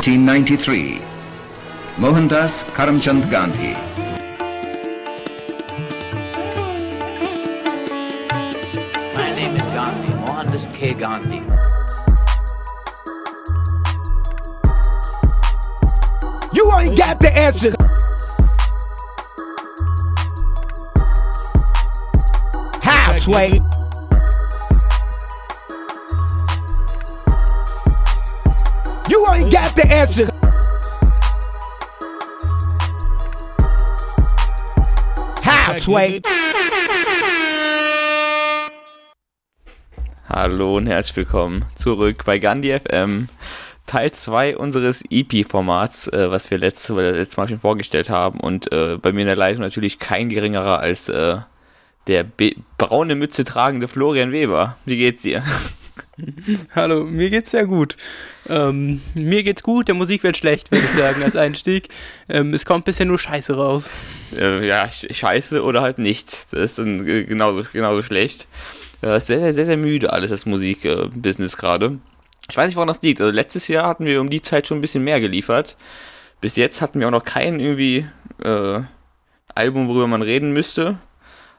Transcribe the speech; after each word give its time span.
1893. 0.00 0.98
Mohandas 1.98 2.64
Karamchand 2.72 3.30
Gandhi. 3.30 3.74
My 9.14 9.28
name 9.36 9.56
is 9.56 9.62
Gandhi, 9.76 10.12
Mohandas 10.14 10.64
K. 10.74 10.94
Gandhi. 10.94 11.42
You 16.54 16.72
ain't 16.78 16.96
got 16.96 17.20
the 17.20 17.30
answer. 17.36 17.74
How, 22.80 23.12
answer. 30.00 30.28
How, 35.44 35.78
Sway? 35.78 36.22
Hallo 40.26 40.76
und 40.76 40.86
herzlich 40.86 41.16
willkommen 41.16 41.66
zurück 41.74 42.24
bei 42.24 42.38
Gandhi 42.38 42.78
FM. 42.78 43.28
Teil 43.86 44.12
2 44.12 44.56
unseres 44.56 45.04
EP-Formats, 45.10 46.08
äh, 46.08 46.30
was 46.30 46.50
wir 46.50 46.56
letztes, 46.56 46.96
letztes 46.96 47.36
Mal 47.36 47.48
schon 47.48 47.58
vorgestellt 47.58 48.08
haben. 48.08 48.40
Und 48.40 48.72
äh, 48.72 48.96
bei 48.96 49.12
mir 49.12 49.22
in 49.22 49.26
der 49.26 49.36
Leitung 49.36 49.62
natürlich 49.62 49.98
kein 49.98 50.30
geringerer 50.30 50.78
als 50.78 51.10
äh, 51.10 51.38
der 52.06 52.24
braune 52.78 53.16
Mütze 53.16 53.44
tragende 53.44 53.86
Florian 53.88 54.32
Weber. 54.32 54.76
Wie 54.86 54.96
geht's 54.96 55.22
dir? 55.22 55.42
Hallo, 56.74 57.04
mir 57.04 57.30
geht's 57.30 57.50
sehr 57.50 57.66
gut. 57.66 57.96
Ähm, 58.48 59.00
mir 59.14 59.42
geht's 59.42 59.62
gut, 59.62 59.88
der 59.88 59.94
Musik 59.94 60.22
wird 60.22 60.36
schlecht, 60.36 60.70
würde 60.70 60.84
ich 60.84 60.90
sagen, 60.90 61.22
als 61.22 61.36
Einstieg. 61.36 61.88
Ähm, 62.28 62.54
es 62.54 62.64
kommt 62.64 62.84
bisher 62.84 63.06
nur 63.06 63.18
Scheiße 63.18 63.56
raus. 63.56 63.92
Äh, 64.36 64.66
ja, 64.66 64.88
scheiße 64.90 65.62
oder 65.62 65.82
halt 65.82 65.98
nichts. 65.98 66.48
Das 66.48 66.62
ist 66.62 66.78
dann 66.78 67.04
genauso, 67.04 67.64
genauso 67.72 68.02
schlecht. 68.02 68.46
Äh, 69.02 69.16
ist 69.16 69.28
sehr, 69.28 69.52
sehr, 69.52 69.66
sehr 69.66 69.76
müde 69.76 70.12
alles, 70.12 70.30
das 70.30 70.46
Musikbusiness 70.46 71.56
gerade. 71.56 71.98
Ich 72.50 72.56
weiß 72.56 72.66
nicht, 72.66 72.76
woran 72.76 72.88
das 72.88 73.02
liegt. 73.02 73.20
Also 73.20 73.32
letztes 73.32 73.68
Jahr 73.68 73.86
hatten 73.86 74.04
wir 74.04 74.20
um 74.20 74.30
die 74.30 74.42
Zeit 74.42 74.66
schon 74.66 74.78
ein 74.78 74.82
bisschen 74.82 75.04
mehr 75.04 75.20
geliefert. 75.20 75.76
Bis 76.40 76.56
jetzt 76.56 76.80
hatten 76.80 77.00
wir 77.00 77.06
auch 77.06 77.12
noch 77.12 77.24
kein 77.24 77.60
irgendwie 77.60 78.06
äh, 78.42 78.80
Album, 79.54 79.88
worüber 79.88 80.06
man 80.06 80.22
reden 80.22 80.52
müsste. 80.52 80.98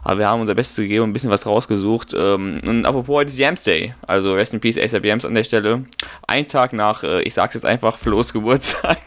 Aber 0.04 0.20
wir 0.20 0.28
haben 0.28 0.42
unser 0.42 0.56
Bestes 0.56 0.78
gegeben 0.78 1.04
und 1.04 1.10
ein 1.12 1.14
bisschen 1.14 1.30
was 1.30 1.46
rausgesucht. 1.46 2.14
Ähm, 2.16 2.58
und 2.66 2.86
apropos 2.86 3.16
heute 3.16 3.30
ist 3.30 3.38
Yams 3.38 3.64
Day. 3.64 3.94
Also 4.06 4.34
Rest 4.34 4.54
in 4.54 4.60
Peace 4.60 4.78
ASAP 4.78 5.06
Yams 5.06 5.26
an 5.26 5.36
der 5.36 5.44
Stelle. 5.44 5.86
Ein 6.28 6.48
Tag 6.48 6.74
nach, 6.74 7.04
äh, 7.04 7.22
ich 7.22 7.34
sag's 7.34 7.54
jetzt 7.54 7.66
einfach, 7.66 7.98
Flo's 7.98 8.34
Geburtstag. 8.34 9.00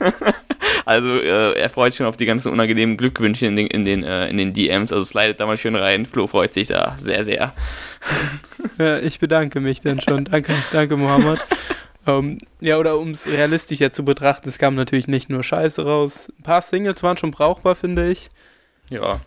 also 0.84 1.14
äh, 1.14 1.52
er 1.52 1.70
freut 1.70 1.92
sich 1.92 1.98
schon 1.98 2.06
auf 2.06 2.16
die 2.16 2.26
ganzen 2.26 2.52
unangenehmen 2.52 2.96
Glückwünsche 2.96 3.46
in 3.46 3.56
den, 3.56 3.68
in 3.68 3.84
den, 3.84 4.02
äh, 4.02 4.28
in 4.28 4.38
den 4.38 4.52
DMs. 4.52 4.92
Also 4.92 5.04
slidet 5.04 5.38
da 5.38 5.46
mal 5.46 5.56
schön 5.56 5.76
rein. 5.76 6.06
Flo 6.06 6.26
freut 6.26 6.54
sich 6.54 6.68
da 6.68 6.96
sehr, 6.98 7.24
sehr. 7.24 7.52
Ja, 8.78 8.98
ich 8.98 9.18
bedanke 9.18 9.60
mich 9.60 9.80
dann 9.80 10.00
schon. 10.00 10.24
Danke, 10.24 10.54
danke 10.72 10.96
Mohammed. 10.96 11.40
Ähm, 12.06 12.38
ja, 12.60 12.78
oder 12.78 12.98
um 12.98 13.10
es 13.10 13.26
realistischer 13.26 13.92
zu 13.92 14.04
betrachten, 14.04 14.48
es 14.48 14.58
kam 14.58 14.74
natürlich 14.74 15.06
nicht 15.06 15.28
nur 15.28 15.42
Scheiße 15.42 15.84
raus. 15.84 16.28
Ein 16.38 16.42
paar 16.42 16.62
Singles 16.62 17.02
waren 17.02 17.16
schon 17.16 17.30
brauchbar, 17.30 17.74
finde 17.74 18.10
ich. 18.10 18.30
Ja. 18.88 19.20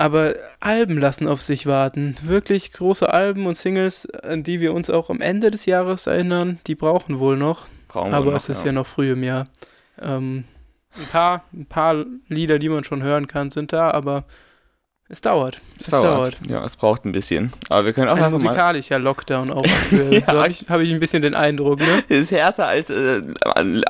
Aber 0.00 0.32
Alben 0.60 0.96
lassen 0.96 1.28
auf 1.28 1.42
sich 1.42 1.66
warten. 1.66 2.16
Wirklich 2.22 2.72
große 2.72 3.12
Alben 3.12 3.44
und 3.44 3.54
Singles, 3.54 4.08
an 4.08 4.42
die 4.42 4.58
wir 4.58 4.72
uns 4.72 4.88
auch 4.88 5.10
am 5.10 5.20
Ende 5.20 5.50
des 5.50 5.66
Jahres 5.66 6.06
erinnern, 6.06 6.58
die 6.66 6.74
brauchen 6.74 7.18
wohl 7.18 7.36
noch. 7.36 7.66
Brauchen 7.86 8.14
Aber 8.14 8.30
noch, 8.30 8.36
es 8.38 8.48
ist 8.48 8.60
ja. 8.60 8.68
ja 8.68 8.72
noch 8.72 8.86
früh 8.86 9.12
im 9.12 9.22
Jahr. 9.22 9.48
Ähm, 10.00 10.44
ein, 10.96 11.06
paar, 11.12 11.44
ein 11.52 11.66
paar 11.66 12.06
Lieder, 12.28 12.58
die 12.58 12.70
man 12.70 12.82
schon 12.82 13.02
hören 13.02 13.26
kann, 13.26 13.50
sind 13.50 13.74
da, 13.74 13.90
aber 13.90 14.24
es 15.12 15.20
dauert. 15.20 15.60
Es 15.80 15.88
dauert. 15.88 16.36
Ja, 16.46 16.64
es 16.64 16.76
braucht 16.76 17.04
ein 17.04 17.10
bisschen. 17.10 17.52
Aber 17.68 17.84
wir 17.84 17.92
können 17.92 18.06
auch 18.06 18.12
Ein 18.12 18.22
einfach 18.22 18.38
mal 18.38 18.44
musikalischer 18.44 19.00
Lockdown 19.00 19.50
auch. 19.50 19.66
Ja, 19.90 20.20
so 20.20 20.26
habe 20.26 20.48
ich, 20.50 20.64
hab 20.68 20.80
ich 20.80 20.92
ein 20.92 21.00
bisschen 21.00 21.20
den 21.20 21.34
Eindruck, 21.34 21.80
ne? 21.80 22.04
Es 22.08 22.18
ist 22.22 22.30
härter 22.30 22.68
als 22.68 22.90
äh, 22.90 23.20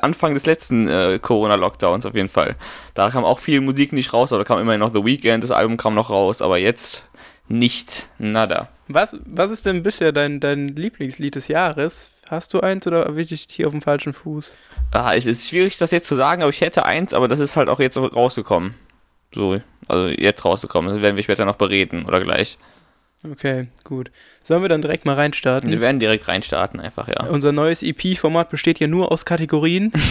Anfang 0.01 0.33
des 0.33 0.47
letzten 0.47 0.89
äh, 0.89 1.19
Corona-Lockdowns 1.21 2.07
auf 2.07 2.15
jeden 2.15 2.31
Fall. 2.31 2.57
Da 2.95 3.11
kam 3.11 3.25
auch 3.25 3.39
viel 3.39 3.61
Musik 3.61 3.93
nicht 3.93 4.15
raus, 4.15 4.33
aber 4.33 4.43
da 4.43 4.49
kam 4.49 4.61
immerhin 4.61 4.81
noch 4.81 4.95
The 4.95 5.05
Weeknd, 5.05 5.45
das 5.45 5.51
Album 5.51 5.77
kam 5.77 5.95
noch 5.95 6.09
raus, 6.09 6.41
aber 6.41 6.57
jetzt 6.57 7.05
nicht, 7.49 8.09
nada. 8.19 8.69
Was, 8.89 9.19
was 9.27 9.51
ist 9.51 9.67
denn 9.67 9.83
bisher 9.83 10.13
dein, 10.13 10.41
dein 10.41 10.69
Lieblingslied 10.69 11.35
des 11.35 11.49
Jahres? 11.49 12.13
Hast 12.29 12.55
du 12.55 12.61
eins 12.61 12.87
oder 12.87 13.05
erwische 13.05 13.35
ich 13.35 13.47
dich 13.47 13.57
hier 13.57 13.67
auf 13.67 13.73
dem 13.73 13.83
falschen 13.83 14.15
Fuß? 14.15 14.55
Ah, 14.93 15.13
es 15.15 15.27
ist 15.27 15.51
schwierig, 15.51 15.77
das 15.77 15.91
jetzt 15.91 16.09
zu 16.09 16.17
sagen, 16.17 16.43
aber 16.43 16.51
ich 16.51 16.63
hätte 16.63 16.87
eins, 16.87 17.13
aber 17.13 17.29
das 17.29 17.41
ist 17.41 17.57
halt 17.57 17.69
auch 17.69 17.79
jetzt 17.79 17.99
rausgekommen. 17.99 18.75
So, 19.35 19.61
also 19.89 20.09
jetzt 20.09 20.45
rausgekommen. 20.45 20.93
Das 20.93 21.03
werden 21.03 21.17
wir 21.17 21.23
später 21.23 21.45
noch 21.45 21.57
bereden 21.57 22.05
oder 22.05 22.21
gleich. 22.21 22.59
Okay, 23.29 23.69
gut. 23.85 24.11
Sollen 24.43 24.63
wir 24.63 24.71
dann 24.71 24.81
direkt 24.81 25.05
mal 25.05 25.15
reinstarten? 25.15 25.71
Wir 25.71 25.81
werden 25.81 26.01
direkt 26.01 26.27
reinstarten, 26.27 26.81
einfach, 26.81 27.07
ja. 27.07 27.27
Unser 27.27 27.53
neues 27.53 27.83
EP-Format 27.83 28.49
besteht 28.49 28.81
ja 28.81 28.87
nur 28.87 29.13
aus 29.13 29.25
Kategorien. 29.27 29.93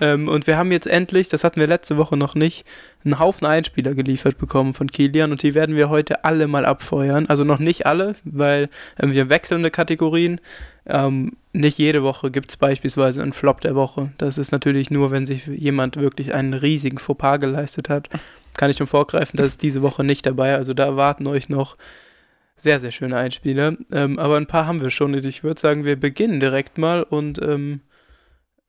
ähm, 0.00 0.28
und 0.28 0.46
wir 0.46 0.56
haben 0.56 0.72
jetzt 0.72 0.86
endlich, 0.86 1.28
das 1.28 1.44
hatten 1.44 1.60
wir 1.60 1.66
letzte 1.66 1.96
Woche 1.96 2.16
noch 2.16 2.34
nicht, 2.34 2.64
einen 3.04 3.18
Haufen 3.18 3.46
Einspieler 3.46 3.94
geliefert 3.94 4.38
bekommen 4.38 4.74
von 4.74 4.90
Kilian 4.90 5.30
und 5.30 5.42
die 5.42 5.54
werden 5.54 5.76
wir 5.76 5.88
heute 5.88 6.24
alle 6.24 6.46
mal 6.46 6.64
abfeuern. 6.64 7.26
Also 7.26 7.44
noch 7.44 7.58
nicht 7.58 7.86
alle, 7.86 8.14
weil 8.24 8.68
ähm, 9.00 9.12
wir 9.12 9.28
wechselnde 9.28 9.70
Kategorien. 9.70 10.40
Ähm, 10.86 11.32
nicht 11.52 11.78
jede 11.78 12.02
Woche 12.02 12.30
gibt 12.30 12.50
es 12.50 12.56
beispielsweise 12.56 13.22
einen 13.22 13.32
Flop 13.32 13.60
der 13.60 13.74
Woche. 13.74 14.10
Das 14.18 14.38
ist 14.38 14.52
natürlich 14.52 14.90
nur, 14.90 15.10
wenn 15.10 15.26
sich 15.26 15.46
jemand 15.46 15.96
wirklich 15.96 16.34
einen 16.34 16.54
riesigen 16.54 16.98
Fauxpas 16.98 17.38
geleistet 17.38 17.88
hat. 17.88 18.08
Kann 18.56 18.70
ich 18.70 18.76
schon 18.76 18.86
vorgreifen, 18.86 19.36
das 19.36 19.46
ist 19.46 19.62
diese 19.62 19.82
Woche 19.82 20.04
nicht 20.04 20.26
dabei. 20.26 20.54
Also 20.54 20.74
da 20.74 20.84
erwarten 20.84 21.26
euch 21.26 21.48
noch 21.48 21.76
sehr, 22.56 22.80
sehr 22.80 22.92
schöne 22.92 23.16
Einspieler. 23.16 23.76
Ähm, 23.90 24.18
aber 24.18 24.36
ein 24.36 24.46
paar 24.46 24.66
haben 24.66 24.82
wir 24.82 24.90
schon. 24.90 25.14
Und 25.14 25.24
ich 25.24 25.42
würde 25.42 25.60
sagen, 25.60 25.84
wir 25.84 25.98
beginnen 25.98 26.40
direkt 26.40 26.78
mal 26.78 27.02
und 27.02 27.40
ähm, 27.42 27.80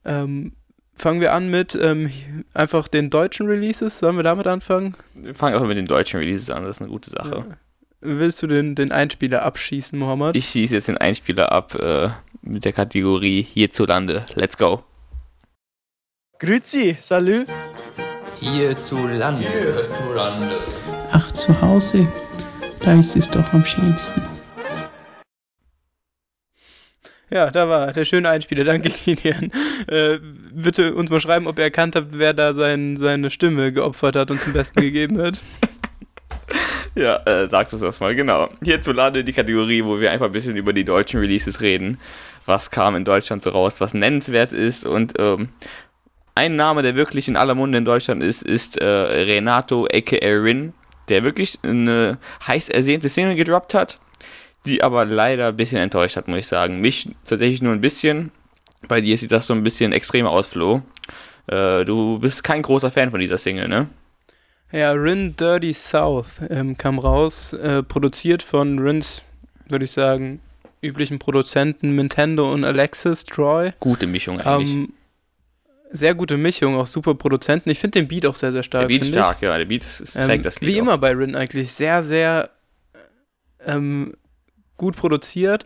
ähm, 0.06 0.54
fangen 0.96 1.22
wir 1.22 1.34
an 1.34 1.50
mit 1.50 1.78
ähm, 1.80 2.12
einfach 2.54 2.88
den 2.88 3.10
deutschen 3.10 3.48
Releases. 3.48 4.00
Sollen 4.00 4.16
wir 4.16 4.24
damit 4.24 4.48
anfangen? 4.48 4.96
Wir 5.14 5.36
fangen 5.36 5.56
einfach 5.56 5.68
mit 5.68 5.78
den 5.78 5.86
deutschen 5.86 6.20
Releases 6.20 6.50
an, 6.50 6.64
das 6.64 6.78
ist 6.78 6.82
eine 6.82 6.90
gute 6.90 7.12
Sache. 7.12 7.58
Willst 8.02 8.42
du 8.42 8.48
den, 8.48 8.76
den 8.76 8.92
Einspieler 8.92 9.44
abschießen, 9.44 9.98
Mohammed? 9.98 10.36
Ich 10.36 10.46
schieße 10.46 10.76
jetzt 10.76 10.88
den 10.88 10.98
Einspieler 10.98 11.52
ab 11.52 11.76
äh, 11.76 12.10
mit 12.42 12.66
der 12.66 12.74
Kategorie 12.74 13.42
hierzulande. 13.42 14.26
Let's 14.36 14.58
go. 14.58 14.84
Grüezi, 16.40 16.98
salut. 17.00 17.48
Hierzulande. 18.40 19.42
Hierzulande. 19.42 20.58
Ach, 21.12 21.32
zu 21.32 21.60
Hause, 21.62 22.08
da 22.82 22.94
ist 23.00 23.16
es 23.16 23.30
doch 23.30 23.54
am 23.54 23.64
schönsten. 23.66 24.22
Ja, 27.30 27.50
da 27.50 27.68
war 27.68 27.92
der 27.92 28.06
schöne 28.06 28.30
Einspieler. 28.30 28.64
Danke, 28.64 28.90
Kilian. 28.90 29.52
Äh, 29.88 30.20
bitte 30.54 30.94
uns 30.94 31.10
mal 31.10 31.20
schreiben, 31.20 31.48
ob 31.48 31.58
ihr 31.58 31.66
erkannt 31.66 31.96
habt, 31.96 32.18
wer 32.18 32.34
da 32.34 32.54
sein, 32.54 32.98
seine 32.98 33.32
Stimme 33.32 33.72
geopfert 33.74 34.16
hat 34.16 34.32
und 34.32 34.42
zum 34.42 34.54
Besten 34.54 34.82
gegeben 34.82 35.22
hat. 35.22 35.40
Ja, 36.98 37.18
äh, 37.26 37.50
sagst 37.50 37.74
du 37.74 37.78
das 37.78 38.00
mal, 38.00 38.16
genau. 38.16 38.50
Hierzulande 38.64 39.26
die 39.26 39.34
Kategorie, 39.34 39.84
wo 39.84 40.00
wir 40.00 40.12
einfach 40.12 40.28
ein 40.28 40.32
bisschen 40.32 40.56
über 40.56 40.72
die 40.72 40.86
deutschen 40.86 41.20
Releases 41.20 41.60
reden. 41.60 42.00
Was 42.46 42.72
kam 42.72 42.96
in 42.96 43.04
Deutschland 43.04 43.44
so 43.44 43.50
raus, 43.50 43.82
was 43.82 43.94
nennenswert 43.94 44.54
ist 44.54 44.86
und 44.86 45.14
ähm, 45.20 45.50
ein 46.36 46.56
Name, 46.56 46.84
der 46.84 46.96
wirklich 46.96 47.28
in 47.28 47.36
aller 47.36 47.56
Munde 47.56 47.78
in 47.78 47.86
Deutschland 47.86 48.24
ist, 48.24 48.44
ist 48.44 48.78
äh, 48.78 48.86
Renato 48.86 49.88
aka 49.92 50.18
Rin, 50.22 50.74
der 51.10 51.24
wirklich 51.24 51.60
eine 51.64 52.18
heiß 52.48 52.70
ersehnte 52.70 53.10
Single 53.10 53.36
gedroppt 53.36 53.74
hat, 53.74 54.00
die 54.66 54.84
aber 54.84 55.06
leider 55.06 55.48
ein 55.50 55.58
bisschen 55.58 55.78
enttäuscht 55.78 56.18
hat, 56.18 56.28
muss 56.28 56.40
ich 56.40 56.48
sagen. 56.48 56.82
Mich 56.82 57.10
tatsächlich 57.26 57.62
nur 57.62 57.74
ein 57.74 57.82
bisschen. 57.82 58.32
Bei 58.88 59.02
dir 59.02 59.18
sieht 59.18 59.32
das 59.32 59.48
so 59.48 59.54
ein 59.54 59.64
bisschen 59.64 59.92
extremer 59.92 60.30
aus, 60.30 60.48
Flo. 60.48 60.82
Äh, 61.48 61.86
du 61.86 62.20
bist 62.20 62.44
kein 62.44 62.62
großer 62.62 62.92
Fan 62.92 63.12
von 63.12 63.20
dieser 63.20 63.38
Single, 63.38 63.68
ne? 63.68 63.88
Ja, 64.72 64.92
Rin 64.92 65.36
Dirty 65.38 65.74
South 65.74 66.42
ähm, 66.50 66.78
kam 66.78 67.00
raus, 67.00 67.54
äh, 67.54 67.84
produziert 67.84 68.44
von 68.44 68.80
Rins, 68.80 69.22
würde 69.70 69.86
ich 69.86 69.92
sagen, 69.92 70.42
üblichen 70.82 71.20
Produzenten 71.20 71.96
Nintendo 71.96 72.52
und 72.52 72.64
Alexis 72.64 73.24
Troy. 73.24 73.72
Gute 73.80 74.08
Mischung 74.08 74.42
eigentlich. 74.42 74.74
Ähm, 74.74 74.94
sehr 75.92 76.14
gute 76.16 76.36
Mischung, 76.38 76.76
auch 76.76 76.88
super 76.88 77.16
Produzenten. 77.16 77.70
Ich 77.70 77.80
finde 77.80 78.00
den 78.00 78.08
Beat 78.08 78.26
auch 78.26 78.36
sehr, 78.36 78.52
sehr 78.52 78.64
stark. 78.64 78.82
der 78.82 78.88
Beat 78.88 79.02
ist 79.04 79.08
find 79.10 79.16
ich. 79.18 79.22
stark, 79.22 79.42
ja. 79.42 79.58
Der 79.58 79.66
Beat 79.66 79.86
ist, 79.86 80.00
ist, 80.02 80.16
Ähm, 80.16 80.26
trägt 80.26 80.46
das 80.46 80.60
Lied 80.60 80.70
wie 80.70 80.76
auch. 80.78 80.84
immer 80.84 80.98
bei 80.98 81.12
Rin 81.12 81.36
eigentlich, 81.36 81.72
sehr, 81.72 82.04
sehr 82.04 82.50
ähm, 83.66 84.14
gut 84.78 84.96
produziert. 84.96 85.66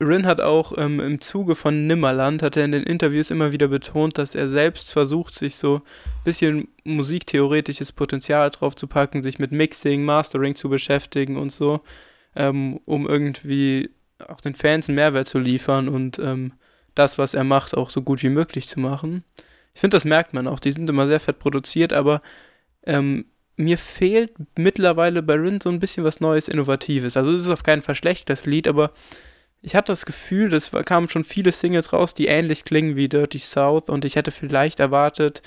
Rin 0.00 0.26
hat 0.26 0.40
auch 0.40 0.74
ähm, 0.76 1.00
im 1.00 1.20
Zuge 1.20 1.56
von 1.56 1.88
Nimmerland, 1.88 2.42
hat 2.42 2.56
er 2.56 2.64
in 2.64 2.72
den 2.72 2.84
Interviews 2.84 3.32
immer 3.32 3.50
wieder 3.50 3.66
betont, 3.66 4.16
dass 4.16 4.36
er 4.36 4.48
selbst 4.48 4.92
versucht, 4.92 5.34
sich 5.34 5.56
so 5.56 5.76
ein 5.76 6.24
bisschen 6.24 6.68
musiktheoretisches 6.84 7.90
Potenzial 7.92 8.50
drauf 8.50 8.76
zu 8.76 8.86
packen, 8.86 9.24
sich 9.24 9.40
mit 9.40 9.50
Mixing, 9.50 10.04
Mastering 10.04 10.54
zu 10.54 10.68
beschäftigen 10.68 11.36
und 11.36 11.50
so, 11.50 11.80
ähm, 12.36 12.78
um 12.84 13.08
irgendwie 13.08 13.90
auch 14.26 14.40
den 14.40 14.54
Fans 14.54 14.88
einen 14.88 14.96
Mehrwert 14.96 15.26
zu 15.26 15.40
liefern 15.40 15.88
und 15.88 16.18
ähm, 16.20 16.52
das, 16.94 17.18
was 17.18 17.34
er 17.34 17.44
macht, 17.44 17.76
auch 17.76 17.90
so 17.90 18.02
gut 18.02 18.22
wie 18.22 18.28
möglich 18.28 18.68
zu 18.68 18.78
machen. 18.78 19.24
Ich 19.74 19.80
finde, 19.80 19.96
das 19.96 20.04
merkt 20.04 20.32
man 20.32 20.46
auch. 20.46 20.60
Die 20.60 20.72
sind 20.72 20.90
immer 20.90 21.06
sehr 21.06 21.20
fett 21.20 21.38
produziert, 21.38 21.92
aber 21.92 22.22
ähm, 22.84 23.26
mir 23.58 23.78
fehlt 23.78 24.32
mittlerweile 24.56 25.22
bei 25.22 25.34
Rin 25.34 25.60
so 25.60 25.68
ein 25.68 25.80
bisschen 25.80 26.04
was 26.04 26.20
Neues, 26.20 26.48
Innovatives. 26.48 27.16
Also 27.16 27.32
es 27.32 27.42
ist 27.42 27.50
auf 27.50 27.62
keinen 27.62 27.82
Fall 27.82 27.94
schlecht, 27.94 28.30
das 28.30 28.46
Lied, 28.46 28.68
aber 28.68 28.92
ich 29.60 29.74
hatte 29.74 29.92
das 29.92 30.06
Gefühl, 30.06 30.54
es 30.54 30.70
kamen 30.70 31.08
schon 31.08 31.24
viele 31.24 31.52
Singles 31.52 31.92
raus, 31.92 32.14
die 32.14 32.28
ähnlich 32.28 32.64
klingen 32.64 32.94
wie 32.94 33.08
Dirty 33.08 33.40
South 33.40 33.88
und 33.88 34.04
ich 34.04 34.16
hätte 34.16 34.30
vielleicht 34.30 34.78
erwartet, 34.78 35.42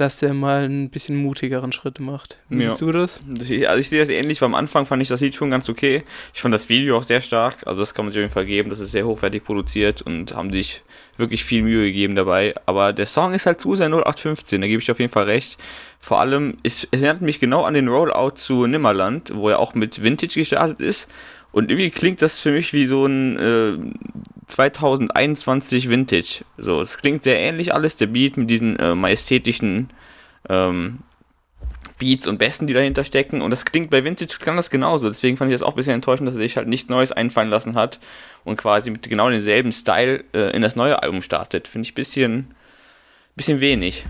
dass 0.00 0.22
er 0.22 0.32
mal 0.34 0.64
ein 0.68 0.90
bisschen 0.90 1.16
mutigeren 1.16 1.72
Schritt 1.72 2.00
macht. 2.00 2.38
Wie 2.48 2.62
Ja. 2.62 2.70
siehst 2.70 2.80
du 2.80 2.92
das? 2.92 3.20
Also 3.38 3.52
ich 3.80 3.88
sehe 3.88 4.00
das 4.00 4.08
ähnlich, 4.08 4.40
weil 4.40 4.46
am 4.46 4.54
Anfang 4.54 4.86
fand 4.86 5.02
ich 5.02 5.08
das 5.08 5.20
Lied 5.20 5.34
schon 5.34 5.50
ganz 5.50 5.68
okay. 5.68 6.02
Ich 6.34 6.40
fand 6.40 6.54
das 6.54 6.68
Video 6.68 6.96
auch 6.96 7.02
sehr 7.02 7.20
stark, 7.20 7.66
also 7.66 7.80
das 7.80 7.94
kann 7.94 8.04
man 8.04 8.12
sich 8.12 8.18
auf 8.20 8.22
jeden 8.22 8.32
Fall 8.32 8.46
geben, 8.46 8.70
das 8.70 8.80
ist 8.80 8.92
sehr 8.92 9.06
hochwertig 9.06 9.44
produziert 9.44 10.02
und 10.02 10.34
haben 10.34 10.52
sich 10.52 10.82
wirklich 11.16 11.44
viel 11.44 11.62
Mühe 11.62 11.86
gegeben 11.86 12.14
dabei. 12.14 12.54
Aber 12.66 12.92
der 12.92 13.06
Song 13.06 13.34
ist 13.34 13.46
halt 13.46 13.60
zu 13.60 13.74
sehr 13.76 13.88
0815, 13.88 14.60
da 14.60 14.66
gebe 14.66 14.78
ich 14.80 14.86
dir 14.86 14.92
auf 14.92 15.00
jeden 15.00 15.12
Fall 15.12 15.24
recht. 15.24 15.58
Vor 16.00 16.20
allem, 16.20 16.58
es, 16.62 16.86
es 16.92 17.02
erinnert 17.02 17.22
mich 17.22 17.40
genau 17.40 17.64
an 17.64 17.74
den 17.74 17.88
Rollout 17.88 18.36
zu 18.36 18.66
Nimmerland, 18.66 19.32
wo 19.34 19.48
er 19.48 19.58
auch 19.58 19.74
mit 19.74 20.00
Vintage 20.02 20.38
gestartet 20.38 20.80
ist. 20.80 21.08
Und 21.52 21.70
irgendwie 21.70 21.90
klingt 21.90 22.22
das 22.22 22.40
für 22.40 22.52
mich 22.52 22.72
wie 22.72 22.86
so 22.86 23.06
ein 23.06 23.38
äh, 23.38 23.78
2021 24.48 25.88
Vintage. 25.88 26.44
So, 26.56 26.80
es 26.80 26.98
klingt 26.98 27.22
sehr 27.22 27.38
ähnlich 27.38 27.74
alles, 27.74 27.96
der 27.96 28.06
Beat 28.06 28.36
mit 28.36 28.50
diesen 28.50 28.76
äh, 28.76 28.94
majestätischen 28.94 29.90
ähm, 30.48 31.00
Beats 31.98 32.26
und 32.26 32.38
Besten, 32.38 32.66
die 32.66 32.74
dahinter 32.74 33.04
stecken. 33.04 33.42
Und 33.42 33.50
das 33.50 33.64
klingt 33.64 33.90
bei 33.90 34.04
Vintage 34.04 34.38
kann 34.40 34.56
das 34.56 34.70
genauso. 34.70 35.08
Deswegen 35.08 35.36
fand 35.36 35.50
ich 35.50 35.54
das 35.54 35.62
auch 35.62 35.72
ein 35.72 35.76
bisschen 35.76 35.94
enttäuschend, 35.94 36.28
dass 36.28 36.34
er 36.34 36.40
sich 36.40 36.56
halt 36.56 36.68
nichts 36.68 36.88
Neues 36.88 37.12
einfallen 37.12 37.50
lassen 37.50 37.74
hat 37.74 37.98
und 38.44 38.56
quasi 38.56 38.90
mit 38.90 39.08
genau 39.08 39.28
demselben 39.28 39.72
Style 39.72 40.24
äh, 40.32 40.54
in 40.54 40.62
das 40.62 40.76
neue 40.76 41.02
Album 41.02 41.22
startet. 41.22 41.68
Finde 41.68 41.86
ich 41.86 41.92
ein 41.92 41.96
bisschen, 41.96 42.54
bisschen 43.36 43.60
wenig. 43.60 44.06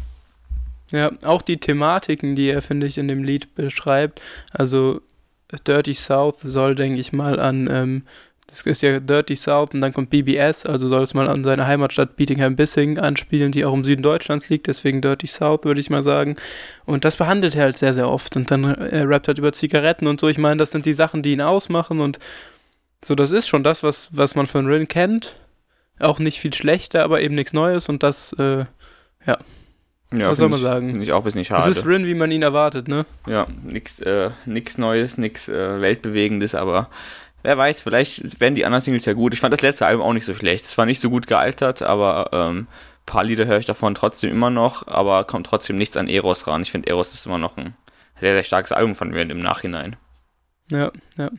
Ja, 0.91 1.13
auch 1.23 1.43
die 1.43 1.59
Thematiken, 1.59 2.35
die 2.35 2.49
er, 2.49 2.63
finde 2.63 2.87
ich, 2.87 2.99
in 2.99 3.09
dem 3.09 3.23
Lied 3.23 3.55
beschreibt. 3.55 4.23
Also 4.53 5.01
Dirty 5.67 5.95
South 5.95 6.41
soll, 6.43 6.75
denke 6.75 7.01
ich 7.01 7.13
mal, 7.13 7.41
an, 7.41 7.69
ähm, 7.71 8.03
das 8.49 8.63
ist 8.63 8.83
ja 8.83 8.99
Dirty 8.99 9.37
South 9.37 9.71
und 9.75 9.83
dann 9.83 9.93
kommt 9.93 10.09
BBS, 10.09 10.65
also 10.65 10.89
soll 10.89 11.03
es 11.03 11.13
mal 11.13 11.29
an 11.29 11.45
seine 11.45 11.67
Heimatstadt 11.67 12.17
Bietigheim-Bissing 12.17 12.99
anspielen, 12.99 13.53
die 13.53 13.65
auch 13.65 13.75
im 13.75 13.85
Süden 13.85 14.03
Deutschlands 14.03 14.49
liegt, 14.49 14.69
deswegen 14.69 15.03
Dirty 15.03 15.27
South, 15.27 15.65
würde 15.65 15.81
ich 15.81 15.91
mal 15.91 16.03
sagen. 16.03 16.37
Und 16.87 17.05
das 17.05 17.17
behandelt 17.17 17.55
er 17.55 17.65
halt 17.65 17.77
sehr, 17.77 17.93
sehr 17.93 18.11
oft. 18.11 18.37
Und 18.37 18.51
dann 18.51 18.65
äh, 18.65 19.03
rappt 19.03 19.29
halt 19.29 19.39
über 19.39 19.53
Zigaretten 19.53 20.07
und 20.07 20.19
so. 20.19 20.29
Ich 20.29 20.39
meine, 20.39 20.57
das 20.57 20.71
sind 20.71 20.87
die 20.87 20.95
Sachen, 20.95 21.23
die 21.23 21.33
ihn 21.33 21.43
ausmachen 21.43 22.01
und 22.01 22.19
so, 23.05 23.15
das 23.15 23.31
ist 23.33 23.49
schon 23.49 23.63
das, 23.63 23.83
was, 23.83 24.09
was 24.13 24.35
man 24.35 24.47
von 24.47 24.67
Rin 24.67 24.89
kennt. 24.89 25.37
Auch 25.99 26.19
nicht 26.19 26.41
viel 26.41 26.55
schlechter, 26.55 27.05
aber 27.05 27.21
eben 27.21 27.35
nichts 27.35 27.53
Neues 27.53 27.89
und 27.89 28.03
das, 28.03 28.33
äh, 28.35 28.65
Ja, 29.27 29.39
Was 30.11 30.39
soll 30.39 30.49
man 30.49 30.59
ich- 30.59 30.63
sagen? 30.63 30.89
Finde 30.91 31.03
ich 31.05 31.13
auch 31.13 31.19
ein 31.19 31.25
bisschen 31.25 31.45
schade. 31.45 31.69
ist 31.71 31.87
Rin, 31.87 32.07
wie 32.07 32.15
man 32.15 32.31
ihn 32.31 32.43
erwartet, 32.43 32.89
ne? 32.89 33.05
Ja, 33.27 33.47
nichts 33.63 34.01
äh, 34.01 34.31
nix 34.47 34.79
Neues, 34.79 35.19
nichts 35.19 35.49
äh, 35.49 35.81
Weltbewegendes, 35.81 36.55
aber 36.55 36.89
wer 37.43 37.59
weiß, 37.59 37.83
vielleicht 37.83 38.41
werden 38.41 38.55
die 38.55 38.65
anderen 38.65 38.83
Singles 38.83 39.05
ja 39.05 39.13
gut. 39.13 39.35
Ich 39.35 39.41
fand 39.41 39.53
das 39.53 39.61
letzte 39.63 39.87
Album 39.87 40.03
auch 40.07 40.13
nicht 40.15 40.25
so 40.25 40.35
schlecht. 40.35 40.65
Es 40.65 40.79
war 40.79 40.87
nicht 40.87 41.01
so 41.03 41.11
gut 41.11 41.27
gealtert, 41.27 41.83
aber 41.83 42.31
ähm, 42.33 42.61
ein 42.61 42.67
paar 43.07 43.25
Lieder 43.25 43.47
höre 43.47 43.59
ich 43.59 43.67
davon 43.67 43.95
trotzdem 43.95 44.31
immer 44.31 44.51
noch, 44.51 44.87
aber 44.87 45.25
kommt 45.25 45.47
trotzdem 45.47 45.77
nichts 45.77 45.97
an 45.97 46.09
Eros 46.09 46.47
ran. 46.47 46.63
Ich 46.63 46.71
finde, 46.73 46.89
Eros 46.89 47.13
ist 47.13 47.27
immer 47.27 47.39
noch 47.39 47.57
ein 47.59 47.75
sehr, 48.21 48.35
sehr 48.35 48.45
starkes 48.45 48.73
Album 48.73 48.95
von 48.95 49.11
mir 49.11 49.23
im 49.23 49.41
Nachhinein. 49.41 49.97
Ja, 50.71 50.91
ja. 51.17 51.31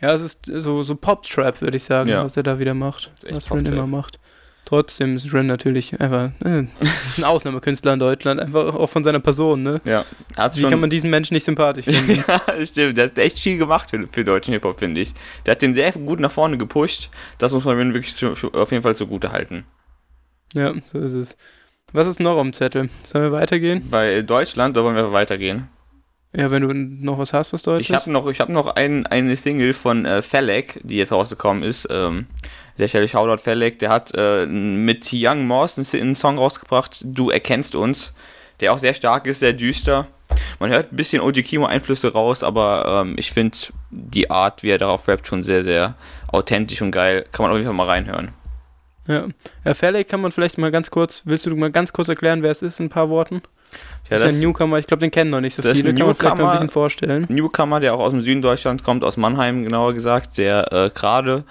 Ja, 0.00 0.12
es 0.14 0.22
ist 0.22 0.46
so, 0.46 0.82
so 0.82 0.94
Pop-Trap, 0.96 1.60
würde 1.60 1.76
ich 1.76 1.84
sagen, 1.84 2.08
Ja. 2.08 2.24
was 2.24 2.36
er 2.36 2.42
da 2.42 2.58
wieder 2.58 2.72
macht. 2.74 3.10
Was 3.28 3.50
Rin 3.50 3.66
immer 3.66 3.86
macht. 3.86 4.18
Trotzdem 4.68 5.16
ist 5.16 5.32
Rin 5.32 5.46
natürlich 5.46 5.98
einfach 5.98 6.28
äh, 6.44 6.66
ein 7.16 7.24
Ausnahmekünstler 7.24 7.94
in 7.94 8.00
Deutschland, 8.00 8.38
einfach 8.38 8.74
auch 8.74 8.90
von 8.90 9.02
seiner 9.02 9.18
Person, 9.18 9.62
ne? 9.62 9.80
Ja, 9.86 10.04
Wie 10.56 10.62
kann 10.64 10.78
man 10.78 10.90
diesen 10.90 11.08
Menschen 11.08 11.32
nicht 11.32 11.44
sympathisch 11.44 11.86
finden? 11.88 12.22
ja, 12.28 12.66
stimmt. 12.66 12.98
Der 12.98 13.06
hat 13.06 13.16
echt 13.16 13.38
viel 13.38 13.56
gemacht 13.56 13.88
für, 13.88 14.06
für 14.12 14.24
deutschen 14.26 14.52
Hip-Hop, 14.52 14.78
finde 14.78 15.00
ich. 15.00 15.14
Der 15.46 15.52
hat 15.52 15.62
den 15.62 15.72
sehr 15.72 15.92
gut 15.92 16.20
nach 16.20 16.30
vorne 16.30 16.58
gepusht. 16.58 17.08
Das 17.38 17.54
muss 17.54 17.64
man 17.64 17.80
ihm 17.80 17.94
wirklich 17.94 18.22
auf 18.54 18.70
jeden 18.70 18.82
Fall 18.82 18.94
zugute 18.94 19.32
halten. 19.32 19.64
ja, 20.52 20.74
so 20.84 20.98
ist 20.98 21.14
es. 21.14 21.38
Was 21.94 22.06
ist 22.06 22.20
noch 22.20 22.38
am 22.38 22.52
Zettel? 22.52 22.90
Sollen 23.04 23.24
wir 23.24 23.32
weitergehen? 23.32 23.88
Bei 23.90 24.20
Deutschland, 24.20 24.76
da 24.76 24.84
wollen 24.84 24.96
wir 24.96 25.12
weitergehen. 25.14 25.68
Ja, 26.36 26.50
wenn 26.50 26.60
du 26.60 26.74
noch 26.74 27.18
was 27.18 27.32
hast, 27.32 27.54
was 27.54 27.62
Deutsches. 27.62 27.88
Ich 27.88 27.96
habe 27.96 28.10
noch, 28.10 28.28
ich 28.28 28.38
hab 28.38 28.50
noch 28.50 28.66
ein, 28.76 29.06
eine 29.06 29.34
Single 29.34 29.72
von 29.72 30.04
äh, 30.04 30.20
Felek, 30.20 30.78
die 30.84 30.98
jetzt 30.98 31.10
rausgekommen 31.10 31.62
ist. 31.62 31.88
Ähm, 31.90 32.26
der 32.78 32.88
Stelle 32.88 33.08
Shoutout 33.08 33.42
Felek, 33.42 33.78
der 33.78 33.90
hat 33.90 34.12
äh, 34.16 34.46
mit 34.46 35.08
Young 35.12 35.46
Morse 35.46 35.82
einen, 35.98 36.14
Song 36.14 36.38
rausgebracht, 36.38 37.00
Du 37.04 37.30
erkennst 37.30 37.74
uns, 37.74 38.14
der 38.60 38.72
auch 38.72 38.78
sehr 38.78 38.94
stark 38.94 39.26
ist, 39.26 39.40
sehr 39.40 39.52
düster. 39.52 40.06
Man 40.58 40.70
hört 40.70 40.92
ein 40.92 40.96
bisschen 40.96 41.20
Oji 41.20 41.42
Kimo 41.42 41.66
Einflüsse 41.66 42.12
raus, 42.12 42.42
aber 42.42 43.02
ähm, 43.02 43.14
ich 43.18 43.32
finde 43.32 43.56
die 43.90 44.30
Art, 44.30 44.62
wie 44.62 44.70
er 44.70 44.78
darauf 44.78 45.08
rappt, 45.08 45.26
schon 45.26 45.42
sehr, 45.42 45.64
sehr 45.64 45.94
authentisch 46.28 46.82
und 46.82 46.90
geil. 46.90 47.24
Kann 47.32 47.44
man 47.44 47.50
auf 47.50 47.56
jeden 47.56 47.66
Fall 47.66 47.74
mal 47.74 47.86
reinhören. 47.86 48.32
Ja. 49.06 49.26
Herr 49.62 49.74
Ferley, 49.74 50.04
kann 50.04 50.20
man 50.20 50.32
vielleicht 50.32 50.58
mal 50.58 50.70
ganz 50.70 50.90
kurz, 50.90 51.22
willst 51.24 51.46
du 51.46 51.56
mal 51.56 51.72
ganz 51.72 51.92
kurz 51.92 52.08
erklären, 52.08 52.42
wer 52.42 52.50
es 52.50 52.62
ist 52.62 52.78
in 52.78 52.86
ein 52.86 52.90
paar 52.90 53.08
Worten? 53.08 53.42
Ja, 54.10 54.16
das 54.18 54.28
ist 54.32 54.34
ein 54.36 54.40
Newcomer, 54.40 54.78
ich 54.78 54.86
glaube, 54.86 55.00
den 55.02 55.10
kennen 55.10 55.30
noch 55.30 55.40
nicht 55.42 55.54
so 55.54 55.60
das 55.62 55.72
ist 55.72 55.78
viele. 55.86 55.90
ein 55.90 55.96
Kann 55.96 56.06
man 56.06 56.16
vielleicht 56.16 56.22
mal 56.24 56.30
ein 56.32 56.38
Newcomer. 56.38 56.52
bisschen 56.54 56.70
vorstellen. 56.70 57.26
Newcomer, 57.28 57.80
der 57.80 57.92
auch 57.94 58.00
aus 58.00 58.10
dem 58.12 58.22
Süden 58.22 58.40
Deutschlands 58.40 58.82
kommt, 58.82 59.04
aus 59.04 59.18
Mannheim 59.18 59.64
genauer 59.64 59.92
gesagt, 59.92 60.38
der 60.38 60.72
äh, 60.72 60.90
gerade 60.94 61.44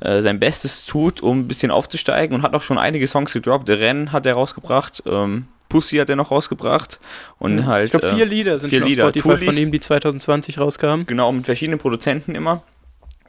äh, 0.00 0.22
sein 0.22 0.38
Bestes 0.38 0.86
tut, 0.86 1.20
um 1.20 1.40
ein 1.40 1.48
bisschen 1.48 1.72
aufzusteigen 1.72 2.36
und 2.36 2.42
hat 2.42 2.54
auch 2.54 2.62
schon 2.62 2.78
einige 2.78 3.08
Songs 3.08 3.32
gedroppt. 3.32 3.68
Rennen 3.68 4.12
hat 4.12 4.24
er 4.24 4.34
rausgebracht, 4.34 5.02
ähm, 5.06 5.46
Pussy 5.68 5.96
hat 5.96 6.08
er 6.08 6.14
noch 6.14 6.30
rausgebracht 6.30 7.00
und 7.40 7.66
halt 7.66 7.86
Ich 7.86 7.90
glaube, 7.98 8.14
vier 8.14 8.24
äh, 8.24 8.28
Lieder 8.28 8.58
sind 8.60 8.70
vier 8.70 8.78
schon 8.78 8.88
Lieder. 8.88 9.08
Spotify 9.08 9.44
von 9.46 9.56
ihm, 9.56 9.72
die 9.72 9.80
2020 9.80 10.60
rauskamen. 10.60 11.06
genau 11.06 11.32
mit 11.32 11.44
verschiedenen 11.44 11.80
Produzenten 11.80 12.36
immer 12.36 12.62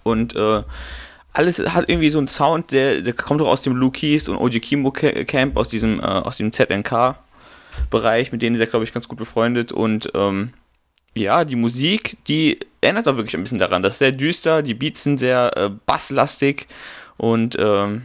und 0.04 0.36
äh, 0.36 0.62
alles 1.34 1.58
hat 1.60 1.90
irgendwie 1.90 2.10
so 2.12 2.20
einen 2.20 2.28
Sound, 2.28 2.72
der, 2.72 3.02
der 3.02 3.14
kommt 3.14 3.42
auch 3.42 3.48
aus 3.48 3.62
dem 3.62 3.74
Blue 3.74 3.92
Keys 3.92 4.30
und 4.30 4.38
OG 4.38 4.60
Kimo 4.62 4.92
Ca- 4.92 5.24
Camp, 5.26 5.58
aus 5.58 5.70
diesem, 5.70 6.00
äh, 6.00 6.04
aus 6.04 6.38
dem 6.38 6.52
ZNK-Bereich, 7.90 8.32
mit 8.32 8.42
denen 8.42 8.56
ist 8.56 8.62
er, 8.62 8.68
glaube 8.68 8.86
ich, 8.86 8.94
ganz 8.94 9.08
gut 9.08 9.18
befreundet. 9.18 9.72
Und 9.72 10.12
ähm, 10.14 10.54
ja, 11.14 11.46
die 11.46 11.56
Musik, 11.56 12.18
die 12.28 12.60
erinnert 12.82 13.08
auch 13.08 13.16
wirklich 13.18 13.36
ein 13.36 13.44
bisschen 13.44 13.58
daran. 13.58 13.82
Das 13.82 13.94
ist 13.94 14.00
sehr 14.00 14.12
düster, 14.12 14.62
die 14.62 14.74
Beats 14.74 15.04
sind 15.04 15.18
sehr 15.18 15.52
äh, 15.56 15.70
basslastig 15.86 16.68
und 17.18 17.56
ähm, 17.60 18.04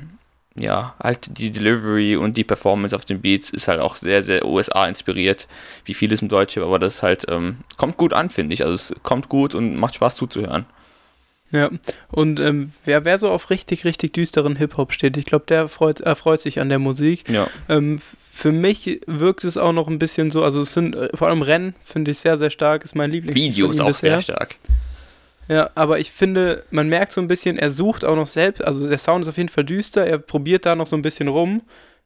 ja, 0.55 0.95
halt 1.03 1.39
die 1.39 1.51
Delivery 1.51 2.17
und 2.17 2.37
die 2.37 2.45
Performance 2.45 2.95
auf 2.95 3.05
den 3.05 3.23
Beats 3.23 3.51
ist 3.51 3.69
halt 3.69 3.81
auch 3.81 3.97
sehr, 3.97 4.23
sehr 4.23 4.45
USA 4.45 4.87
inspiriert, 4.87 5.49
wie 5.85 5.95
vieles 5.95 6.21
im 6.21 6.29
Deutschen, 6.29 6.63
aber 6.63 6.79
das 6.79 7.03
halt 7.03 7.25
ähm, 7.29 7.59
kommt 7.79 7.97
gut 7.97 8.13
an, 8.13 8.29
finde 8.29 8.55
ich. 8.55 8.65
Also 8.65 8.75
es 8.75 8.95
kommt 9.03 9.29
gut 9.29 9.55
und 9.55 9.77
macht 9.77 9.95
Spaß 9.95 10.17
zuzuhören. 10.17 10.67
Ja, 11.53 11.71
und 12.11 12.41
ähm, 12.41 12.73
wer, 12.87 13.05
wer 13.05 13.19
so 13.19 13.29
auf 13.29 13.51
richtig, 13.51 13.85
richtig 13.85 14.15
düsteren 14.15 14.57
Hip-Hop 14.57 14.93
steht, 14.93 15.19
ich 15.19 15.27
glaube, 15.27 15.45
der 15.47 15.69
freut, 15.69 16.01
erfreut 16.01 16.41
sich 16.41 16.61
an 16.61 16.71
der 16.71 16.79
Musik. 16.79 17.29
Ja. 17.29 17.47
Ähm, 17.69 17.99
für 17.99 18.53
mich 18.53 19.03
wirkt 19.07 19.45
es 19.45 19.59
auch 19.59 19.75
noch 19.75 19.87
ein 19.87 19.99
bisschen 19.99 20.31
so, 20.31 20.43
also 20.43 20.63
es 20.63 20.73
sind 20.73 20.97
äh, 20.97 21.11
vor 21.15 21.29
allem 21.29 21.43
Rennen, 21.43 21.75
finde 21.85 22.13
ich 22.13 22.19
sehr, 22.19 22.39
sehr 22.39 22.49
stark, 22.49 22.85
ist 22.85 22.95
mein 22.95 23.11
Lieblings. 23.11 23.37
Video 23.37 23.69
ist 23.69 23.83
auch 23.83 23.95
sehr 23.95 24.23
stark. 24.23 24.57
Ja, 25.49 25.69
aber 25.75 25.99
ich 25.99 26.11
finde, 26.11 26.65
man 26.71 26.89
merkt 26.89 27.13
so 27.13 27.21
ein 27.21 27.29
bisschen, 27.29 27.59
er 27.59 27.71
sucht 27.71 28.07
auch 28.07 28.17
noch 28.17 28.27
selbst, 28.27 28.65
also 28.65 28.89
der 28.89 28.97
Sound 28.97 29.25
ist 29.25 29.29
auf 29.29 29.37
jeden 29.37 29.51
Fall 29.51 29.65
düster, 29.65 30.07
er 30.07 30.17
probiert 30.19 30.65
da 30.65 30.75
noch 30.75 30.87
so 30.87 30.97
ein 30.97 31.03
bisschen 31.03 31.29
rum 31.29 31.61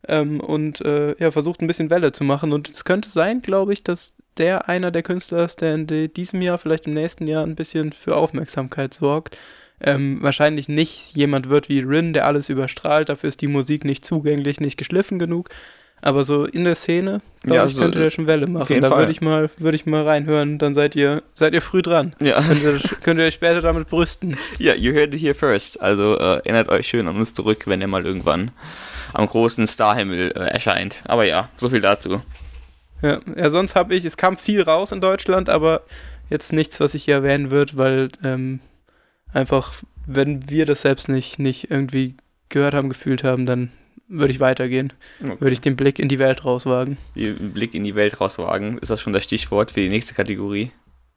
ähm, 0.09 0.41
und 0.41 0.81
äh, 0.81 1.15
ja, 1.21 1.31
versucht 1.31 1.61
ein 1.61 1.69
bisschen 1.69 1.91
Welle 1.91 2.11
zu 2.11 2.25
machen. 2.25 2.53
Und 2.53 2.69
es 2.69 2.85
könnte 2.85 3.09
sein, 3.09 3.43
glaube 3.43 3.73
ich, 3.73 3.85
dass 3.85 4.15
der 4.39 4.69
einer 4.69 4.91
der 4.91 5.03
Künstler 5.03 5.45
ist, 5.45 5.61
der 5.61 5.75
in 5.75 5.87
diesem 6.13 6.43
Jahr, 6.43 6.59
vielleicht 6.59 6.87
im 6.87 6.95
nächsten 6.95 7.27
Jahr 7.27 7.45
ein 7.45 7.57
bisschen 7.57 7.93
für 7.93 8.17
Aufmerksamkeit 8.17 8.95
sorgt. 8.95 9.37
Ähm, 9.81 10.19
wahrscheinlich 10.23 10.69
nicht 10.69 11.15
jemand 11.15 11.49
wird 11.51 11.69
wie 11.69 11.81
Rin, 11.81 12.13
der 12.15 12.27
alles 12.27 12.49
überstrahlt, 12.49 13.11
dafür 13.11 13.29
ist 13.29 13.43
die 13.43 13.47
Musik 13.47 13.85
nicht 13.85 14.05
zugänglich, 14.05 14.59
nicht 14.59 14.79
geschliffen 14.79 15.19
genug. 15.19 15.51
Aber 16.03 16.25
so 16.25 16.45
in 16.45 16.65
der 16.65 16.75
Szene, 16.75 17.21
glaube 17.43 17.57
Ja, 17.57 17.67
ich, 17.67 17.75
so, 17.75 17.81
könnte 17.83 17.99
der 17.99 18.11
schon 18.11 18.27
Welle 18.27 18.47
machen. 18.47 18.81
Da 18.81 18.91
würde 18.97 19.11
ich 19.11 19.21
mal, 19.21 19.51
würde 19.57 19.77
ich 19.77 19.87
mal 19.87 20.05
reinhören, 20.05 20.59
dann 20.59 20.75
seid 20.75 20.95
ihr, 20.95 21.23
seid 21.35 21.55
ihr 21.55 21.63
früh 21.63 21.83
dran. 21.83 22.15
Ja. 22.21 22.41
Könnt 22.43 22.63
ihr, 22.63 22.81
könnt 23.03 23.21
ihr 23.21 23.27
euch 23.27 23.35
später 23.35 23.61
damit 23.61 23.89
brüsten. 23.89 24.37
Ja, 24.59 24.75
you 24.75 24.93
heard 24.93 25.15
it 25.15 25.21
here 25.21 25.35
first. 25.35 25.81
Also 25.81 26.17
äh, 26.19 26.37
erinnert 26.39 26.69
euch 26.69 26.87
schön 26.87 27.09
an 27.09 27.17
uns 27.17 27.35
zurück, 27.35 27.63
wenn 27.67 27.81
er 27.81 27.89
mal 27.89 28.05
irgendwann 28.05 28.51
am 29.15 29.27
großen 29.27 29.67
Starhimmel 29.67 30.33
äh, 30.33 30.41
erscheint. 30.51 31.03
Aber 31.07 31.25
ja, 31.25 31.49
so 31.57 31.69
viel 31.69 31.81
dazu. 31.81 32.21
Ja, 33.03 33.21
ja 33.37 33.51
sonst 33.51 33.75
habe 33.75 33.95
ich, 33.95 34.05
es 34.05 34.17
kam 34.17 34.37
viel 34.37 34.63
raus 34.63 34.93
in 34.93 35.01
Deutschland, 35.01 35.49
aber 35.49 35.83
jetzt 36.31 36.53
nichts, 36.53 36.81
was 36.81 36.95
ich 36.95 37.05
hier 37.05 37.17
erwähnen 37.17 37.51
würde, 37.51 37.77
weil 37.77 38.09
ähm, 38.23 38.61
einfach, 39.33 39.75
wenn 40.07 40.49
wir 40.51 40.67
das 40.67 40.83
selbst 40.83 41.09
nicht, 41.09 41.39
nicht 41.39 41.71
irgendwie 41.71 42.15
gehört 42.49 42.75
haben, 42.75 42.89
gefühlt 42.89 43.25
haben, 43.25 43.47
dann 43.47 43.71
würde 44.09 44.33
ich 44.33 44.41
weitergehen. 44.41 44.93
Würde 45.19 45.53
ich 45.53 45.61
den 45.61 45.77
Blick 45.77 45.99
in 45.99 46.09
die 46.09 46.19
Welt 46.19 46.45
rauswagen. 46.45 46.97
Den 47.17 47.53
Blick 47.53 47.75
in 47.75 47.83
die 47.83 47.95
Welt 47.95 48.21
rauswagen. 48.21 48.79
Ist 48.79 48.91
das 48.91 49.01
schon 49.01 49.13
das 49.13 49.25
Stichwort 49.25 49.73
für 49.73 49.81
die 49.81 49.89
nächste 49.89 50.15
Kategorie? 50.15 50.71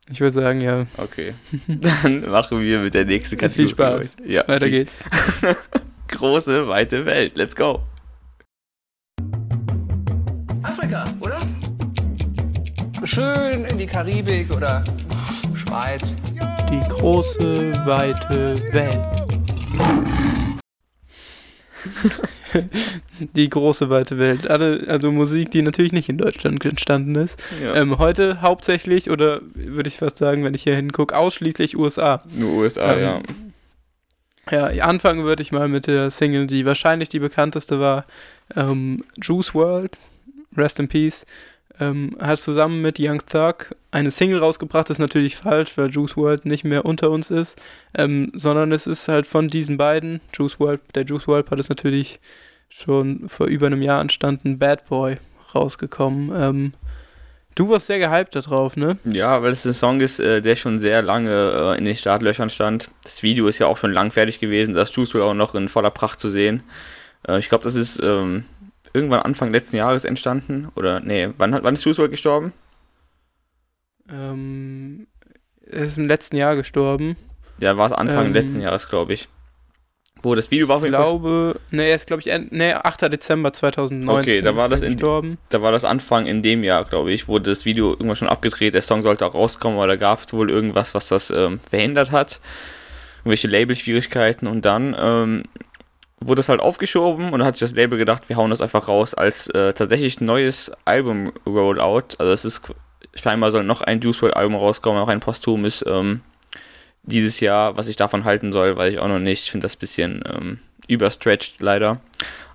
Ich 0.10 0.22
würde 0.22 0.32
sagen, 0.32 0.62
ja, 0.62 0.88
Okay. 0.98 1.36
Dann 1.68 2.22
machen 2.30 2.62
wir 2.62 2.82
mit 2.82 2.96
der 2.96 3.06
nächsten 3.06 3.38
Kategorie. 3.38 3.68
Viel 3.68 3.70
Spaß. 3.70 4.16
Ja, 4.26 4.48
weiter 4.48 4.70
geht's. 4.70 5.04
Große, 6.08 6.68
weite 6.68 7.06
Welt. 7.06 7.38
Let's 7.38 7.56
go. 7.56 7.82
Schön 13.12 13.66
in 13.66 13.80
die 13.80 13.88
Karibik 13.88 14.56
oder 14.56 14.84
Schweiz. 15.56 16.16
Die 16.70 16.90
große, 16.90 17.74
weite 17.88 18.56
Welt. 18.72 19.00
die 23.20 23.50
große, 23.50 23.90
weite 23.90 24.20
Welt. 24.20 24.48
Alle, 24.48 24.84
also 24.88 25.12
Musik, 25.12 25.50
die 25.50 25.64
natürlich 25.64 25.92
nicht 25.92 26.08
in 26.08 26.20
Deutschland 26.20 26.64
entstanden 26.64 27.16
ist. 27.16 27.42
Ja. 27.60 27.74
Ähm, 27.74 27.98
heute 27.98 28.44
hauptsächlich, 28.44 29.10
oder 29.10 29.42
würde 29.56 29.88
ich 29.88 29.98
fast 29.98 30.18
sagen, 30.18 30.44
wenn 30.44 30.54
ich 30.54 30.62
hier 30.62 30.76
hingucke, 30.76 31.18
ausschließlich 31.18 31.80
USA. 31.80 32.22
Nur 32.32 32.60
USA, 32.60 32.94
Ähm, 32.94 33.24
ja. 34.52 34.70
Ja, 34.72 34.86
anfangen 34.86 35.24
würde 35.24 35.42
ich 35.42 35.52
mal 35.52 35.68
mit 35.68 35.88
der 35.88 36.12
Single, 36.12 36.46
die 36.46 36.64
wahrscheinlich 36.64 37.10
die 37.10 37.20
bekannteste 37.20 37.80
war. 37.80 38.06
Ähm, 38.56 39.04
Juice 39.20 39.56
World, 39.56 39.98
Rest 40.56 40.80
in 40.80 40.88
Peace, 40.88 41.26
ähm, 41.80 42.16
hat 42.20 42.40
zusammen 42.40 42.82
mit 42.82 42.98
Young 43.00 43.22
Thug 43.26 43.76
eine 43.92 44.12
Single 44.12 44.40
rausgebracht. 44.40 44.90
Das 44.90 44.96
ist 44.96 45.02
natürlich 45.02 45.36
falsch, 45.36 45.72
weil 45.78 45.90
Juice 45.90 46.18
World 46.18 46.46
nicht 46.46 46.64
mehr 46.64 46.86
unter 46.86 47.10
uns 47.10 47.32
ist, 47.32 47.60
ähm, 47.98 48.32
sondern 48.36 48.72
es 48.72 48.88
ist 48.88 49.08
halt 49.08 49.26
von 49.28 49.48
diesen 49.48 49.78
beiden. 49.78 50.22
Juice 50.34 50.60
World, 50.60 50.82
der 50.96 51.06
Juice 51.06 51.28
World 51.28 51.46
Part 51.46 51.60
ist 51.60 51.70
natürlich 51.70 52.20
schon 52.70 53.28
vor 53.28 53.48
über 53.48 53.68
einem 53.68 53.82
Jahr 53.82 54.02
entstanden. 54.02 54.60
Bad 54.60 54.88
Boy 54.88 55.18
rausgekommen. 55.56 56.32
Ähm, 56.36 56.74
du 57.56 57.70
warst 57.70 57.88
sehr 57.88 58.00
gehypt 58.00 58.36
da 58.36 58.42
drauf, 58.42 58.78
ne? 58.78 58.98
Ja, 59.06 59.42
weil 59.42 59.52
es 59.52 59.66
ein 59.66 59.74
Song 59.74 60.02
ist, 60.02 60.20
äh, 60.20 60.42
der 60.42 60.56
schon 60.56 60.80
sehr 60.80 61.02
lange 61.02 61.32
äh, 61.32 61.78
in 61.78 61.86
den 61.86 61.96
Startlöchern 61.96 62.50
stand. 62.50 62.92
Das 63.04 63.24
Video 63.24 63.48
ist 63.48 63.60
ja 63.60 63.68
auch 63.68 63.78
schon 63.78 63.94
lang 63.94 64.12
fertig 64.12 64.40
gewesen, 64.40 64.74
das 64.74 64.96
Juice 64.96 65.14
wohl 65.14 65.24
auch 65.24 65.34
noch 65.34 65.56
in 65.56 65.68
voller 65.68 65.92
Pracht 65.92 66.20
zu 66.20 66.30
sehen. 66.30 66.64
Äh, 67.28 67.40
ich 67.40 67.50
glaube, 67.50 67.64
das 67.64 67.76
ist 67.76 68.00
ähm, 68.04 68.46
irgendwann 68.94 69.22
Anfang 69.22 69.52
letzten 69.52 69.78
Jahres 69.78 70.06
entstanden. 70.06 70.70
Oder, 70.76 71.00
nee, 71.00 71.30
wann, 71.38 71.58
wann 71.62 71.74
ist 71.76 71.84
Juice 71.86 71.98
WRLD 71.98 72.12
gestorben? 72.12 72.54
Ähm, 74.12 75.08
er 75.66 75.84
ist 75.86 75.98
im 75.98 76.08
letzten 76.08 76.36
Jahr 76.38 76.56
gestorben. 76.56 77.16
Ja, 77.60 77.78
war 77.78 77.88
es 77.88 77.92
Anfang 77.94 78.28
Ähm, 78.28 78.34
letzten 78.34 78.62
Jahres, 78.62 78.90
glaube 78.90 79.14
ich. 79.14 79.28
Wo 80.22 80.36
das 80.36 80.52
Video 80.52 80.68
war 80.68 80.78
auf 80.78 80.82
Ich 80.84 80.88
jeden 80.88 80.96
Fall, 80.96 81.06
glaube, 81.06 81.60
ne, 81.72 81.84
er 81.88 81.96
ist, 81.96 82.08
glaube 82.08 82.20
ich, 82.22 82.28
end, 82.28 82.52
ne, 82.52 82.84
8. 82.84 83.04
Dezember 83.10 83.54
2019 83.54 84.10
Okay, 84.20 84.42
da 84.42 84.54
war 84.56 84.68
das 84.68 84.82
in- 84.82 84.92
gestorben. 84.94 85.38
da 85.50 85.62
war 85.62 85.72
das 85.72 85.86
Anfang 85.86 86.26
in 86.26 86.42
dem 86.42 86.64
Jahr, 86.66 86.84
glaube 86.84 87.12
ich, 87.14 87.30
wurde 87.30 87.50
das 87.52 87.64
Video 87.64 87.92
irgendwann 87.92 88.18
schon 88.18 88.28
abgedreht, 88.28 88.74
der 88.74 88.82
Song 88.82 89.02
sollte 89.02 89.26
auch 89.26 89.34
rauskommen, 89.34 89.78
aber 89.78 89.88
da 89.88 89.96
gab 89.96 90.26
es 90.26 90.34
wohl 90.34 90.50
irgendwas, 90.50 90.94
was 90.94 91.08
das 91.08 91.30
ähm, 91.32 91.58
verhindert 91.58 92.12
hat. 92.12 92.42
Irgendwelche 93.20 93.48
Label-Schwierigkeiten 93.48 94.48
und 94.48 94.66
dann 94.66 94.94
ähm, 95.00 95.44
wurde 96.20 96.40
das 96.40 96.50
halt 96.50 96.60
aufgeschoben 96.60 97.32
und 97.32 97.40
dann 97.40 97.48
hat 97.48 97.58
sich 97.58 97.70
das 97.70 97.76
Label 97.76 97.98
gedacht, 97.98 98.30
wir 98.30 98.36
hauen 98.36 98.50
das 98.50 98.62
einfach 98.62 98.88
raus 98.88 99.14
als 99.14 99.48
äh, 99.48 99.74
tatsächlich 99.74 100.22
neues 100.22 100.72
Album-Rollout. 100.86 102.16
Also 102.18 102.32
es 102.34 102.46
ist 102.46 102.62
scheinbar 103.16 103.52
soll 103.52 103.64
noch 103.64 103.82
ein 103.82 104.02
Juice 104.02 104.22
WRLD 104.22 104.36
Album 104.36 104.56
rauskommen, 104.56 105.02
auch 105.02 105.08
ein 105.08 105.20
posthumes 105.20 105.84
ähm, 105.88 106.22
dieses 107.04 107.40
Jahr. 107.40 107.78
Was 107.78 107.88
ich 107.88 107.96
davon 107.96 108.26
halten 108.26 108.52
soll, 108.54 108.76
weiß 108.76 108.94
ich 108.94 109.00
auch 109.00 109.08
noch 109.08 109.20
nicht. 109.20 109.44
Ich 109.44 109.52
finde 109.52 109.66
das 109.66 109.76
ein 109.76 109.80
bisschen 109.80 110.24
ähm, 110.32 110.60
überstretched 110.88 111.62
leider. 111.62 112.02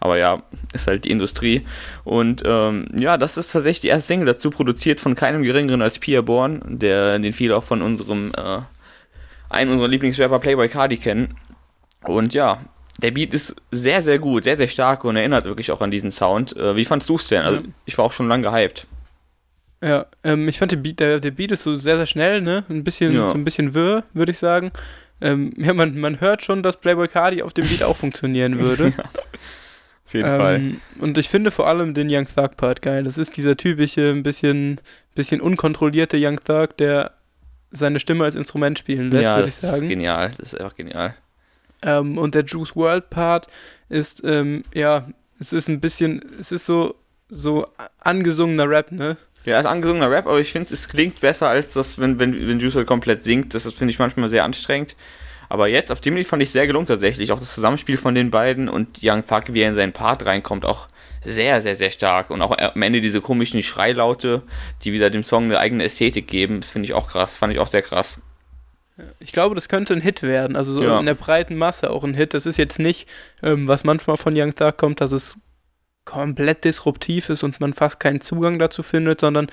Aber 0.00 0.18
ja, 0.18 0.42
ist 0.72 0.86
halt 0.86 1.06
die 1.06 1.10
Industrie. 1.10 1.66
Und 2.04 2.42
ähm, 2.44 2.86
ja, 2.98 3.16
das 3.16 3.38
ist 3.38 3.52
tatsächlich 3.52 3.80
die 3.80 3.88
erste 3.88 4.08
Single 4.08 4.26
dazu, 4.26 4.50
produziert 4.50 5.00
von 5.00 5.14
keinem 5.14 5.42
geringeren 5.42 5.80
als 5.80 5.98
Pia 5.98 6.20
Born, 6.20 6.60
der, 6.66 7.18
den 7.18 7.32
viele 7.32 7.56
auch 7.56 7.64
von 7.64 7.80
unserem, 7.80 8.32
äh, 8.36 8.58
einen 9.48 9.70
unserer 9.70 9.88
Lieblingsrapper 9.88 10.40
Playboy 10.40 10.68
Cardi 10.68 10.98
kennen. 10.98 11.36
Und 12.02 12.34
ja, 12.34 12.58
der 13.02 13.10
Beat 13.10 13.34
ist 13.34 13.54
sehr, 13.70 14.02
sehr 14.02 14.18
gut, 14.18 14.44
sehr, 14.44 14.56
sehr 14.56 14.68
stark 14.68 15.04
und 15.04 15.16
erinnert 15.16 15.44
wirklich 15.44 15.70
auch 15.72 15.80
an 15.80 15.90
diesen 15.90 16.10
Sound. 16.10 16.56
Äh, 16.56 16.76
wie 16.76 16.84
fandst 16.84 17.08
du 17.08 17.16
es 17.16 17.28
denn? 17.28 17.42
Also, 17.42 17.60
Ja. 17.60 17.66
ich 17.86 17.98
war 17.98 18.04
auch 18.04 18.12
schon 18.12 18.28
lange 18.28 18.48
gehypt. 18.50 18.86
Ja, 19.82 20.06
ähm, 20.22 20.48
ich 20.48 20.58
fand 20.58 20.72
der 20.72 20.76
Beat, 20.78 21.00
der, 21.00 21.20
der 21.20 21.30
Beat 21.32 21.52
ist 21.52 21.62
so 21.62 21.74
sehr, 21.74 21.96
sehr 21.96 22.06
schnell, 22.06 22.40
ne? 22.40 22.64
Ein 22.70 22.84
bisschen, 22.84 23.12
Ja. 23.12 23.28
so 23.30 23.34
ein 23.34 23.44
bisschen 23.44 23.74
wirr, 23.74 24.04
würde 24.14 24.30
ich 24.32 24.38
sagen. 24.38 24.70
Ähm, 25.20 25.52
ja, 25.56 25.72
man, 25.74 25.98
man 25.98 26.20
hört 26.20 26.42
schon, 26.42 26.62
dass 26.62 26.78
Playboy 26.80 27.08
Cardi 27.08 27.42
auf 27.42 27.52
dem 27.52 27.66
Beat 27.68 27.82
auch 27.82 27.96
funktionieren 27.96 28.58
würde. 28.60 28.92
Auf 30.06 30.14
jeden 30.14 30.28
Fall. 30.28 30.56
ähm, 30.56 30.80
und 31.00 31.18
ich 31.18 31.28
finde 31.28 31.50
vor 31.50 31.66
allem 31.66 31.92
den 31.94 32.08
Young 32.10 32.26
Thug 32.26 32.56
Part 32.56 32.80
geil. 32.82 33.04
Das 33.04 33.18
ist 33.18 33.36
dieser 33.36 33.56
typische, 33.56 34.10
ein 34.10 34.22
bisschen, 34.22 34.80
bisschen 35.14 35.40
unkontrollierte 35.40 36.16
Young 36.20 36.40
Thug, 36.42 36.76
der 36.78 37.12
seine 37.70 37.98
Stimme 38.00 38.24
als 38.24 38.36
Instrument 38.36 38.78
spielen 38.78 39.10
lässt, 39.10 39.24
ja, 39.24 39.36
würde 39.36 39.48
ich 39.48 39.56
das 39.56 39.64
ist 39.64 39.70
sagen. 39.76 39.88
genial. 39.88 40.30
Das 40.38 40.52
ist 40.52 40.60
einfach 40.60 40.76
genial. 40.76 41.14
Ähm, 41.84 42.18
und 42.18 42.34
der 42.34 42.44
Juice 42.44 42.74
World 42.74 43.10
Part 43.10 43.46
ist, 43.88 44.22
ähm, 44.24 44.64
ja, 44.74 45.06
es 45.38 45.52
ist 45.52 45.68
ein 45.68 45.80
bisschen, 45.80 46.24
es 46.40 46.50
ist 46.50 46.66
so, 46.66 46.94
so 47.28 47.66
angesungener 48.00 48.68
Rap, 48.68 48.90
ne? 48.90 49.16
Ja, 49.44 49.60
ist 49.60 49.66
angesungener 49.66 50.10
Rap, 50.10 50.26
aber 50.26 50.40
ich 50.40 50.52
finde, 50.52 50.72
es 50.72 50.88
klingt 50.88 51.20
besser, 51.20 51.48
als 51.48 51.74
das, 51.74 51.98
wenn, 51.98 52.18
wenn, 52.18 52.48
wenn 52.48 52.58
Juice 52.58 52.76
WRLD 52.76 52.86
komplett 52.86 53.22
singt. 53.22 53.54
Das 53.54 53.66
ist, 53.66 53.76
finde 53.76 53.92
ich, 53.92 53.98
manchmal 53.98 54.30
sehr 54.30 54.44
anstrengend. 54.44 54.96
Aber 55.50 55.68
jetzt, 55.68 55.92
auf 55.92 56.00
dem 56.00 56.16
Lied 56.16 56.26
fand 56.26 56.42
ich 56.42 56.50
sehr 56.50 56.66
gelungen 56.66 56.86
tatsächlich. 56.86 57.30
Auch 57.30 57.38
das 57.38 57.54
Zusammenspiel 57.54 57.98
von 57.98 58.14
den 58.14 58.30
beiden 58.30 58.70
und 58.70 59.00
Young 59.02 59.26
Thug, 59.26 59.52
wie 59.52 59.60
er 59.60 59.68
in 59.68 59.74
seinen 59.74 59.92
Part 59.92 60.24
reinkommt, 60.24 60.64
auch 60.64 60.88
sehr, 61.22 61.60
sehr, 61.60 61.76
sehr 61.76 61.90
stark. 61.90 62.30
Und 62.30 62.40
auch 62.40 62.56
am 62.56 62.80
Ende 62.80 63.02
diese 63.02 63.20
komischen 63.20 63.62
Schreilaute, 63.62 64.42
die 64.82 64.94
wieder 64.94 65.10
dem 65.10 65.22
Song 65.22 65.44
eine 65.44 65.58
eigene 65.58 65.84
Ästhetik 65.84 66.26
geben, 66.26 66.60
das 66.60 66.70
finde 66.70 66.86
ich 66.86 66.94
auch 66.94 67.08
krass. 67.08 67.36
Fand 67.36 67.52
ich 67.52 67.58
auch 67.58 67.66
sehr 67.66 67.82
krass. 67.82 68.20
Ich 69.18 69.32
glaube, 69.32 69.54
das 69.54 69.68
könnte 69.68 69.92
ein 69.94 70.00
Hit 70.00 70.22
werden, 70.22 70.54
also 70.56 70.72
so 70.72 70.82
Ja. 70.84 71.00
in 71.00 71.06
der 71.06 71.14
breiten 71.14 71.56
Masse 71.56 71.90
auch 71.90 72.04
ein 72.04 72.14
Hit. 72.14 72.32
Das 72.34 72.46
ist 72.46 72.56
jetzt 72.58 72.78
nicht, 72.78 73.08
ähm, 73.42 73.66
was 73.66 73.82
manchmal 73.84 74.16
von 74.16 74.34
Young 74.36 74.54
Thug 74.54 74.76
kommt, 74.76 75.00
dass 75.00 75.10
es 75.12 75.38
komplett 76.04 76.64
disruptiv 76.64 77.28
ist 77.30 77.42
und 77.42 77.60
man 77.60 77.72
fast 77.72 77.98
keinen 77.98 78.20
Zugang 78.20 78.58
dazu 78.58 78.82
findet, 78.82 79.20
sondern 79.20 79.48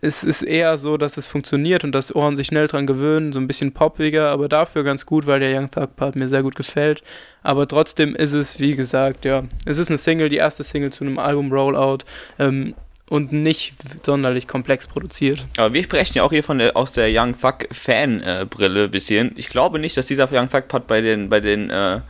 es 0.00 0.22
ist 0.22 0.42
eher 0.42 0.78
so, 0.78 0.96
dass 0.96 1.16
es 1.16 1.26
funktioniert 1.26 1.82
und 1.82 1.92
dass 1.92 2.14
Ohren 2.14 2.36
sich 2.36 2.46
schnell 2.46 2.68
dran 2.68 2.86
gewöhnen, 2.86 3.32
so 3.32 3.40
ein 3.40 3.48
bisschen 3.48 3.72
poppiger, 3.72 4.30
aber 4.30 4.48
dafür 4.48 4.84
ganz 4.84 5.06
gut, 5.06 5.26
weil 5.26 5.40
der 5.40 5.56
Young 5.58 5.70
Thug 5.70 5.96
Part 5.96 6.14
mir 6.14 6.28
sehr 6.28 6.42
gut 6.44 6.54
gefällt. 6.54 7.02
Aber 7.42 7.66
trotzdem 7.66 8.14
ist 8.14 8.32
es, 8.32 8.60
wie 8.60 8.76
gesagt, 8.76 9.24
ja, 9.24 9.42
es 9.64 9.78
ist 9.78 9.88
eine 9.88 9.98
Single, 9.98 10.28
die 10.28 10.36
erste 10.36 10.62
Single 10.62 10.92
zu 10.92 11.02
einem 11.04 11.18
Album 11.18 11.52
Rollout 11.52 11.98
ähm, 12.38 12.74
und 13.08 13.32
nicht 13.32 13.74
sonderlich 14.04 14.46
komplex 14.46 14.86
produziert. 14.86 15.46
Aber 15.56 15.72
wir 15.72 15.82
sprechen 15.82 16.14
ja 16.18 16.22
auch 16.24 16.32
hier 16.32 16.44
von 16.44 16.58
der, 16.58 16.76
aus 16.76 16.92
der 16.92 17.08
Young 17.10 17.38
Thug 17.38 17.68
Fan-Brille 17.70 18.84
ein 18.84 18.90
bisschen. 18.90 19.32
Ich 19.36 19.48
glaube 19.48 19.78
nicht, 19.78 19.96
dass 19.96 20.06
dieser 20.06 20.28
Young 20.30 20.50
Thug 20.50 20.68
Part 20.68 20.86
bei 20.86 21.00
den, 21.00 21.28
bei 21.28 21.40
den, 21.40 21.70
äh, 21.70 22.00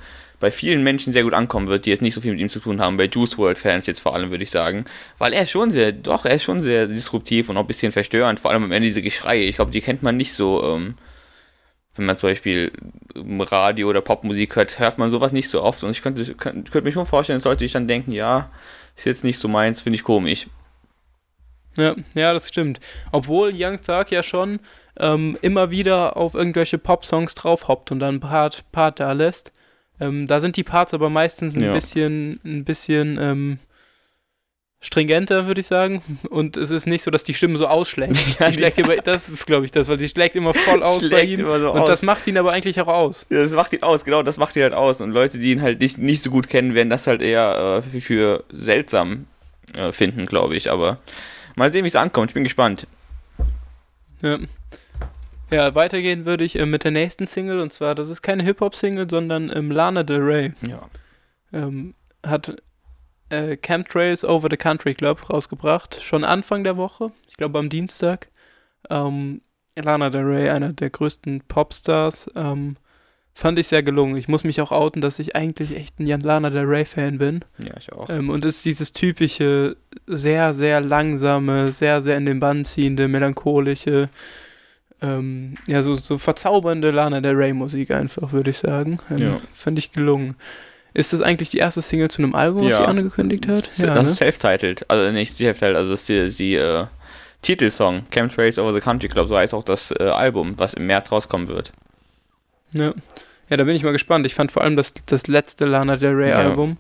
bei 0.41 0.51
vielen 0.51 0.83
Menschen 0.83 1.13
sehr 1.13 1.23
gut 1.23 1.35
ankommen 1.35 1.69
wird, 1.69 1.87
die 1.87 1.91
jetzt 1.91 2.03
nicht 2.03 2.15
so 2.15 2.21
viel 2.21 2.33
mit 2.33 2.41
ihm 2.41 2.49
zu 2.49 2.61
tun 2.61 2.81
haben, 2.81 2.97
bei 2.97 3.07
Juice 3.07 3.39
World 3.39 3.59
Fans 3.59 3.87
jetzt 3.87 4.01
vor 4.01 4.15
allem, 4.15 4.31
würde 4.31 4.45
ich 4.45 4.51
sagen. 4.51 4.85
Weil 5.19 5.33
er 5.33 5.43
ist 5.43 5.51
schon 5.51 5.71
sehr, 5.71 5.93
doch, 5.93 6.25
er 6.25 6.35
ist 6.35 6.45
schon 6.45 6.61
sehr 6.61 6.87
disruptiv 6.87 7.49
und 7.49 7.57
auch 7.57 7.63
ein 7.63 7.67
bisschen 7.67 7.93
verstörend, 7.93 8.41
vor 8.41 8.51
allem 8.51 8.65
am 8.65 8.73
Ende 8.73 8.89
diese 8.89 9.03
Geschreie. 9.03 9.45
Ich 9.45 9.57
glaube, 9.57 9.71
die 9.71 9.81
kennt 9.81 10.03
man 10.03 10.17
nicht 10.17 10.33
so, 10.33 10.63
ähm, 10.65 10.95
wenn 11.97 12.07
man 12.07 12.19
zum 12.19 12.31
Beispiel 12.31 12.71
im 13.15 13.41
Radio 13.41 13.89
oder 13.89 14.01
Popmusik 14.01 14.55
hört, 14.55 14.79
hört 14.79 14.99
man 14.99 15.11
sowas 15.11 15.33
nicht 15.33 15.49
so 15.49 15.63
oft. 15.63 15.83
Und 15.83 15.91
ich 15.91 16.03
könnte, 16.03 16.25
könnte, 16.35 16.71
könnte 16.71 16.87
mir 16.87 16.93
schon 16.93 17.07
vorstellen, 17.07 17.39
dass 17.39 17.45
Leute 17.45 17.61
sich 17.61 17.73
dann 17.73 17.89
denken, 17.89 18.13
ja, 18.13 18.51
ist 18.97 19.07
jetzt 19.07 19.25
nicht 19.25 19.39
so 19.39 19.49
meins, 19.49 19.81
finde 19.81 19.97
ich 19.97 20.05
komisch. 20.05 20.47
Ja, 21.79 21.95
ja, 22.15 22.33
das 22.33 22.49
stimmt. 22.49 22.81
Obwohl 23.13 23.53
Young 23.55 23.79
Thug 23.81 24.11
ja 24.11 24.23
schon 24.23 24.59
ähm, 25.01 25.39
immer 25.43 25.71
wieder 25.71 26.17
auf 26.17 26.35
irgendwelche 26.35 26.77
Pop-Songs 26.77 27.35
drauf 27.35 27.69
hoppt 27.69 27.93
und 27.93 28.01
dann 28.01 28.17
ein 28.17 28.21
Part, 28.21 28.65
Part 28.73 29.01
da 29.01 29.13
lässt. 29.13 29.53
Ähm, 30.01 30.27
da 30.27 30.41
sind 30.41 30.57
die 30.57 30.65
Parts 30.65 30.93
aber 30.95 31.09
meistens 31.11 31.57
ein 31.57 31.63
Ja. 31.65 31.73
bisschen, 31.73 32.41
ein 32.45 32.65
bisschen 32.65 33.19
ähm, 33.21 33.59
stringenter, 34.81 35.47
würde 35.47 35.61
ich 35.61 35.67
sagen. 35.67 36.03
Und 36.31 36.57
es 36.57 36.71
ist 36.71 36.87
nicht 36.87 37.03
so, 37.03 37.11
dass 37.11 37.25
die 37.25 37.35
Stimme 37.35 37.57
so 37.57 37.67
ausschlägt. 37.67 38.17
Ja, 38.41 38.49
die 38.49 38.55
schlägt 38.55 38.79
immer, 38.79 38.97
das 38.97 39.29
ist, 39.29 39.47
glaube 39.47 39.65
ich, 39.65 39.73
das, 39.73 39.89
weil 39.89 39.99
sie 39.99 40.09
schlägt 40.09 40.37
immer 40.37 40.55
voll 40.55 40.83
aus 40.85 41.01
bei 41.03 41.09
Schlägt 41.09 41.33
ihm. 41.33 41.41
immer 41.41 41.59
so 41.59 41.73
und 41.73 41.81
aus. 41.81 41.89
das 41.89 42.03
macht 42.03 42.27
ihn 42.29 42.39
aber 42.39 42.53
eigentlich 42.53 42.81
auch 42.81 42.87
aus. 42.87 43.27
Ja, 43.31 43.43
das 43.43 43.51
macht 43.53 43.73
ihn 43.73 43.83
aus, 43.83 44.05
genau, 44.05 44.23
das 44.23 44.37
macht 44.37 44.55
ihn 44.57 44.63
halt 44.63 44.75
aus. 44.75 45.01
Und 45.01 45.11
Leute, 45.11 45.39
die 45.39 45.51
ihn 45.53 45.63
halt 45.63 45.81
nicht, 45.81 45.99
nicht 45.99 46.23
so 46.23 46.31
gut 46.31 46.49
kennen, 46.49 46.75
werden 46.75 46.91
das 46.91 47.07
halt 47.09 47.23
eher 47.23 47.83
äh, 47.85 47.91
für, 47.91 48.01
für 48.01 48.45
seltsam 48.53 49.27
äh, 49.75 49.91
finden, 49.91 50.27
glaube 50.27 50.55
ich. 50.57 50.71
Aber 50.71 50.99
mal 51.59 51.73
sehen, 51.73 51.85
wie 51.85 51.89
es 51.89 51.97
ankommt. 51.97 52.31
Ich 52.31 52.35
bin 52.35 52.45
gespannt. 52.45 52.87
Ja. 54.23 54.39
Ja, 55.51 55.75
weitergehen 55.75 56.27
würde 56.27 56.45
ich 56.45 56.59
äh, 56.59 56.67
mit 56.67 56.85
der 56.85 56.91
nächsten 56.91 57.27
Single 57.27 57.61
und 57.61 57.73
zwar, 57.73 57.95
das 57.95 58.11
ist 58.11 58.21
keine 58.23 58.43
Hip-Hop-Single, 58.43 59.09
sondern 59.09 59.51
ähm, 59.55 59.71
Lana 59.71 60.03
Del 60.03 60.21
Rey. 60.21 60.53
Ja. 60.67 60.89
ähm, 61.53 61.95
hat 62.27 62.57
äh, 63.31 63.57
Chemtrails 63.57 64.25
Over 64.25 64.49
the 64.51 64.57
Country 64.59 64.95
Club 64.95 65.31
rausgebracht, 65.31 66.03
schon 66.03 66.25
Anfang 66.25 66.65
der 66.65 66.77
Woche, 66.77 67.13
ich 67.29 67.37
glaube 67.37 67.59
am 67.59 67.71
Dienstag. 67.71 68.29
Ähm, 68.91 69.41
Lana 69.75 70.11
Del 70.11 70.25
Rey, 70.25 70.51
einer 70.51 70.73
der 70.73 70.91
größten 70.91 71.43
Popstars, 71.43 72.31
ähm, 72.35 72.77
fand 73.41 73.57
ich 73.61 73.69
sehr 73.69 73.85
gelungen. 73.85 74.17
Ich 74.17 74.27
muss 74.27 74.43
mich 74.43 74.61
auch 74.61 74.73
outen, 74.73 75.01
dass 75.01 75.21
ich 75.21 75.37
eigentlich 75.37 75.77
echt 75.77 76.01
ein 76.01 76.07
Jan 76.09 76.23
Lana 76.23 76.51
Del 76.51 76.65
Rey 76.65 76.85
Fan 76.85 77.19
bin. 77.19 77.45
Ja, 77.59 77.75
ich 77.79 77.93
auch. 77.93 78.11
Ähm, 78.11 78.31
und 78.31 78.45
es 78.45 78.57
ist 78.57 78.65
dieses 78.65 78.93
typische, 78.93 79.77
sehr, 80.09 80.53
sehr 80.53 80.81
langsame, 80.81 81.69
sehr, 81.69 82.03
sehr 82.03 82.17
in 82.17 82.27
den 82.27 82.41
Bann 82.41 82.65
ziehende, 82.65 83.07
melancholische, 83.07 84.09
ähm, 85.01 85.55
ja, 85.69 85.83
so, 85.83 85.95
so 85.95 86.19
verzaubernde 86.19 86.91
Lana 86.91 87.21
Del 87.21 87.37
Rey 87.37 87.53
Musik 87.53 87.93
einfach, 87.93 88.33
würde 88.33 88.51
ich 88.51 88.59
sagen. 88.59 88.99
Ähm, 89.11 89.19
Ja. 89.19 89.41
Fand 89.55 89.79
ich 89.79 89.93
gelungen. 89.93 90.35
Ist 90.93 91.13
das 91.13 91.21
eigentlich 91.21 91.51
die 91.51 91.59
erste 91.59 91.81
Single 91.81 92.11
zu 92.11 92.21
einem 92.23 92.35
Album, 92.35 92.63
was 92.65 92.71
Ja. 92.71 92.77
sie 92.79 92.89
angekündigt 92.89 93.47
hat? 93.47 93.69
das 93.69 93.79
Ja, 93.79 93.95
ne? 94.03 94.11
ist 94.11 94.17
self-titled. 94.19 94.85
Also 94.91 95.13
nicht 95.13 95.37
self-titled, 95.39 95.77
also 95.77 95.91
das 95.91 96.01
ist 96.01 96.09
die, 96.09 96.45
die 96.45 96.55
äh, 96.57 96.87
Titelsong. 97.43 98.03
Chemtrails 98.11 98.59
Over 98.59 98.75
the 98.75 98.81
Country 98.81 99.09
Club, 99.09 99.29
so 99.29 99.37
heißt 99.37 99.55
auch 99.55 99.63
das 99.63 99.93
äh, 99.93 100.03
Album, 100.03 100.55
was 100.57 100.75
im 100.75 100.87
März 100.89 101.13
rauskommen 101.13 101.47
wird. 101.47 101.71
Ja. 102.73 102.93
Ja, 103.49 103.57
da 103.57 103.65
bin 103.65 103.75
ich 103.77 103.83
mal 103.83 103.93
gespannt. 103.93 104.27
Ich 104.27 104.35
fand 104.35 104.53
vor 104.53 104.63
allem 104.63 104.77
das, 104.77 104.95
das 105.07 105.27
letzte 105.27 105.65
Lana 105.67 105.97
Del 105.97 106.15
Rey 106.15 106.31
Ja. 106.31 106.37
Album. 106.37 106.77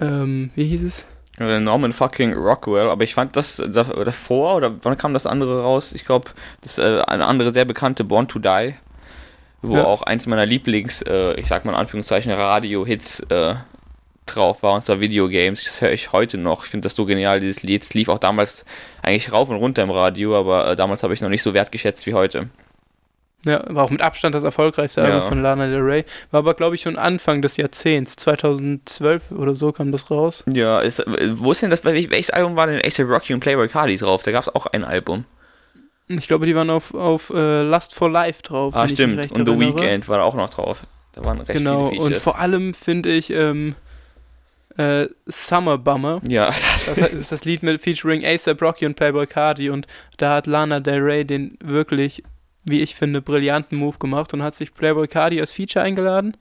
Ähm, 0.00 0.50
wie 0.54 0.64
hieß 0.64 0.82
es? 0.84 1.06
Äh, 1.38 1.60
Norman 1.60 1.92
fucking 1.92 2.34
Rockwell, 2.34 2.88
aber 2.88 3.04
ich 3.04 3.14
fand 3.14 3.36
das 3.36 3.56
da- 3.56 3.84
davor, 3.84 4.56
oder 4.56 4.74
wann 4.82 4.98
kam 4.98 5.14
das 5.14 5.26
andere 5.26 5.62
raus? 5.62 5.92
Ich 5.92 6.04
glaube, 6.04 6.30
das 6.60 6.78
äh, 6.78 7.00
eine 7.06 7.26
andere 7.26 7.52
sehr 7.52 7.64
bekannte 7.64 8.04
Born 8.04 8.28
to 8.28 8.38
Die, 8.38 8.74
wo 9.62 9.76
Ja. 9.76 9.84
auch 9.84 10.02
eins 10.02 10.26
meiner 10.26 10.44
Lieblings, 10.46 11.02
äh, 11.02 11.34
ich 11.40 11.46
sag 11.46 11.64
mal 11.64 11.72
in 11.72 11.78
Anführungszeichen, 11.78 12.32
Radio-Hits 12.32 13.20
äh, 13.30 13.54
drauf 14.26 14.62
war, 14.62 14.74
und 14.74 14.82
zwar 14.84 15.00
Videogames. 15.00 15.64
Das 15.64 15.80
höre 15.80 15.92
ich 15.92 16.12
heute 16.12 16.38
noch. 16.38 16.64
Ich 16.64 16.70
finde 16.70 16.86
das 16.86 16.94
so 16.94 17.06
genial, 17.06 17.40
dieses 17.40 17.62
Lied. 17.62 17.82
Es 17.82 17.94
lief 17.94 18.08
auch 18.08 18.18
damals 18.18 18.64
eigentlich 19.02 19.32
rauf 19.32 19.48
und 19.48 19.56
runter 19.56 19.82
im 19.82 19.90
Radio, 19.90 20.38
aber 20.38 20.70
äh, 20.72 20.76
damals 20.76 21.02
habe 21.02 21.14
ich 21.14 21.20
noch 21.22 21.28
nicht 21.28 21.42
so 21.42 21.54
wertgeschätzt 21.54 22.06
wie 22.06 22.14
heute. 22.14 22.48
Ja, 23.44 23.64
war 23.74 23.84
auch 23.84 23.90
mit 23.90 24.00
Abstand 24.02 24.34
das 24.34 24.44
erfolgreichste 24.44 25.00
Ja. 25.00 25.06
Album 25.08 25.28
von 25.28 25.42
Lana 25.42 25.66
Del 25.66 25.80
Rey. 25.80 26.04
War 26.30 26.38
aber, 26.38 26.54
glaube 26.54 26.76
ich, 26.76 26.82
schon 26.82 26.96
Anfang 26.96 27.42
des 27.42 27.56
Jahrzehnts. 27.56 28.14
2012 28.16 29.32
oder 29.32 29.54
so 29.56 29.72
kam 29.72 29.90
das 29.90 30.10
raus. 30.10 30.44
Ja, 30.52 30.78
ist, 30.80 31.04
wo 31.32 31.50
ist 31.52 31.60
denn 31.62 31.70
das, 31.70 31.84
wel- 31.84 32.10
welches 32.10 32.30
Album 32.30 32.54
war 32.56 32.66
denn 32.68 32.76
A$AP 32.78 33.02
Rocky 33.02 33.34
und 33.34 33.40
Playboy 33.40 33.68
Cardi 33.68 33.96
drauf? 33.96 34.22
Da 34.22 34.30
gab 34.30 34.42
es 34.42 34.54
auch 34.54 34.66
ein 34.66 34.84
Album. 34.84 35.24
Ich 36.08 36.28
glaube, 36.28 36.46
die 36.46 36.54
waren 36.54 36.70
auf, 36.70 36.94
auf 36.94 37.30
äh, 37.30 37.62
Lust 37.62 37.94
for 37.94 38.10
Life 38.10 38.42
drauf. 38.42 38.74
Ah, 38.76 38.86
stimmt. 38.88 39.32
Und 39.32 39.46
The. 39.48 39.58
Weeknd 39.58 40.08
war 40.08 40.18
da 40.18 40.24
auch 40.24 40.34
noch 40.34 40.50
drauf. 40.50 40.82
Da 41.14 41.24
waren 41.24 41.38
recht 41.40 41.58
Genau, 41.58 41.88
viele 41.88 42.00
und 42.00 42.06
Features. 42.08 42.22
vor 42.22 42.38
allem 42.38 42.74
finde 42.74 43.10
ich 43.10 43.30
ähm, 43.30 43.74
äh, 44.76 45.06
Summer 45.26 45.78
Bummer. 45.78 46.20
ja, 46.28 46.50
Das 46.96 47.12
ist 47.12 47.32
das 47.32 47.44
Lied 47.44 47.62
mit 47.62 47.80
featuring 47.82 48.24
A$AP 48.24 48.62
Rocky 48.62 48.86
und 48.86 48.94
Playboy 48.94 49.26
Cardi 49.26 49.68
und 49.70 49.86
da 50.16 50.34
hat 50.36 50.46
Lana 50.46 50.80
Del 50.80 51.00
Rey 51.02 51.24
den 51.24 51.56
wirklich, 51.62 52.22
wie 52.64 52.80
ich 52.80 52.94
finde, 52.94 53.20
brillanten 53.20 53.78
Move 53.78 53.98
gemacht 53.98 54.32
und 54.34 54.42
hat 54.42 54.54
sich 54.54 54.74
Playboy 54.74 55.08
Cardi 55.08 55.40
als 55.40 55.52
Feature 55.52 55.84
eingeladen, 55.84 56.36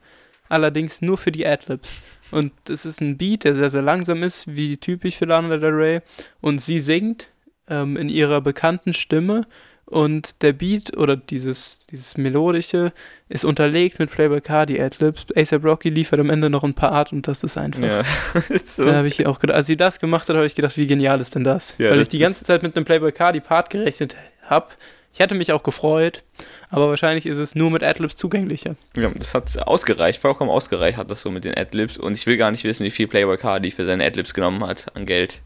allerdings 0.50 1.02
nur 1.02 1.18
für 1.18 1.32
die 1.32 1.46
Adlibs. 1.46 1.94
Und 2.32 2.54
es 2.70 2.86
ist 2.86 3.02
ein 3.02 3.18
Beat, 3.18 3.44
der 3.44 3.56
sehr, 3.56 3.70
sehr 3.70 3.82
langsam 3.82 4.24
ist, 4.24 4.56
wie 4.56 4.78
typisch 4.78 5.18
für 5.18 5.26
Lana 5.26 5.58
Del 5.58 5.74
Rey 5.74 6.02
und 6.40 6.62
sie 6.62 6.80
singt 6.80 7.28
ähm, 7.68 7.98
in 7.98 8.10
ihrer 8.10 8.42
bekannten 8.42 8.94
Stimme 8.94 9.46
und 9.92 10.42
der 10.42 10.54
Beat 10.54 10.96
oder 10.96 11.18
dieses, 11.18 11.86
dieses 11.88 12.16
Melodische 12.16 12.94
ist 13.28 13.44
unterlegt 13.44 14.00
mit 14.00 14.10
Playboy 14.10 14.40
Cardi 14.40 14.82
Adlibs. 14.82 15.26
A$AP 15.36 15.66
Rocky 15.66 15.90
liefert 15.90 16.18
am 16.22 16.30
Ende 16.30 16.50
noch 16.50 16.64
ein 16.64 16.74
Part 16.74 17.12
und 17.12 17.28
das 17.28 17.44
ist 17.44 17.58
einfach 17.58 17.82
ja. 17.82 18.02
so. 18.66 18.86
da 18.86 18.96
habe 18.96 19.08
ich 19.08 19.26
auch 19.26 19.40
gedacht, 19.40 19.58
als 19.58 19.68
sie 19.68 19.76
das 19.76 20.00
gemacht 20.00 20.30
hat, 20.30 20.38
habe 20.38 20.46
ich 20.46 20.56
gedacht, 20.56 20.78
wie 20.78 20.88
genial 20.88 21.20
ist 21.20 21.36
denn 21.36 21.44
das? 21.44 21.76
Ja, 21.78 21.90
Weil 21.90 21.98
das 21.98 22.04
ich 22.04 22.10
die 22.10 22.20
ganze 22.20 22.46
Zeit 22.46 22.64
mit 22.64 22.78
einem 22.78 22.86
Playboy 22.86 23.12
Cardi 23.12 23.42
Part 23.42 23.70
gerechnet 23.70 24.16
habe. 24.44 24.68
Ich 25.14 25.20
hätte 25.20 25.36
mich 25.36 25.52
auch 25.52 25.64
gefreut, 25.64 26.24
aber 26.70 26.88
wahrscheinlich 26.88 27.26
ist 27.26 27.38
es 27.38 27.54
nur 27.54 27.70
mit 27.70 27.84
Adlibs 27.84 28.16
zugänglicher. 28.16 28.76
ja, 28.96 29.10
das 29.10 29.34
hat 29.34 29.58
ausgereicht, 29.68 30.22
vollkommen 30.22 30.50
ausgereicht 30.50 30.98
hat 30.98 31.12
das 31.12 31.22
so 31.22 31.32
mit 31.32 31.44
den 31.44 31.56
Adlibs. 31.58 31.98
Und 31.98 32.18
ich 32.18 32.26
will 32.26 32.38
gar 32.38 32.52
nicht 32.52 32.64
wissen, 32.64 32.86
wie 32.86 32.92
viel 32.92 33.08
Playboy 33.08 33.38
Cardi 33.38 33.72
für 33.72 33.86
seine 33.86 34.06
Adlibs 34.06 34.34
genommen 34.34 34.66
hat 34.66 34.88
an 34.96 35.06
Geld. 35.06 35.42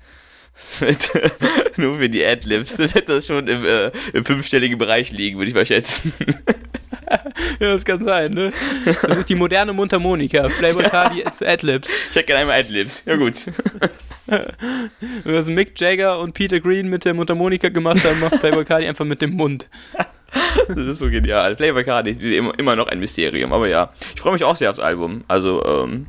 Nur 1.77 1.97
für 1.97 2.09
die 2.09 2.25
Adlibs 2.25 2.77
wird 2.77 3.09
das 3.09 3.27
schon 3.27 3.47
im, 3.47 3.65
äh, 3.65 3.91
im 4.13 4.23
fünfstelligen 4.23 4.77
Bereich 4.77 5.11
liegen, 5.11 5.37
würde 5.37 5.49
ich 5.49 5.55
mal 5.55 5.65
schätzen. 5.65 6.13
Ja, 7.59 7.73
das 7.73 7.85
kann 7.85 8.03
sein, 8.03 8.31
ne? 8.31 8.51
Das 9.03 9.17
ist 9.17 9.29
die 9.29 9.35
moderne 9.35 9.71
Mundharmonika. 9.73 10.49
Playboy 10.49 10.83
Cardi 10.83 11.21
ist 11.21 11.45
Adlibs. 11.45 11.87
Ich 12.09 12.15
hätte 12.15 12.25
gerne 12.25 12.41
einmal 12.41 12.59
Adlibs. 12.59 13.03
Ja 13.05 13.15
gut. 13.15 13.35
Was 15.23 15.47
Mick 15.47 15.79
Jagger 15.79 16.19
und 16.19 16.33
Peter 16.33 16.59
Green 16.59 16.89
mit 16.89 17.05
der 17.05 17.13
Mundharmonika 17.13 17.69
gemacht 17.69 18.03
haben, 18.03 18.19
macht 18.19 18.39
Playboy 18.39 18.65
Cardi 18.65 18.87
einfach 18.87 19.05
mit 19.05 19.21
dem 19.21 19.31
Mund. 19.31 19.67
Das 20.67 20.77
ist 20.77 20.99
so 20.99 21.09
genial. 21.09 21.55
Playboy 21.55 21.83
Cardi 21.83 22.11
ist 22.11 22.21
immer, 22.21 22.57
immer 22.57 22.75
noch 22.75 22.87
ein 22.87 22.99
Mysterium. 22.99 23.53
Aber 23.53 23.67
ja, 23.67 23.91
ich 24.13 24.19
freue 24.21 24.33
mich 24.33 24.43
auch 24.43 24.55
sehr 24.55 24.69
aufs 24.69 24.79
Album. 24.79 25.21
Also, 25.27 25.63
ähm, 25.65 26.07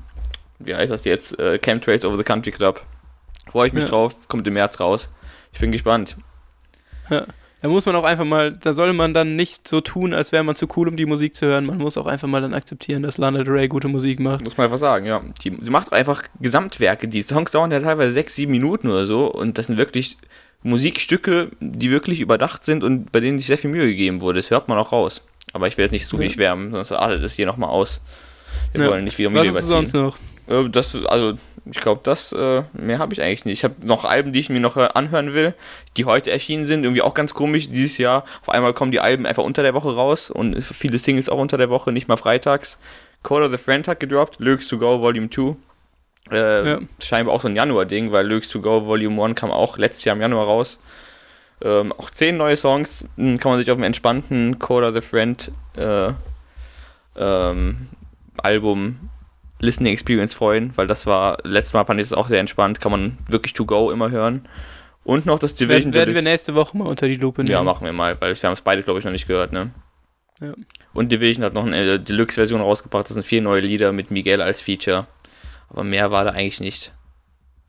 wie 0.58 0.74
heißt 0.74 0.90
das 0.90 1.04
jetzt? 1.04 1.38
Äh, 1.38 1.58
Chemtrails 1.58 2.04
Over 2.04 2.16
the 2.16 2.24
Country 2.24 2.50
Club. 2.52 2.82
Freue 3.48 3.68
ich 3.68 3.72
mich 3.72 3.84
Ja. 3.84 3.90
drauf. 3.90 4.28
Kommt 4.28 4.46
im 4.46 4.54
März 4.54 4.80
raus. 4.80 5.10
Ich 5.52 5.60
bin 5.60 5.70
gespannt. 5.72 6.16
Da 7.62 7.68
muss 7.68 7.86
man 7.86 7.96
auch 7.96 8.04
einfach 8.04 8.24
mal, 8.26 8.52
da 8.52 8.74
soll 8.74 8.92
man 8.92 9.14
dann 9.14 9.34
nicht 9.34 9.66
so 9.66 9.80
tun, 9.80 10.12
als 10.12 10.30
wäre 10.30 10.44
man 10.44 10.54
zu 10.56 10.68
cool, 10.76 10.88
um 10.88 10.96
die 10.96 11.06
Musik 11.06 11.34
zu 11.34 11.46
hören. 11.46 11.64
Man 11.66 11.78
muss 11.78 11.96
auch 11.96 12.06
einfach 12.06 12.28
mal 12.28 12.40
dann 12.42 12.54
akzeptieren, 12.54 13.02
dass 13.02 13.16
Lana 13.18 13.42
Del 13.42 13.52
Rey 13.54 13.66
gute 13.66 13.88
Musik 13.88 14.20
macht. 14.20 14.44
Muss 14.44 14.56
man 14.56 14.66
einfach 14.66 14.78
sagen, 14.78 15.06
ja. 15.06 15.22
Die, 15.42 15.56
sie 15.62 15.70
macht 15.70 15.92
einfach 15.92 16.22
Gesamtwerke. 16.40 17.08
Die 17.08 17.22
Songs 17.22 17.50
dauern 17.52 17.70
ja 17.72 17.80
teilweise 17.80 18.12
sechs, 18.12 18.34
sieben 18.34 18.52
Minuten 18.52 18.88
oder 18.88 19.06
so. 19.06 19.26
Und 19.32 19.56
das 19.58 19.66
sind 19.66 19.78
wirklich 19.78 20.16
Musikstücke, 20.62 21.50
die 21.60 21.90
wirklich 21.90 22.20
überdacht 22.20 22.64
sind 22.64 22.84
und 22.84 23.10
bei 23.10 23.20
denen 23.20 23.38
sich 23.38 23.46
sehr 23.46 23.58
viel 23.58 23.70
Mühe 23.70 23.86
gegeben 23.86 24.20
wurde. 24.20 24.38
Das 24.40 24.50
hört 24.50 24.68
man 24.68 24.76
auch 24.78 24.92
raus. 24.92 25.24
Aber 25.52 25.66
ich 25.66 25.78
will 25.78 25.84
jetzt 25.84 25.92
nicht 25.92 26.06
zu 26.06 26.18
viel 26.18 26.26
Ja. 26.26 26.32
schwärmen, 26.32 26.72
sonst 26.72 26.92
artet 26.92 27.22
es 27.24 27.34
hier 27.34 27.46
nochmal 27.46 27.70
aus. 27.70 28.00
Wir 28.72 28.84
Ja. 28.84 28.90
wollen 28.90 29.04
nicht 29.04 29.16
wieder 29.16 29.28
Was 29.30 29.34
Mühe 29.34 29.42
du 29.44 29.48
überziehen. 29.50 29.68
sonst 29.68 29.92
noch? 29.94 30.18
Äh, 30.48 30.68
Das, 30.68 30.94
also, 31.06 31.38
ich 31.70 31.80
glaube, 31.80 32.00
das, 32.04 32.32
äh, 32.32 32.62
mehr 32.72 32.98
habe 32.98 33.12
ich 33.12 33.22
eigentlich 33.22 33.44
nicht. 33.44 33.58
Ich 33.58 33.64
habe 33.64 33.74
noch 33.82 34.04
Alben, 34.04 34.32
die 34.32 34.40
ich 34.40 34.48
mir 34.48 34.60
noch 34.60 34.76
äh, 34.76 34.88
anhören 34.94 35.34
will, 35.34 35.54
die 35.96 36.04
heute 36.04 36.30
erschienen 36.30 36.64
sind. 36.64 36.84
Irgendwie 36.84 37.02
auch 37.02 37.14
ganz 37.14 37.34
komisch 37.34 37.68
dieses 37.70 37.98
Jahr. 37.98 38.24
Auf 38.42 38.48
einmal 38.50 38.72
kommen 38.72 38.92
die 38.92 39.00
Alben 39.00 39.26
einfach 39.26 39.42
unter 39.42 39.62
der 39.62 39.74
Woche 39.74 39.94
raus 39.94 40.30
und 40.30 40.62
viele 40.62 40.98
Singles 40.98 41.28
auch 41.28 41.38
unter 41.38 41.58
der 41.58 41.70
Woche, 41.70 41.92
nicht 41.92 42.08
mal 42.08 42.16
freitags. 42.16 42.78
Call 43.22 43.42
of 43.42 43.50
the 43.50 43.58
Friend 43.58 43.86
hat 43.88 43.98
gedroppt, 43.98 44.38
Lyrics 44.38 44.68
to 44.68 44.78
Go 44.78 45.00
Volume 45.00 45.28
2. 45.30 45.56
Äh, 46.30 46.68
Ja. 46.70 46.78
Scheinbar 47.02 47.34
auch 47.34 47.40
so 47.40 47.48
ein 47.48 47.56
Januar-Ding, 47.56 48.12
weil 48.12 48.26
Lyrics 48.26 48.48
to 48.50 48.60
Go 48.60 48.86
Volume 48.86 49.22
1 49.24 49.34
kam 49.34 49.50
auch 49.50 49.78
letztes 49.78 50.04
Jahr 50.04 50.14
im 50.14 50.22
Januar 50.22 50.46
raus. 50.46 50.78
Ähm, 51.62 51.92
auch 51.92 52.10
zehn 52.10 52.36
neue 52.36 52.56
Songs 52.56 53.08
hm, 53.16 53.38
kann 53.38 53.50
man 53.50 53.58
sich 53.58 53.70
auf 53.70 53.78
dem 53.78 53.82
entspannten 53.84 54.58
Call 54.58 54.84
of 54.84 54.94
the 54.94 55.00
Friend 55.00 55.50
äh, 55.76 56.12
ähm, 57.16 57.88
Album 58.36 59.08
Listening 59.58 59.92
Experience 59.92 60.34
freuen, 60.34 60.76
weil 60.76 60.86
das 60.86 61.06
war, 61.06 61.38
letztes 61.44 61.72
Mal 61.72 61.84
fand 61.84 62.00
ich 62.00 62.06
es 62.06 62.12
auch 62.12 62.28
sehr 62.28 62.40
entspannt, 62.40 62.80
kann 62.80 62.92
man 62.92 63.18
wirklich 63.28 63.52
to 63.54 63.64
go 63.64 63.90
immer 63.90 64.10
hören. 64.10 64.46
Und 65.04 65.24
noch 65.24 65.38
das 65.38 65.54
Division 65.54 65.94
Werden, 65.94 65.94
werden 65.94 66.14
wir 66.14 66.22
nächste 66.22 66.54
Woche 66.54 66.76
mal 66.76 66.88
unter 66.88 67.06
die 67.06 67.14
Lupe 67.14 67.42
nehmen. 67.42 67.52
Ja, 67.52 67.62
machen 67.62 67.84
wir 67.84 67.92
mal, 67.92 68.20
weil 68.20 68.34
wir 68.34 68.42
haben 68.42 68.54
es 68.54 68.60
beide, 68.60 68.82
glaube 68.82 68.98
ich, 68.98 69.04
noch 69.04 69.12
nicht 69.12 69.28
gehört, 69.28 69.52
ne? 69.52 69.70
Ja. 70.40 70.52
Und 70.92 71.12
Division 71.12 71.44
hat 71.44 71.54
noch 71.54 71.64
eine 71.64 71.78
äh, 71.78 71.98
Deluxe-Version 71.98 72.60
rausgebracht, 72.60 73.06
das 73.06 73.14
sind 73.14 73.24
vier 73.24 73.40
neue 73.40 73.60
Lieder 73.60 73.92
mit 73.92 74.10
Miguel 74.10 74.42
als 74.42 74.60
Feature. 74.60 75.06
Aber 75.68 75.84
mehr 75.84 76.10
war 76.10 76.24
da 76.24 76.32
eigentlich 76.32 76.60
nicht. 76.60 76.92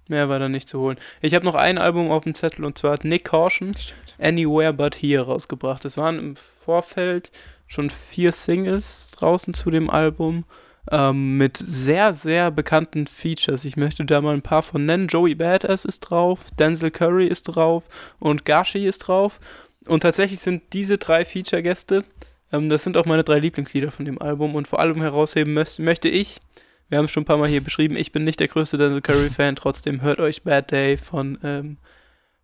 Mehr 0.07 0.29
war 0.29 0.39
da 0.39 0.49
nicht 0.49 0.67
zu 0.67 0.79
holen. 0.79 0.97
Ich 1.21 1.33
habe 1.33 1.45
noch 1.45 1.55
ein 1.55 1.77
Album 1.77 2.11
auf 2.11 2.23
dem 2.23 2.35
Zettel 2.35 2.65
und 2.65 2.77
zwar 2.77 2.93
hat 2.93 3.05
Nick 3.05 3.25
Caution 3.25 3.75
Anywhere 4.19 4.73
But 4.73 4.95
Here 4.95 5.23
rausgebracht. 5.23 5.85
Es 5.85 5.97
waren 5.97 6.17
im 6.17 6.35
Vorfeld 6.35 7.31
schon 7.67 7.89
vier 7.89 8.31
Singles 8.31 9.11
draußen 9.17 9.53
zu 9.53 9.69
dem 9.69 9.89
Album 9.89 10.45
ähm, 10.91 11.37
mit 11.37 11.57
sehr, 11.57 12.13
sehr 12.13 12.51
bekannten 12.51 13.07
Features. 13.07 13.65
Ich 13.65 13.77
möchte 13.77 14.05
da 14.05 14.21
mal 14.21 14.33
ein 14.33 14.41
paar 14.41 14.63
von 14.63 14.85
nennen. 14.85 15.07
Joey 15.07 15.35
Badass 15.35 15.85
ist 15.85 16.01
drauf, 16.01 16.45
Denzel 16.57 16.91
Curry 16.91 17.27
ist 17.27 17.43
drauf 17.43 17.89
und 18.19 18.45
Gashi 18.45 18.85
ist 18.85 18.99
drauf. 18.99 19.39
Und 19.85 20.01
tatsächlich 20.01 20.39
sind 20.39 20.63
diese 20.73 20.97
drei 20.97 21.25
Feature-Gäste, 21.25 22.03
ähm, 22.51 22.69
das 22.69 22.83
sind 22.83 22.97
auch 22.97 23.05
meine 23.05 23.23
drei 23.23 23.39
Lieblingslieder 23.39 23.91
von 23.91 24.05
dem 24.05 24.21
Album 24.21 24.55
und 24.55 24.67
vor 24.67 24.79
allem 24.79 25.01
herausheben 25.01 25.53
möcht, 25.53 25.79
möchte 25.79 26.09
ich, 26.09 26.39
wir 26.89 26.97
haben 26.97 27.05
es 27.05 27.11
schon 27.11 27.23
ein 27.23 27.27
paar 27.27 27.37
Mal 27.37 27.49
hier 27.49 27.63
beschrieben, 27.63 27.95
ich 27.95 28.11
bin 28.11 28.23
nicht 28.23 28.39
der 28.39 28.47
größte 28.47 28.77
Denzel 28.77 29.01
Curry-Fan, 29.01 29.55
trotzdem 29.55 30.01
hört 30.01 30.19
euch 30.19 30.43
Bad 30.43 30.71
Day 30.71 30.97
von, 30.97 31.37
ähm, 31.43 31.77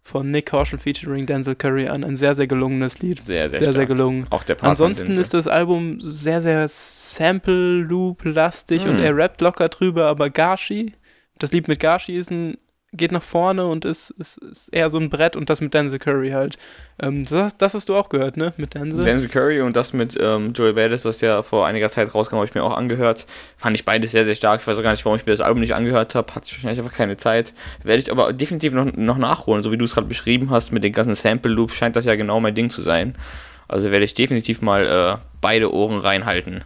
von 0.03 0.29
Nick 0.31 0.47
Caution 0.47 0.79
featuring 0.79 1.25
Denzel 1.25 1.55
Curry 1.55 1.87
an. 1.87 2.03
Ein 2.03 2.17
sehr, 2.17 2.35
sehr 2.35 2.47
gelunges 2.47 2.99
Lied. 2.99 3.23
Sehr, 3.23 3.49
sehr, 3.49 3.63
Sehr, 3.63 3.73
sehr 3.73 3.85
gelungen. 3.85 4.25
Auch 4.29 4.43
der 4.43 4.55
Part 4.55 4.71
Ansonsten 4.71 5.13
ist 5.13 5.33
das 5.33 5.47
Album 5.47 6.01
sehr, 6.01 6.41
sehr 6.41 6.67
Sample-Loop-lastig 6.67 8.83
und 8.85 8.97
Hm. 8.97 9.03
er 9.03 9.15
rappt 9.15 9.39
locker 9.41 9.69
drüber, 9.69 10.07
aber 10.07 10.29
Gashi, 10.29 10.93
das 11.39 11.51
Lied 11.51 11.67
mit 11.67 11.79
Gashi 11.79 12.15
ist 12.17 12.29
ein, 12.31 12.57
geht 12.93 13.11
nach 13.11 13.23
vorne 13.23 13.65
und 13.65 13.85
ist, 13.85 14.11
ist, 14.11 14.37
ist 14.37 14.69
eher 14.69 14.89
so 14.89 14.99
ein 14.99 15.09
Brett 15.09 15.35
und 15.35 15.49
das 15.49 15.61
mit 15.61 15.73
Denzel 15.73 15.99
Curry 15.99 16.29
halt. 16.29 16.57
Ähm, 16.99 17.25
das, 17.25 17.57
das 17.57 17.73
hast 17.73 17.89
du 17.89 17.95
auch 17.95 18.09
gehört, 18.09 18.37
ne? 18.37 18.53
Mit 18.57 18.75
Denzel. 18.75 19.03
Denzel 19.03 19.29
Curry 19.29 19.61
und 19.61 19.75
das 19.75 19.93
mit 19.93 20.17
ähm, 20.19 20.53
Joey 20.53 20.73
Badass, 20.73 21.01
das 21.03 21.21
ja 21.21 21.41
vor 21.41 21.65
einiger 21.65 21.89
Zeit 21.89 22.13
rauskam, 22.13 22.35
habe 22.35 22.45
ich 22.45 22.53
mir 22.53 22.63
auch 22.63 22.77
angehört. 22.77 23.25
Fand 23.57 23.75
ich 23.75 23.83
beides 23.83 24.11
sehr, 24.11 24.25
sehr 24.25 24.35
stark. 24.35 24.61
Ich 24.61 24.67
weiß 24.67 24.77
auch 24.77 24.83
gar 24.83 24.91
nicht, 24.91 25.03
warum 25.05 25.17
ich 25.17 25.25
mir 25.25 25.33
das 25.33 25.41
Album 25.41 25.59
nicht 25.59 25.75
angehört 25.75 26.15
habe. 26.15 26.33
Hatte 26.33 26.45
ich 26.47 26.53
wahrscheinlich 26.53 26.79
einfach 26.79 26.95
keine 26.95 27.17
Zeit. 27.17 27.53
Werde 27.83 28.01
ich 28.01 28.11
aber 28.11 28.31
definitiv 28.31 28.73
noch, 28.73 28.85
noch 28.93 29.17
nachholen. 29.17 29.63
So 29.63 29.71
wie 29.71 29.77
du 29.77 29.85
es 29.85 29.93
gerade 29.93 30.07
beschrieben 30.07 30.49
hast 30.49 30.71
mit 30.71 30.83
den 30.83 30.93
ganzen 30.93 31.15
Sample-Loops, 31.15 31.75
scheint 31.75 31.95
das 31.95 32.05
ja 32.05 32.15
genau 32.15 32.39
mein 32.39 32.55
Ding 32.55 32.69
zu 32.69 32.81
sein. 32.81 33.15
Also 33.67 33.91
werde 33.91 34.05
ich 34.05 34.13
definitiv 34.13 34.61
mal 34.61 34.85
äh, 34.85 35.25
beide 35.41 35.73
Ohren 35.73 35.99
reinhalten. 35.99 36.63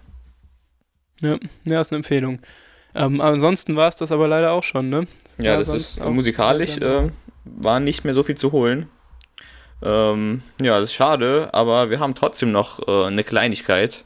Ja, 1.22 1.38
ja, 1.64 1.82
ist 1.82 1.92
eine 1.92 1.98
Empfehlung. 1.98 2.40
Ähm, 2.94 3.22
ansonsten 3.22 3.76
war 3.76 3.88
es 3.88 3.96
das 3.96 4.12
aber 4.12 4.28
leider 4.28 4.52
auch 4.52 4.64
schon, 4.64 4.90
ne? 4.90 5.08
Ja, 5.40 5.58
das 5.58 5.68
ist 5.70 6.04
musikalisch 6.04 6.78
äh, 6.78 7.10
war 7.46 7.80
nicht 7.80 8.04
mehr 8.04 8.14
so 8.14 8.24
viel 8.24 8.36
zu 8.36 8.52
holen. 8.52 8.90
Ähm, 9.82 10.42
ja, 10.60 10.80
das 10.80 10.90
ist 10.90 10.96
schade, 10.96 11.50
aber 11.54 11.90
wir 11.90 12.00
haben 12.00 12.16
trotzdem 12.16 12.52
noch 12.52 12.88
äh, 12.88 13.06
eine 13.06 13.24
Kleinigkeit. 13.24 14.06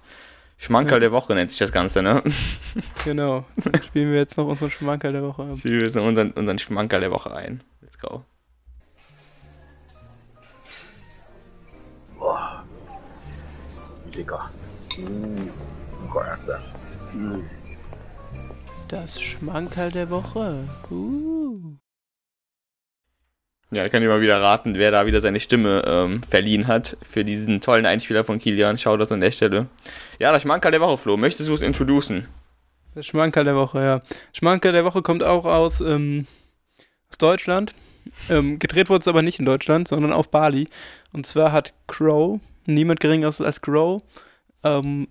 Schmankerl 0.58 0.98
Ja. 0.98 1.00
der 1.00 1.12
Woche 1.12 1.34
nennt 1.34 1.50
sich 1.50 1.60
das 1.60 1.72
Ganze, 1.72 2.04
ne? 2.04 2.22
Genau. 3.06 3.46
Dann 3.56 3.82
spielen 3.82 4.12
wir 4.12 4.20
jetzt 4.20 4.38
noch 4.38 4.46
unseren 4.48 4.70
Schmankerl 4.70 5.14
der 5.14 5.24
Woche 5.24 5.44
ab. 5.44 5.58
Spielen 5.58 5.80
wir 5.80 5.88
jetzt 5.88 5.96
noch 5.96 6.06
unseren, 6.06 6.32
unseren 6.32 6.60
Schmankerl 6.60 7.00
der 7.02 7.12
Woche 7.12 7.34
ein. 7.34 7.64
Let's 7.82 7.98
go. 7.98 8.24
Das 18.92 19.22
Schmankerl 19.22 19.90
der 19.90 20.10
Woche. 20.10 20.68
Uh. 20.90 21.78
Ja, 23.72 23.88
könnt 23.88 24.04
ihr 24.04 24.10
mal 24.10 24.20
wieder 24.20 24.42
raten, 24.42 24.76
wer 24.76 24.92
da 24.92 25.06
wieder 25.06 25.22
seine 25.22 25.40
Stimme 25.40 25.82
ähm, 25.88 26.22
verliehen 26.22 26.68
hat 26.68 26.98
für 27.02 27.24
diesen 27.24 27.62
tollen 27.62 27.86
Einspieler 27.86 28.26
von 28.26 28.38
Kilian. 28.38 28.78
Shoutout 28.78 29.14
an 29.14 29.22
der 29.22 29.32
Stelle. 29.32 29.68
Ja, 30.20 30.34
das 30.34 30.42
Schmankerl 30.42 30.72
der 30.72 30.82
Woche, 30.82 30.98
Flo. 30.98 31.16
Möchtest 31.16 31.48
du 31.48 31.54
es 31.54 31.62
introducen? 31.62 32.28
Das 32.94 33.06
Schmankerl 33.06 33.46
der 33.46 33.56
Woche, 33.56 33.80
ja. 33.80 34.02
Schmankerl 34.34 34.74
der 34.74 34.84
Woche 34.84 35.02
kommt 35.02 35.24
auch 35.24 35.46
aus, 35.46 35.80
ähm, 35.80 36.28
aus 37.10 37.18
Deutschland. 37.18 37.74
Ähm, 38.30 38.60
gedreht 38.60 38.90
wurde 38.90 39.04
es 39.04 39.08
aber 39.08 39.22
nicht 39.22 39.40
in 39.40 39.46
Deutschland, 39.46 39.88
sondern 39.88 40.12
auf 40.12 40.30
Bali. 40.30 40.68
Und 41.14 41.26
zwar 41.26 41.54
hat 41.54 41.74
Crow, 41.88 42.42
niemand 42.66 43.00
geringeres 43.00 43.40
als 43.40 43.62
Crow, 43.62 44.04
ähm, 44.66 45.08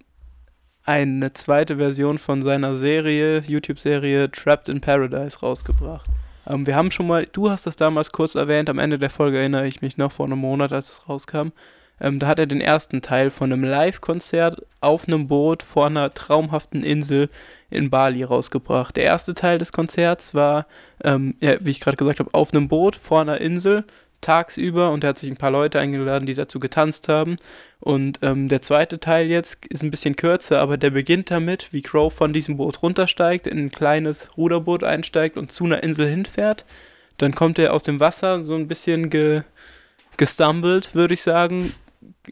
eine 0.90 1.32
zweite 1.32 1.76
Version 1.76 2.18
von 2.18 2.42
seiner 2.42 2.74
Serie, 2.74 3.44
YouTube-Serie 3.46 4.28
Trapped 4.32 4.68
in 4.68 4.80
Paradise 4.80 5.38
rausgebracht. 5.38 6.10
Ähm, 6.48 6.66
wir 6.66 6.74
haben 6.74 6.90
schon 6.90 7.06
mal, 7.06 7.28
du 7.30 7.48
hast 7.48 7.64
das 7.64 7.76
damals 7.76 8.10
kurz 8.10 8.34
erwähnt, 8.34 8.68
am 8.68 8.80
Ende 8.80 8.98
der 8.98 9.08
Folge 9.08 9.38
erinnere 9.38 9.68
ich 9.68 9.82
mich 9.82 9.98
noch, 9.98 10.10
vor 10.10 10.26
einem 10.26 10.40
Monat, 10.40 10.72
als 10.72 10.90
es 10.90 11.08
rauskam. 11.08 11.52
Ähm, 12.00 12.18
da 12.18 12.26
hat 12.26 12.40
er 12.40 12.46
den 12.46 12.60
ersten 12.60 13.02
Teil 13.02 13.30
von 13.30 13.52
einem 13.52 13.62
Live-Konzert 13.62 14.66
auf 14.80 15.06
einem 15.06 15.28
Boot 15.28 15.62
vor 15.62 15.86
einer 15.86 16.12
traumhaften 16.12 16.82
Insel 16.82 17.28
in 17.70 17.88
Bali 17.88 18.24
rausgebracht. 18.24 18.96
Der 18.96 19.04
erste 19.04 19.32
Teil 19.34 19.58
des 19.58 19.70
Konzerts 19.70 20.34
war, 20.34 20.66
ähm, 21.04 21.36
ja, 21.40 21.54
wie 21.60 21.70
ich 21.70 21.78
gerade 21.78 21.98
gesagt 21.98 22.18
habe, 22.18 22.34
auf 22.34 22.52
einem 22.52 22.66
Boot 22.66 22.96
vor 22.96 23.20
einer 23.20 23.40
Insel 23.40 23.84
tagsüber 24.20 24.90
und 24.90 25.04
er 25.04 25.10
hat 25.10 25.18
sich 25.18 25.30
ein 25.30 25.36
paar 25.36 25.50
Leute 25.50 25.78
eingeladen, 25.78 26.26
die 26.26 26.34
dazu 26.34 26.58
getanzt 26.58 27.08
haben. 27.08 27.36
Und 27.80 28.18
ähm, 28.22 28.48
der 28.48 28.62
zweite 28.62 29.00
Teil 29.00 29.26
jetzt 29.26 29.66
ist 29.66 29.82
ein 29.82 29.90
bisschen 29.90 30.16
kürzer, 30.16 30.60
aber 30.60 30.76
der 30.76 30.90
beginnt 30.90 31.30
damit, 31.30 31.72
wie 31.72 31.82
Crow 31.82 32.12
von 32.12 32.32
diesem 32.32 32.56
Boot 32.56 32.82
runtersteigt, 32.82 33.46
in 33.46 33.58
ein 33.58 33.70
kleines 33.70 34.36
Ruderboot 34.36 34.84
einsteigt 34.84 35.36
und 35.36 35.50
zu 35.52 35.64
einer 35.64 35.82
Insel 35.82 36.08
hinfährt. 36.08 36.64
Dann 37.16 37.34
kommt 37.34 37.58
er 37.58 37.72
aus 37.72 37.82
dem 37.82 38.00
Wasser 38.00 38.44
so 38.44 38.54
ein 38.54 38.68
bisschen 38.68 39.10
ge 39.10 39.42
gestumbled, 40.16 40.94
würde 40.94 41.14
ich 41.14 41.22
sagen, 41.22 41.72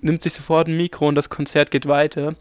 nimmt 0.01 0.23
sich 0.23 0.35
sofort 0.35 0.69
ein 0.69 0.77
Mikro 0.77 1.09
und 1.09 1.15
das 1.15 1.31
Konzert 1.31 1.71
geht 1.71 1.87
weiter. 1.87 2.35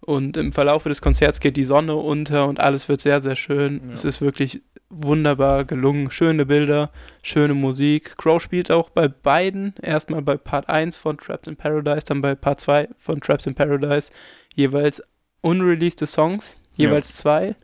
Und 0.00 0.36
im 0.36 0.52
Verlauf 0.52 0.84
des 0.84 1.00
Konzerts 1.00 1.40
geht 1.40 1.56
die 1.56 1.64
Sonne 1.64 1.94
unter 1.94 2.46
und 2.46 2.60
alles 2.60 2.88
wird 2.88 3.00
sehr, 3.00 3.20
sehr 3.20 3.36
schön. 3.36 3.80
Ja. 3.88 3.94
Es 3.94 4.04
ist 4.04 4.20
wirklich 4.20 4.60
wunderbar 4.90 5.64
gelungen. 5.64 6.10
Schöne 6.10 6.46
Bilder, 6.46 6.90
schöne 7.22 7.54
Musik. 7.54 8.16
Crow 8.16 8.40
spielt 8.40 8.70
auch 8.70 8.90
bei 8.90 9.08
beiden, 9.08 9.74
erstmal 9.82 10.22
bei 10.22 10.36
Part 10.36 10.68
1 10.68 10.96
von 10.96 11.18
Trapped 11.18 11.46
in 11.46 11.56
Paradise, 11.56 12.06
dann 12.06 12.20
bei 12.22 12.34
Part 12.34 12.60
2 12.60 12.88
von 12.98 13.20
Trapped 13.20 13.46
in 13.46 13.54
Paradise, 13.54 14.10
jeweils 14.54 15.02
unreleased 15.40 16.06
Songs, 16.06 16.56
Ja. 16.76 16.88
jeweils 16.88 17.14
zwei. 17.14 17.54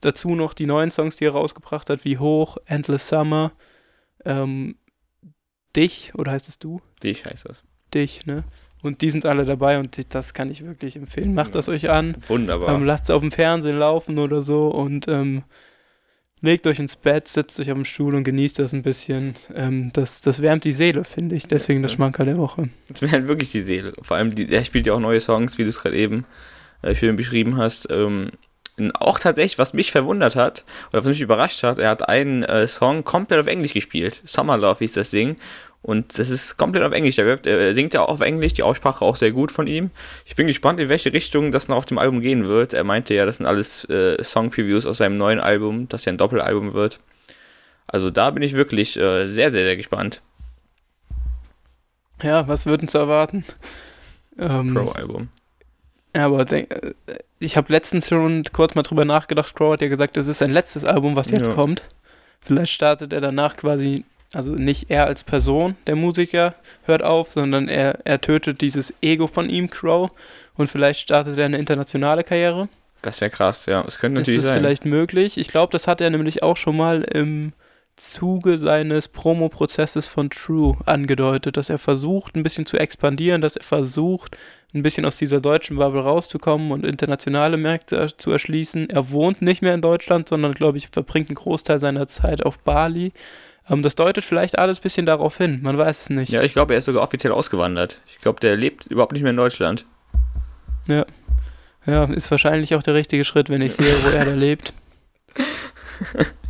Dazu 0.00 0.34
noch 0.34 0.54
die 0.54 0.66
neuen 0.66 0.90
Songs, 0.90 1.16
die 1.16 1.26
er 1.26 1.32
rausgebracht 1.32 1.90
hat, 1.90 2.04
wie 2.04 2.18
Hoch, 2.18 2.56
Endless 2.66 3.08
Summer, 3.08 3.52
ähm, 4.24 4.76
Dich, 5.76 6.12
oder 6.16 6.32
heißt 6.32 6.48
es 6.48 6.58
du? 6.58 6.80
Dich 7.02 7.24
heißt 7.24 7.48
das. 7.48 7.62
Dich, 7.94 8.26
ne? 8.26 8.42
Und 8.82 9.02
die 9.02 9.10
sind 9.10 9.24
alle 9.26 9.44
dabei 9.44 9.78
und 9.78 10.14
das 10.14 10.32
kann 10.34 10.50
ich 10.50 10.64
wirklich 10.64 10.96
empfehlen. 10.96 11.34
Macht 11.34 11.48
Ja. 11.48 11.52
das 11.52 11.68
euch 11.68 11.90
an. 11.90 12.16
Wunderbar. 12.28 12.74
Ähm, 12.74 12.84
lasst 12.84 13.04
es 13.04 13.10
auf 13.10 13.20
dem 13.20 13.30
Fernsehen 13.30 13.78
laufen 13.78 14.18
oder 14.18 14.42
so 14.42 14.68
und 14.68 15.06
ähm, 15.06 15.42
legt 16.42 16.66
euch 16.66 16.78
ins 16.78 16.96
Bett, 16.96 17.28
setzt 17.28 17.60
euch 17.60 17.70
auf 17.70 17.78
den 17.78 17.84
Stuhl 17.84 18.14
und 18.14 18.24
genießt 18.24 18.58
das 18.58 18.72
ein 18.72 18.82
bisschen. 18.82 19.34
Ähm, 19.54 19.92
das, 19.92 20.20
das 20.20 20.42
wärmt 20.42 20.64
die 20.64 20.72
Seele, 20.72 21.04
finde 21.04 21.36
ich. 21.36 21.46
Deswegen 21.46 21.82
das. 21.82 21.92
Schmankerl 21.92 22.26
der 22.26 22.38
Woche. 22.38 22.68
Das 22.88 23.02
wäre 23.02 23.28
wirklich 23.28 23.52
die 23.52 23.60
Seele. 23.60 23.92
Vor 24.02 24.16
allem, 24.16 24.34
die, 24.34 24.50
er 24.50 24.64
spielt 24.64 24.86
ja 24.86 24.94
auch 24.94 25.00
neue 25.00 25.20
Songs, 25.20 25.58
wie 25.58 25.64
du 25.64 25.68
es 25.68 25.80
gerade 25.80 25.96
eben 25.96 26.24
äh, 26.82 26.94
schön 26.94 27.16
beschrieben 27.16 27.56
hast. 27.56 27.88
Ähm, 27.90 28.30
auch 28.94 29.18
tatsächlich, 29.18 29.58
was 29.58 29.74
mich 29.74 29.90
verwundert 29.92 30.36
hat, 30.36 30.64
oder 30.90 31.00
was 31.00 31.08
mich 31.08 31.20
überrascht 31.20 31.62
hat, 31.62 31.78
er 31.78 31.90
hat 31.90 32.08
einen 32.08 32.42
äh, 32.44 32.66
Song 32.66 33.04
komplett 33.04 33.40
auf 33.40 33.46
Englisch 33.46 33.74
gespielt. 33.74 34.22
Summer 34.24 34.56
Love 34.56 34.78
hieß 34.78 34.94
das 34.94 35.10
Ding. 35.10 35.36
Und 35.82 36.18
das 36.18 36.28
ist 36.28 36.58
komplett 36.58 36.82
auf 36.82 36.92
Englisch. 36.92 37.18
Er, 37.18 37.72
singt 37.74 37.94
ja 37.94 38.02
auch 38.02 38.08
auf 38.08 38.20
Englisch, 38.20 38.52
die 38.52 38.62
Aussprache 38.62 39.02
auch 39.02 39.16
sehr 39.16 39.32
gut 39.32 39.50
von 39.50 39.66
ihm. 39.66 39.90
Ich 40.26 40.36
bin 40.36 40.46
gespannt, 40.46 40.78
in 40.78 40.90
welche 40.90 41.12
Richtung 41.12 41.52
das 41.52 41.68
noch 41.68 41.76
auf 41.76 41.86
dem 41.86 41.96
Album 41.98 42.20
gehen 42.20 42.46
wird. 42.46 42.74
Er 42.74 42.84
meinte 42.84 43.14
ja, 43.14 43.24
das 43.24 43.38
sind 43.38 43.46
alles 43.46 43.84
äh, 43.86 44.22
Song-Previews 44.22 44.84
aus 44.86 44.98
seinem 44.98 45.16
neuen 45.16 45.40
Album, 45.40 45.88
das 45.88 46.04
ja 46.04 46.12
ein 46.12 46.18
Doppelalbum 46.18 46.74
wird. 46.74 47.00
Also 47.86 48.10
da 48.10 48.30
bin 48.30 48.42
ich 48.42 48.52
wirklich 48.52 48.96
äh, 48.98 49.26
sehr, 49.26 49.50
sehr, 49.50 49.64
sehr 49.64 49.76
gespannt. 49.76 50.20
Ja, 52.22 52.46
was 52.46 52.66
würden 52.66 52.86
zu 52.88 52.98
erwarten? 52.98 53.44
Ähm, 54.38 54.74
Pro-Album. 54.74 55.28
Ja, 56.14 56.26
aber 56.26 56.44
denk, 56.44 56.70
äh, 56.72 56.92
ich 57.38 57.56
habe 57.56 57.72
letztens 57.72 58.08
schon 58.08 58.44
kurz 58.52 58.74
mal 58.74 58.82
drüber 58.82 59.04
nachgedacht. 59.04 59.54
Crow 59.56 59.72
hat 59.72 59.80
ja 59.80 59.88
gesagt, 59.88 60.16
es 60.16 60.28
ist 60.28 60.38
sein 60.38 60.50
letztes 60.50 60.84
Album, 60.84 61.16
was 61.16 61.30
jetzt 61.30 61.48
Ja. 61.48 61.54
kommt. 61.54 61.82
Vielleicht 62.42 62.72
startet 62.72 63.12
er 63.12 63.20
danach 63.20 63.56
quasi, 63.56 64.04
also 64.32 64.50
nicht 64.52 64.90
er 64.90 65.06
als 65.06 65.24
Person, 65.24 65.76
der 65.86 65.96
Musiker, 65.96 66.54
hört 66.84 67.02
auf, 67.02 67.30
sondern 67.30 67.68
er, 67.68 67.98
er 68.04 68.20
tötet 68.20 68.60
dieses 68.60 68.94
Ego 69.02 69.26
von 69.26 69.48
ihm, 69.48 69.70
Crow. 69.70 70.10
Und 70.56 70.68
vielleicht 70.68 71.00
startet 71.00 71.38
er 71.38 71.46
eine 71.46 71.58
internationale 71.58 72.22
Karriere. 72.22 72.68
Das 73.02 73.20
wäre 73.20 73.30
krass, 73.30 73.66
ja. 73.66 73.82
Es 73.86 73.98
könnte 73.98 74.20
Ist 74.20 74.26
natürlich 74.26 74.42
das 74.42 74.52
sein. 74.52 74.60
vielleicht 74.60 74.84
möglich? 74.84 75.38
Ich 75.38 75.48
glaube, 75.48 75.72
das 75.72 75.86
hat 75.86 76.00
er 76.00 76.10
nämlich 76.10 76.42
auch 76.42 76.56
schon 76.56 76.76
mal 76.76 77.02
im 77.02 77.52
Zuge 77.96 78.58
seines 78.58 79.08
Promo-Prozesses 79.08 80.06
von 80.06 80.30
True 80.30 80.76
angedeutet, 80.86 81.56
dass 81.56 81.68
er 81.68 81.78
versucht, 81.78 82.34
ein 82.34 82.42
bisschen 82.42 82.66
zu 82.66 82.78
expandieren, 82.78 83.40
dass 83.40 83.56
er 83.56 83.64
versucht, 83.64 84.36
ein 84.72 84.82
bisschen 84.82 85.04
aus 85.04 85.18
dieser 85.18 85.40
deutschen 85.40 85.76
Bubble 85.76 86.02
rauszukommen 86.02 86.72
und 86.72 86.84
internationale 86.86 87.56
Märkte 87.56 88.08
zu 88.16 88.30
erschließen. 88.30 88.88
Er 88.88 89.10
wohnt 89.10 89.42
nicht 89.42 89.60
mehr 89.62 89.74
in 89.74 89.82
Deutschland, 89.82 90.28
sondern, 90.28 90.52
glaube 90.52 90.78
ich, 90.78 90.88
verbringt 90.88 91.28
einen 91.28 91.36
Großteil 91.36 91.80
seiner 91.80 92.06
Zeit 92.06 92.44
auf 92.44 92.58
Bali. 92.58 93.12
Ähm, 93.70 93.82
das 93.82 93.94
deutet 93.94 94.24
vielleicht 94.24 94.58
alles 94.58 94.80
ein 94.80 94.82
bisschen 94.82 95.06
darauf 95.06 95.36
hin. 95.38 95.60
Man 95.62 95.78
weiß 95.78 96.02
es 96.02 96.10
nicht. 96.10 96.30
Ja, 96.32 96.42
ich 96.42 96.52
glaube, 96.52 96.74
er 96.74 96.78
ist 96.78 96.86
sogar 96.86 97.02
offiziell 97.02 97.32
ausgewandert. 97.32 98.00
Ich 98.08 98.18
glaube, 98.18 98.40
der 98.40 98.56
lebt 98.56 98.86
überhaupt 98.86 99.12
nicht 99.12 99.22
mehr 99.22 99.30
in 99.30 99.36
Deutschland. 99.36 99.84
Ja, 100.86 102.04
ist 102.04 102.30
wahrscheinlich 102.30 102.74
auch 102.74 102.82
der 102.82 102.94
richtige 102.94 103.24
Schritt, 103.24 103.48
wenn 103.48 103.62
ich 103.62 103.74
sehe, 103.74 103.94
wo 104.04 104.10
er 104.10 104.24
da 104.24 104.34
lebt. 104.34 104.72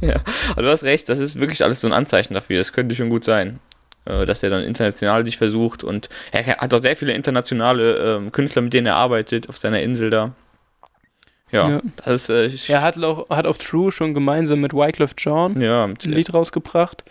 Ja, 0.00 0.20
aber 0.52 0.62
du 0.62 0.68
hast 0.70 0.84
recht, 0.84 1.10
das 1.10 1.18
ist 1.18 1.38
wirklich 1.40 1.62
alles 1.62 1.80
so 1.82 1.88
ein 1.88 1.92
Anzeichen 1.92 2.32
dafür. 2.32 2.56
Das 2.56 2.72
könnte 2.72 2.94
schon 2.94 3.10
gut 3.10 3.22
sein. 3.24 3.58
äh, 4.06 4.24
Dass 4.24 4.42
er 4.42 4.48
dann 4.48 4.62
international 4.62 5.26
sich 5.26 5.36
versucht 5.36 5.84
und 5.84 6.08
er 6.32 6.46
hat 6.46 6.72
auch 6.72 6.78
sehr 6.80 6.96
viele 6.96 7.12
internationale 7.12 8.16
ähm, 8.16 8.32
Künstler, 8.32 8.62
mit 8.62 8.72
denen 8.72 8.86
er 8.86 8.96
arbeitet, 8.96 9.48
auf 9.50 9.58
seiner 9.58 9.82
Insel 9.82 10.08
da. 10.08 10.32
Ja, 11.52 11.68
Ja. 11.68 11.82
das 12.04 12.28
ist. 12.28 12.68
Äh, 12.68 12.72
Er 12.72 12.82
hat, 12.82 13.02
auch, 13.02 13.28
hat 13.30 13.46
auf 13.46 13.58
True 13.58 13.90
schon 13.92 14.14
gemeinsam 14.14 14.60
mit 14.60 14.72
Wycliffe 14.72 15.16
Jean 15.16 15.60
ja, 15.60 15.84
ein 15.84 15.96
Lied 16.04 16.32
rausgebracht. 16.32 17.04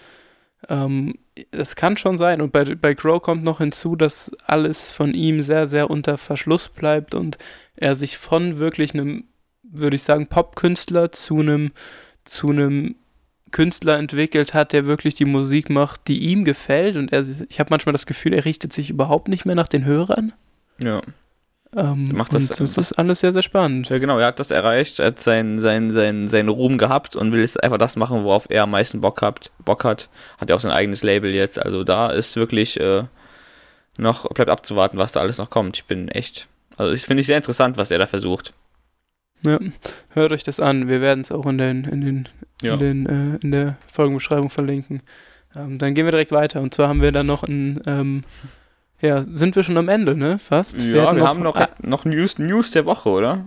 Ähm, 0.67 1.15
das 1.52 1.75
kann 1.75 1.97
schon 1.97 2.17
sein. 2.17 2.41
Und 2.41 2.52
bei, 2.52 2.63
bei 2.75 2.93
Crow 2.95 3.21
kommt 3.21 3.43
noch 3.43 3.60
hinzu, 3.60 3.95
dass 3.95 4.32
alles 4.45 4.91
von 4.91 5.13
ihm 5.13 5.41
sehr, 5.41 5.67
sehr 5.67 5.89
unter 5.89 6.17
Verschluss 6.17 6.67
bleibt 6.69 7.15
und 7.15 7.38
er 7.78 7.95
sich 7.95 8.17
von 8.17 8.60
wirklich 8.60 8.93
einem, 8.93 9.23
würde 9.63 9.95
ich 9.95 10.04
sagen, 10.04 10.28
Popkünstler 10.28 11.12
zu 11.13 11.39
einem, 11.39 11.71
zu 12.25 12.49
einem 12.49 12.95
Künstler 13.52 13.97
entwickelt 13.97 14.54
hat, 14.54 14.73
der 14.73 14.86
wirklich 14.86 15.15
die 15.15 15.25
Musik 15.25 15.69
macht, 15.69 16.08
die 16.08 16.19
ihm 16.19 16.43
gefällt. 16.43 16.97
Und 16.97 17.12
er, 17.13 17.25
ich 17.47 17.60
habe 17.60 17.69
manchmal 17.71 17.93
das 17.93 18.06
Gefühl, 18.06 18.34
er 18.34 18.45
richtet 18.45 18.73
sich 18.73 18.89
überhaupt 18.89 19.28
nicht 19.30 19.45
mehr 19.45 19.56
nach 19.56 19.67
den 19.69 19.86
Hörern. 19.86 20.34
ja. 20.84 21.02
Ähm, 21.75 22.13
Macht 22.15 22.34
das- 22.34 22.47
das 22.47 22.77
ist 22.77 22.93
alles 22.93 23.19
sehr, 23.19 23.32
sehr 23.32 23.43
spannend. 23.43 23.89
ja, 23.89 23.99
genau, 23.99 24.17
er 24.17 24.27
hat 24.27 24.39
das 24.39 24.49
erreicht, 24.49 24.99
er 24.99 25.08
hat 25.08 25.19
seinen 25.19 25.60
sein, 25.62 25.91
sein, 25.91 26.27
seinen 26.27 26.49
Ruhm 26.49 26.79
gehabt 26.79 27.15
und 27.15 27.32
will 27.32 27.41
jetzt 27.41 27.63
einfach 27.63 27.77
das 27.77 27.95
machen, 27.95 28.23
worauf 28.23 28.47
er 28.49 28.63
am 28.63 28.71
meisten 28.71 29.01
Bock 29.01 29.21
hat. 29.21 29.51
Bock 29.63 29.84
hat. 29.84 30.10
Hat 30.39 30.49
ja 30.49 30.55
auch 30.55 30.60
sein 30.60 30.71
eigenes 30.71 31.03
Label 31.03 31.32
jetzt. 31.32 31.62
Also 31.62 31.84
da 31.84 32.10
ist 32.10 32.36
wirklich 32.38 32.79
äh, 32.79 33.03
noch, 33.97 34.27
bleibt 34.29 34.49
abzuwarten, 34.49 34.97
was 34.97 35.12
da 35.12 35.19
alles 35.19 35.38
noch 35.38 35.51
kommt. 35.51 35.77
Ich 35.77 35.86
bin 35.86 36.08
echt. 36.08 36.47
Also 36.75 36.93
ich 36.93 37.03
finde 37.03 37.21
es 37.21 37.27
sehr 37.27 37.38
interessant, 37.38 37.77
was 37.77 37.91
er 37.91 37.99
da 37.99 38.08
versucht. 38.08 38.53
Ja, 39.45 39.60
hört 40.10 40.32
euch 40.32 40.43
das 40.43 40.60
an. 40.60 40.88
Wir 40.88 41.01
werden 41.01 41.21
es 41.21 41.32
auch 41.32 41.45
in, 41.45 41.58
den, 41.60 41.84
in, 41.84 42.01
den, 42.01 42.29
Ja. 42.63 42.73
in, 42.73 42.79
den, 42.79 43.05
äh, 43.05 43.38
in 43.43 43.51
der 43.51 43.77
Folgenbeschreibung 43.91 44.49
verlinken. 44.49 45.01
Ähm, 45.55 45.77
dann 45.77 45.93
gehen 45.93 46.05
wir 46.05 46.12
direkt 46.12 46.32
weiter. 46.32 46.62
Und 46.62 46.73
zwar 46.73 46.88
haben 46.89 47.01
wir 47.01 47.12
dann 47.12 47.27
noch 47.27 47.43
ein, 47.43 47.79
ähm, 47.86 48.23
ja, 49.01 49.23
sind 49.23 49.55
wir 49.55 49.63
schon 49.63 49.77
am 49.77 49.89
Ende, 49.89 50.15
ne? 50.15 50.39
Fast. 50.39 50.79
Ja, 50.79 51.07
hätten 51.07 51.17
wir 51.17 51.27
haben 51.27 51.41
noch, 51.41 51.59
noch 51.81 52.05
News, 52.05 52.38
News 52.39 52.71
der 52.71 52.85
Woche, 52.85 53.09
oder? 53.09 53.45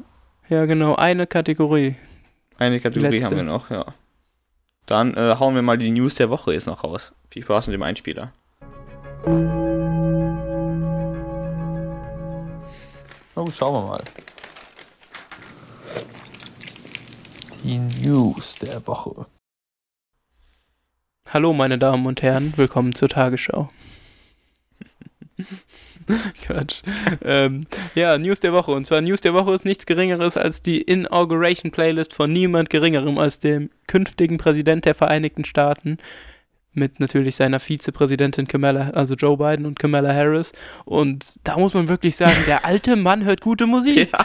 ja, 0.48 0.66
genau, 0.66 0.94
eine 0.96 1.26
Kategorie. 1.26 1.96
Eine 2.58 2.80
Kategorie 2.80 3.16
Letzte. 3.16 3.30
haben 3.30 3.36
wir 3.36 3.42
noch, 3.42 3.70
ja. 3.70 3.86
Dann 4.86 5.14
äh, 5.14 5.36
hauen 5.38 5.54
wir 5.54 5.62
mal 5.62 5.78
die 5.78 5.90
News 5.90 6.14
der 6.16 6.30
Woche 6.30 6.52
jetzt 6.52 6.66
noch 6.66 6.84
raus. 6.84 7.14
Viel 7.30 7.42
Spaß 7.42 7.66
mit 7.68 7.74
dem 7.74 7.82
Einspieler. 7.82 8.32
Oh, 13.34 13.50
schauen 13.50 13.74
wir 13.74 13.88
mal. 13.88 14.04
Die 17.64 17.78
News 17.78 18.56
der 18.56 18.86
Woche. 18.86 19.26
Hallo, 21.28 21.52
meine 21.52 21.78
Damen 21.78 22.06
und 22.06 22.20
Herren, 22.20 22.52
willkommen 22.56 22.94
zur 22.94 23.08
Tagesschau. 23.08 23.70
Quatsch. 26.42 26.82
Ähm, 27.24 27.62
ja, 27.94 28.16
News 28.18 28.40
der 28.40 28.52
Woche. 28.52 28.72
Und 28.72 28.86
zwar 28.86 29.00
News 29.00 29.20
der 29.20 29.34
Woche 29.34 29.52
ist 29.54 29.64
nichts 29.64 29.86
Geringeres 29.86 30.36
als 30.36 30.62
die 30.62 30.80
Inauguration 30.80 31.70
Playlist 31.70 32.14
von 32.14 32.32
niemand 32.32 32.70
Geringerem 32.70 33.18
als 33.18 33.38
dem 33.38 33.70
künftigen 33.86 34.38
Präsident 34.38 34.84
der 34.84 34.94
Vereinigten 34.94 35.44
Staaten. 35.44 35.98
Mit 36.74 37.00
natürlich 37.00 37.36
seiner 37.36 37.60
Vizepräsidentin 37.60 38.48
Kamala, 38.48 38.90
also 38.90 39.14
Joe 39.14 39.36
Biden 39.36 39.66
und 39.66 39.78
Kamala 39.78 40.14
Harris. 40.14 40.52
Und 40.86 41.38
da 41.44 41.58
muss 41.58 41.74
man 41.74 41.88
wirklich 41.88 42.16
sagen, 42.16 42.36
der 42.46 42.64
alte 42.64 42.96
Mann 42.96 43.24
hört 43.24 43.42
gute 43.42 43.66
Musik. 43.66 44.10
Ja. 44.12 44.24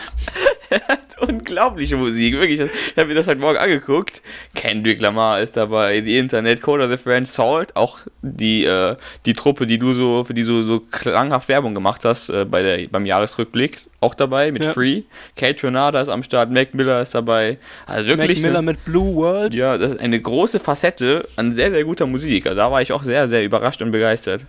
Unglaubliche 1.19 1.97
Musik, 1.97 2.35
wirklich. 2.35 2.59
Ich 2.59 2.97
habe 2.97 3.07
mir 3.07 3.15
das 3.15 3.27
heute 3.27 3.39
Morgen 3.39 3.57
angeguckt. 3.57 4.21
Kendrick 4.53 5.01
Lamar 5.01 5.41
ist 5.41 5.57
dabei, 5.57 6.01
die 6.01 6.17
Internet, 6.17 6.61
Coda 6.61 6.87
the 6.89 6.97
Friend, 6.97 7.27
Salt, 7.27 7.75
auch 7.75 7.99
die, 8.21 8.65
äh, 8.65 8.95
die 9.25 9.33
Truppe, 9.33 9.65
die 9.65 9.77
du 9.79 9.93
so, 9.93 10.23
für 10.23 10.33
die 10.33 10.43
du 10.43 10.61
so 10.61 10.79
klanghaft 10.79 11.49
Werbung 11.49 11.73
gemacht 11.73 12.05
hast 12.05 12.29
äh, 12.29 12.45
bei 12.45 12.61
der, 12.61 12.87
beim 12.87 13.05
Jahresrückblick, 13.05 13.79
auch 13.99 14.13
dabei 14.13 14.51
mit 14.51 14.63
Ja. 14.63 14.73
Free. 14.73 15.03
Kate 15.35 15.63
Renata 15.63 16.01
ist 16.01 16.09
am 16.09 16.21
Start, 16.23 16.51
Mac 16.51 16.73
Miller 16.73 17.01
ist 17.01 17.15
dabei. 17.15 17.57
Also 17.85 18.09
Mac 18.09 18.19
wirklich. 18.19 18.41
Miller 18.41 18.61
mit 18.61 18.85
Blue 18.85 19.15
World. 19.15 19.53
ja, 19.53 19.77
das 19.77 19.93
ist 19.93 19.99
eine 19.99 20.19
große 20.21 20.59
Facette 20.59 21.27
an 21.35 21.53
sehr, 21.55 21.71
sehr 21.71 21.83
guter 21.83 22.05
Musik. 22.05 22.45
Also 22.45 22.57
da 22.57 22.71
war 22.71 22.81
ich 22.81 22.91
auch 22.91 23.03
sehr, 23.03 23.27
sehr 23.27 23.43
überrascht 23.43 23.81
und 23.81 23.91
begeistert. 23.91 24.45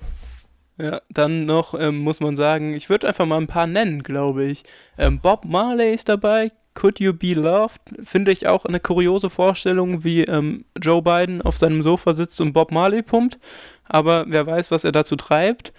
Ja, 0.78 1.00
dann 1.10 1.44
noch 1.44 1.74
ähm, 1.78 1.98
muss 1.98 2.20
man 2.20 2.36
sagen, 2.36 2.72
ich 2.72 2.88
würde 2.88 3.08
einfach 3.08 3.26
mal 3.26 3.38
ein 3.38 3.48
paar 3.48 3.66
nennen, 3.66 4.02
glaube 4.04 4.44
ich. 4.44 4.62
Ähm, 4.96 5.18
Bob 5.18 5.44
Marley 5.44 5.92
ist 5.92 6.08
dabei, 6.08 6.52
Could 6.74 7.00
You 7.00 7.12
Be 7.12 7.34
Loved? 7.34 7.80
Finde 8.04 8.30
ich 8.30 8.46
auch 8.46 8.64
eine 8.64 8.78
kuriose 8.78 9.28
Vorstellung, 9.28 10.04
wie 10.04 10.22
ähm, 10.22 10.64
Joe 10.80 11.02
Biden 11.02 11.42
auf 11.42 11.58
seinem 11.58 11.82
Sofa 11.82 12.14
sitzt 12.14 12.40
und 12.40 12.52
Bob 12.52 12.70
Marley 12.70 13.02
pumpt. 13.02 13.40
Aber 13.88 14.26
wer 14.28 14.46
weiß, 14.46 14.70
was 14.70 14.84
er 14.84 14.92
dazu 14.92 15.16
treibt. 15.16 15.72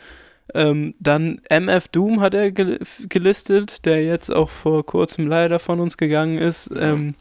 Ähm, 0.54 0.96
dann 1.00 1.40
MF 1.50 1.88
Doom 1.88 2.20
hat 2.20 2.34
er 2.34 2.52
gel 2.52 2.80
gelistet, 3.08 3.86
der 3.86 4.04
jetzt 4.04 4.34
auch 4.34 4.50
vor 4.50 4.86
kurzem 4.86 5.28
leider 5.28 5.60
von 5.60 5.80
uns 5.80 5.96
gegangen 5.96 6.38
ist. 6.38 6.70
Ähm, 6.76 7.16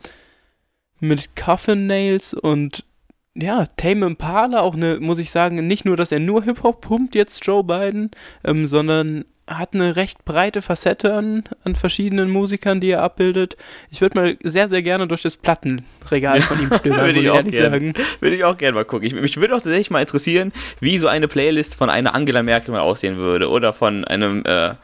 mit 0.98 1.36
Coffin 1.36 1.86
Nails 1.86 2.34
und 2.34 2.84
ja, 3.40 3.66
Tame 3.76 4.06
Impala, 4.06 4.60
auch 4.60 4.74
eine, 4.74 4.98
muss 4.98 5.18
ich 5.18 5.30
sagen, 5.30 5.66
nicht 5.66 5.84
nur, 5.84 5.96
dass 5.96 6.12
er 6.12 6.18
nur 6.18 6.42
Hip-Hop 6.42 6.80
pumpt, 6.80 7.14
jetzt 7.14 7.44
Joe 7.46 7.62
Biden, 7.62 8.10
ähm, 8.44 8.66
sondern 8.66 9.24
hat 9.46 9.74
eine 9.74 9.96
recht 9.96 10.24
breite 10.24 10.60
Facette 10.60 11.14
an, 11.14 11.44
an 11.64 11.74
verschiedenen 11.74 12.30
Musikern, 12.30 12.80
die 12.80 12.90
er 12.90 13.02
abbildet. 13.02 13.56
Ich 13.90 14.00
würde 14.00 14.20
mal 14.20 14.36
sehr, 14.42 14.68
sehr 14.68 14.82
gerne 14.82 15.06
durch 15.06 15.22
das 15.22 15.36
Plattenregal 15.36 16.42
von 16.42 16.60
ihm 16.60 16.70
stöbern, 16.74 17.00
Würde 17.06 17.20
ich 17.20 17.30
auch 17.30 17.44
gerne. 17.44 17.70
sagen. 17.70 17.94
Würde 18.20 18.36
ich 18.36 18.44
auch 18.44 18.58
gerne 18.58 18.74
mal 18.74 18.84
gucken. 18.84 19.06
Ich, 19.06 19.14
mich 19.14 19.36
würde 19.38 19.54
auch 19.54 19.60
tatsächlich 19.60 19.90
mal 19.90 20.00
interessieren, 20.00 20.52
wie 20.80 20.98
so 20.98 21.06
eine 21.06 21.28
Playlist 21.28 21.74
von 21.76 21.88
einer 21.88 22.14
Angela 22.14 22.42
Merkel 22.42 22.72
mal 22.72 22.80
aussehen 22.80 23.16
würde 23.16 23.48
oder 23.48 23.72
von 23.72 24.04
einem 24.04 24.42
äh, 24.44 24.74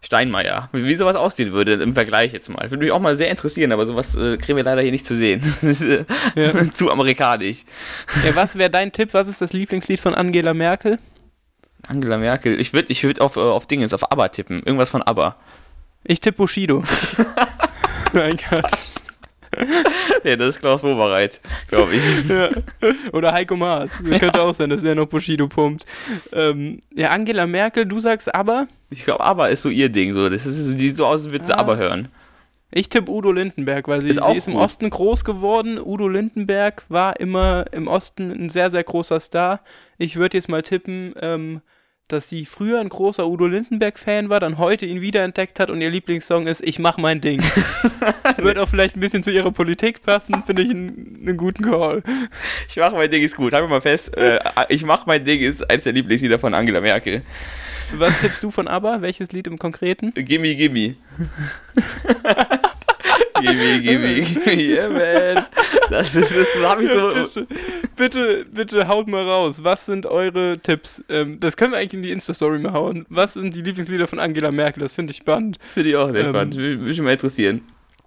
Steinmeier. 0.00 0.68
Wie 0.72 0.94
sowas 0.94 1.16
aussehen 1.16 1.52
würde 1.52 1.74
im 1.74 1.94
Vergleich 1.94 2.32
jetzt 2.32 2.48
mal. 2.48 2.70
Würde 2.70 2.84
mich 2.84 2.92
auch 2.92 3.00
mal 3.00 3.16
sehr 3.16 3.30
interessieren, 3.30 3.72
aber 3.72 3.86
sowas 3.86 4.14
äh, 4.14 4.36
kriegen 4.36 4.56
wir 4.56 4.64
leider 4.64 4.82
hier 4.82 4.92
nicht 4.92 5.06
zu 5.06 5.16
sehen. 5.16 5.40
Das 5.62 5.80
ist, 5.80 6.06
Ja. 6.34 6.70
Zu 6.72 6.90
amerikanisch. 6.90 7.64
Ja, 8.24 8.36
was 8.36 8.56
wäre 8.56 8.70
dein 8.70 8.92
Tipp? 8.92 9.14
Was 9.14 9.28
ist 9.28 9.40
das 9.40 9.52
Lieblingslied 9.52 10.00
von 10.00 10.14
Angela 10.14 10.54
Merkel? 10.54 10.98
Angela 11.88 12.18
Merkel. 12.18 12.60
Ich 12.60 12.72
würde 12.72 12.92
ich 12.92 13.02
würd 13.02 13.20
auf, 13.20 13.36
äh, 13.36 13.40
auf 13.40 13.66
Dingens, 13.66 13.92
auf 13.92 14.10
ABBA 14.10 14.28
tippen. 14.28 14.62
Irgendwas 14.64 14.90
von 14.90 15.02
ABBA. 15.02 15.36
Ich 16.04 16.20
tippe 16.20 16.38
Bushido. 16.38 16.84
mein 18.12 18.38
Gott. 18.50 18.70
Ja, 20.24 20.36
das 20.36 20.50
ist 20.56 20.60
Klaus 20.60 20.82
Wobereit, 20.82 21.40
glaube 21.68 21.94
ich. 21.96 22.02
Ja. 22.28 22.50
Oder 23.12 23.32
Heiko 23.32 23.56
Maas. 23.56 23.92
Das 24.04 24.18
könnte 24.20 24.42
auch 24.42 24.54
sein, 24.54 24.70
dass 24.70 24.82
er 24.82 24.94
noch 24.94 25.06
Bushido 25.06 25.46
pumpt. 25.48 25.86
Ähm, 26.32 26.82
ja, 26.94 27.10
Angela 27.10 27.46
Merkel, 27.46 27.86
du 27.86 28.00
sagst 28.00 28.34
aber. 28.34 28.66
Ich 28.90 29.04
glaube, 29.04 29.20
ABBA 29.24 29.48
ist 29.48 29.62
so 29.62 29.68
ihr 29.68 29.88
Ding. 29.88 30.14
So. 30.14 30.28
Das 30.28 30.46
ist, 30.46 30.74
die 30.78 30.88
sieht 30.88 30.96
so 30.96 31.06
aus, 31.06 31.22
als 31.24 31.30
würde 31.32 31.46
sie 31.46 31.52
Ah. 31.52 31.60
ABBA 31.60 31.76
hören. 31.76 32.08
Ich 32.72 32.88
tippe 32.88 33.10
Udo 33.10 33.30
Lindenberg, 33.32 33.86
weil 33.88 34.02
sie 34.02 34.08
Ist 34.10 34.20
sie 34.22 34.36
ist 34.36 34.48
im. 34.48 34.56
Osten 34.56 34.90
groß 34.90 35.24
geworden. 35.24 35.78
Udo 35.78 36.08
Lindenberg 36.08 36.82
war 36.88 37.18
immer 37.20 37.64
im 37.72 37.86
Osten 37.86 38.30
ein 38.32 38.50
sehr, 38.50 38.70
sehr 38.70 38.82
großer 38.84 39.20
Star. 39.20 39.60
Ich 39.98 40.16
würde 40.16 40.36
jetzt 40.36 40.48
mal 40.48 40.62
tippen, 40.62 41.14
ähm, 41.20 41.60
dass 42.08 42.28
sie 42.28 42.46
früher 42.46 42.80
ein 42.80 42.88
großer 42.88 43.26
Udo 43.26 43.46
Lindenberg-Fan 43.46 44.28
war, 44.28 44.38
dann 44.38 44.58
heute 44.58 44.86
ihn 44.86 45.00
wiederentdeckt 45.00 45.58
hat 45.58 45.70
und 45.70 45.80
ihr 45.80 45.90
Lieblingssong 45.90 46.46
ist 46.46 46.62
Ich 46.64 46.78
mach 46.78 46.98
mein 46.98 47.20
Ding. 47.20 47.42
das 48.22 48.38
wird 48.38 48.58
auch 48.58 48.68
vielleicht 48.68 48.96
ein 48.96 49.00
bisschen 49.00 49.22
zu 49.22 49.32
ihrer 49.32 49.50
Politik 49.50 50.02
passen, 50.02 50.42
finde 50.46 50.62
ich 50.62 50.70
einen, 50.70 51.18
einen 51.22 51.36
guten 51.36 51.64
Call. 51.64 52.02
Ich 52.68 52.76
mache 52.76 52.94
mein 52.94 53.10
Ding 53.10 53.22
ist 53.22 53.36
gut. 53.36 53.52
Halten 53.52 53.68
wir 53.68 53.76
mal 53.76 53.80
fest. 53.80 54.16
Äh, 54.16 54.38
ich 54.68 54.84
mache 54.84 55.04
mein 55.06 55.24
Ding 55.24 55.40
ist 55.40 55.68
eines 55.68 55.84
der 55.84 55.92
Lieblingslieder 55.92 56.38
von 56.38 56.54
Angela 56.54 56.80
Merkel. 56.80 57.22
Was 57.94 58.20
tippst 58.20 58.42
du 58.42 58.50
von 58.50 58.68
ABBA? 58.68 59.02
Welches 59.02 59.32
Lied 59.32 59.46
im 59.46 59.58
Konkreten? 59.58 60.12
Gimme, 60.14 60.54
gimme. 60.54 60.96
gimme, 63.40 63.80
gimme, 63.80 64.20
gimme, 64.22 64.54
yeah, 64.62 64.88
man. 65.34 65.44
Das 65.90 66.14
ist, 66.14 66.34
das 66.34 66.48
habe 66.62 66.84
ich 66.84 66.90
so. 66.92 67.08
bitte, 67.12 67.46
bitte, 67.96 68.46
bitte 68.52 68.88
haut 68.88 69.06
mal 69.08 69.22
raus. 69.22 69.62
Was 69.62 69.86
sind 69.86 70.06
eure 70.06 70.58
Tipps? 70.58 71.02
Ähm, 71.08 71.38
das 71.40 71.56
können 71.56 71.72
wir 71.72 71.78
eigentlich 71.78 71.94
in 71.94 72.02
die 72.02 72.10
Insta-Story 72.12 72.58
mal 72.58 72.72
hauen. 72.72 73.06
Was 73.08 73.34
sind 73.34 73.54
die 73.54 73.62
Lieblingslieder 73.62 74.06
von 74.06 74.18
Angela 74.18 74.50
Merkel? 74.50 74.82
Das 74.82 74.92
finde 74.92 75.12
ich 75.12 75.18
spannend. 75.18 75.58
Das 75.62 75.72
finde 75.72 75.90
ich 75.90 75.96
auch 75.96 76.10
sehr 76.10 76.24
Ähm, 76.24 76.30
spannend. 76.30 76.56
Würde 76.56 76.76
mich 76.82 77.00
mal 77.00 77.12
interessieren. 77.12 77.62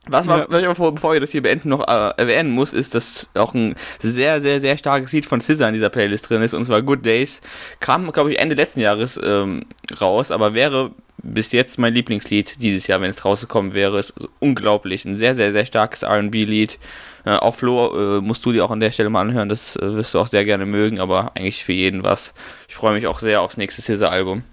Was, 0.08 0.26
man, 0.26 0.40
Ja. 0.40 0.46
was 0.50 0.60
ich 0.62 0.66
aber 0.66 0.76
vor, 0.76 0.96
bevor 0.96 1.14
wir 1.14 1.20
das 1.20 1.32
hier 1.32 1.44
beenden, 1.44 1.70
noch 1.70 1.88
äh, 1.88 2.12
erwähnen 2.18 2.50
muss, 2.52 2.74
ist, 2.74 2.96
dass 2.96 3.28
auch 3.36 3.54
ein 3.54 3.76
sehr, 4.00 4.42
sehr, 4.42 4.60
sehr 4.60 4.78
starkes 4.78 5.12
Lied 5.12 5.26
von 5.26 5.40
SZA 5.40 5.68
in 5.68 5.74
dieser 5.74 5.90
Playlist 5.90 6.30
drin 6.30 6.42
ist, 6.42 6.54
und 6.54 6.66
zwar 6.66 6.82
Good 6.82 7.06
Days. 7.06 7.42
Kam, 7.80 8.12
glaube 8.12 8.32
ich, 8.32 8.40
Ende 8.40 8.56
letzten 8.56 8.80
Jahres 8.80 9.20
ähm, 9.24 9.66
raus, 10.02 10.32
aber 10.32 10.54
wäre 10.54 10.92
bis 11.24 11.52
jetzt 11.52 11.78
mein 11.78 11.94
Lieblingslied 11.94 12.62
dieses 12.62 12.88
Jahr, 12.88 13.02
wenn 13.02 13.10
es 13.10 13.26
rausgekommen 13.26 13.74
wäre. 13.74 14.00
Ist 14.00 14.14
unglaublich. 14.40 15.06
Ein 15.06 15.16
sehr, 15.16 15.36
sehr, 15.36 15.52
sehr 15.52 15.66
starkes 15.66 16.04
RB-Lied. 16.04 16.80
Äh, 17.26 17.32
auch 17.32 17.56
Flo, 17.56 18.18
äh, 18.18 18.22
musst 18.22 18.46
du 18.46 18.52
dir 18.52 18.66
auch 18.66 18.72
an 18.72 18.80
der 18.80 18.92
Stelle 18.92 19.10
mal 19.10 19.22
anhören, 19.22 19.50
das 19.50 19.76
äh, 19.76 19.94
wirst 19.94 20.14
du 20.14 20.20
auch 20.20 20.28
sehr 20.28 20.46
gerne 20.46 20.66
mögen, 20.66 21.00
aber 21.00 21.36
eigentlich 21.36 21.64
für 21.64 21.74
jeden 21.74 22.04
was. 22.04 22.34
Ich 22.68 22.76
freue 22.76 22.94
mich 22.94 23.08
auch 23.08 23.20
sehr 23.20 23.42
aufs 23.42 23.58
nächste 23.58 23.82
SZA-Album. 23.82 24.44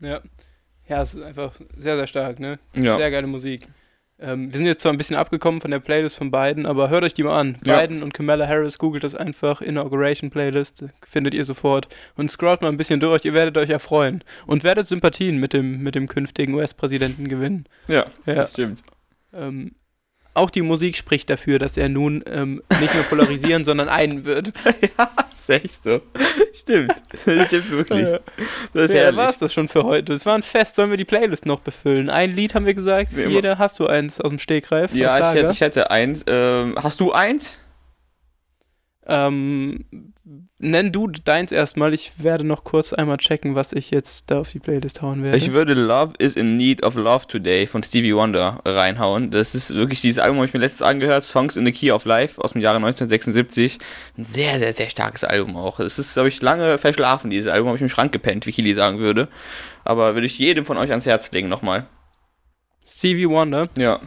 Ja. 0.00 0.20
Ja, 0.88 1.02
es 1.02 1.14
ist 1.14 1.22
einfach 1.22 1.52
sehr, 1.76 1.96
sehr 1.96 2.06
stark, 2.06 2.38
ne? 2.38 2.60
Ja. 2.74 2.96
Sehr 2.96 3.10
geile 3.10 3.26
Musik. 3.26 3.66
Ähm, 4.18 4.50
wir 4.50 4.56
sind 4.58 4.66
jetzt 4.66 4.80
zwar 4.80 4.92
ein 4.92 4.98
bisschen 4.98 5.16
abgekommen 5.16 5.60
von 5.60 5.70
der 5.70 5.78
Playlist 5.78 6.16
von 6.16 6.30
beiden, 6.30 6.64
aber 6.64 6.88
hört 6.88 7.04
euch 7.04 7.12
die 7.12 7.22
mal 7.22 7.38
an. 7.38 7.58
Ja. 7.66 7.80
Biden 7.80 8.02
und 8.02 8.14
Kamala 8.14 8.46
Harris, 8.48 8.78
googelt 8.78 9.04
das 9.04 9.14
einfach, 9.14 9.60
Inauguration 9.60 10.30
Playlist, 10.30 10.84
findet 11.06 11.34
ihr 11.34 11.44
sofort. 11.44 11.88
Und 12.16 12.30
scrollt 12.30 12.62
mal 12.62 12.68
ein 12.68 12.78
bisschen 12.78 12.98
durch, 13.00 13.24
ihr 13.26 13.34
werdet 13.34 13.58
euch 13.58 13.68
erfreuen. 13.68 14.24
Und 14.46 14.64
werdet 14.64 14.86
Sympathien 14.88 15.38
mit 15.38 15.52
dem, 15.52 15.82
mit 15.82 15.94
dem 15.94 16.08
künftigen 16.08 16.54
US-Präsidenten 16.54 17.28
gewinnen. 17.28 17.66
Ja, 17.88 18.06
Ja. 18.24 18.34
das 18.34 18.52
stimmt. 18.52 18.82
Ähm, 19.34 19.72
auch 20.32 20.48
die 20.50 20.62
Musik 20.62 20.96
spricht 20.96 21.28
dafür, 21.28 21.58
dass 21.58 21.76
er 21.76 21.88
nun 21.90 22.24
ähm, 22.26 22.62
nicht 22.80 22.94
nur 22.94 23.04
polarisieren, 23.04 23.64
sondern 23.66 23.88
einen 23.90 24.24
wird. 24.24 24.52
ja, 24.98 25.10
ist 25.48 25.50
echt 25.64 25.84
so. 25.84 26.00
Stimmt. 26.52 26.94
Das 27.24 27.46
stimmt 27.46 27.70
wirklich. 27.70 28.08
Das 28.72 28.84
ist 28.84 28.90
Ja, 28.94 29.00
herrlich. 29.02 29.16
war 29.18 29.28
es 29.30 29.38
das 29.38 29.52
schon 29.52 29.68
für 29.68 29.84
heute. 29.84 30.12
Es 30.12 30.24
war 30.26 30.34
ein 30.34 30.42
Fest. 30.42 30.76
Sollen 30.76 30.90
wir 30.90 30.96
die 30.96 31.04
Playlist 31.04 31.46
noch 31.46 31.60
befüllen? 31.60 32.10
Ein 32.10 32.32
Lied 32.32 32.54
haben 32.54 32.66
wir 32.66 32.74
gesagt. 32.74 33.12
Jeder 33.12 33.58
hast 33.58 33.78
du 33.78 33.86
eins 33.86 34.20
aus 34.20 34.30
dem 34.30 34.38
Stegreif. 34.38 34.94
Ja, 34.94 35.32
ich 35.32 35.40
hätte, 35.40 35.52
ich 35.52 35.60
hätte 35.60 35.90
eins. 35.90 36.24
Ähm, 36.26 36.74
hast 36.82 37.00
du 37.00 37.12
eins? 37.12 37.56
Ähm, 39.08 39.84
nenn 40.58 40.90
du 40.90 41.06
deins 41.06 41.52
erstmal. 41.52 41.94
Ich 41.94 42.22
werde 42.22 42.42
noch 42.42 42.64
kurz 42.64 42.92
einmal 42.92 43.18
checken, 43.18 43.54
was 43.54 43.72
ich 43.72 43.90
jetzt 43.92 44.30
da 44.30 44.40
auf 44.40 44.50
die 44.50 44.58
Playlist 44.58 45.00
hauen 45.00 45.22
werde. 45.22 45.36
Ich 45.36 45.52
würde 45.52 45.74
Love 45.74 46.14
is 46.18 46.34
in 46.34 46.56
Need 46.56 46.82
of 46.82 46.96
Love 46.96 47.26
Today 47.28 47.68
von 47.68 47.84
Stevie 47.84 48.14
Wonder 48.14 48.60
reinhauen. 48.64 49.30
Das 49.30 49.54
ist 49.54 49.74
wirklich 49.74 50.00
dieses 50.00 50.18
Album, 50.18 50.38
habe 50.38 50.46
ich 50.46 50.54
mir 50.54 50.60
letztes 50.60 50.82
angehört. 50.82 51.24
Songs 51.24 51.56
in 51.56 51.64
the 51.64 51.70
Key 51.70 51.92
of 51.92 52.04
Life 52.04 52.42
aus 52.42 52.52
dem 52.52 52.62
Jahre 52.62 52.78
1976. 52.78 53.78
Ein 54.18 54.24
sehr, 54.24 54.58
sehr, 54.58 54.72
sehr 54.72 54.88
starkes 54.88 55.22
Album 55.22 55.56
auch. 55.56 55.78
Es 55.78 56.00
ist, 56.00 56.16
habe 56.16 56.28
ich 56.28 56.42
lange 56.42 56.78
verschlafen, 56.78 57.30
dieses 57.30 57.50
Album. 57.50 57.68
Habe 57.68 57.76
ich 57.76 57.82
im 57.82 57.88
Schrank 57.88 58.10
gepennt, 58.10 58.46
wie 58.46 58.52
Kili 58.52 58.74
sagen 58.74 58.98
würde. 58.98 59.28
Aber 59.84 60.14
würde 60.14 60.26
ich 60.26 60.38
jedem 60.38 60.64
von 60.64 60.78
euch 60.78 60.90
ans 60.90 61.06
Herz 61.06 61.30
legen 61.30 61.48
nochmal. 61.48 61.86
Stevie 62.84 63.28
Wonder. 63.28 63.68
Ja. 63.78 64.00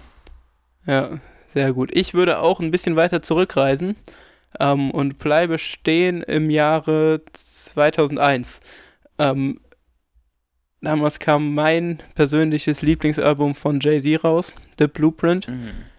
Ja, 0.86 1.20
sehr 1.48 1.72
gut. 1.72 1.90
Ich 1.94 2.14
würde 2.14 2.40
auch 2.40 2.60
ein 2.60 2.72
bisschen 2.72 2.98
weiter 2.98 3.22
zurückreisen 3.22 3.96
ähm, 4.60 4.92
und 4.92 5.20
bleibe 5.20 5.58
stehen 5.60 6.24
im 6.24 6.50
Jahre 6.50 7.22
2001. 7.34 8.62
Ähm, 9.18 9.60
damals 10.82 11.20
kam 11.20 11.54
mein 11.54 12.00
persönliches 12.16 12.82
Lieblingsalbum 12.82 13.56
von 13.56 13.80
Jay-Z 13.82 14.24
raus, 14.24 14.54
The 14.80 14.88
Blueprint. 14.88 15.48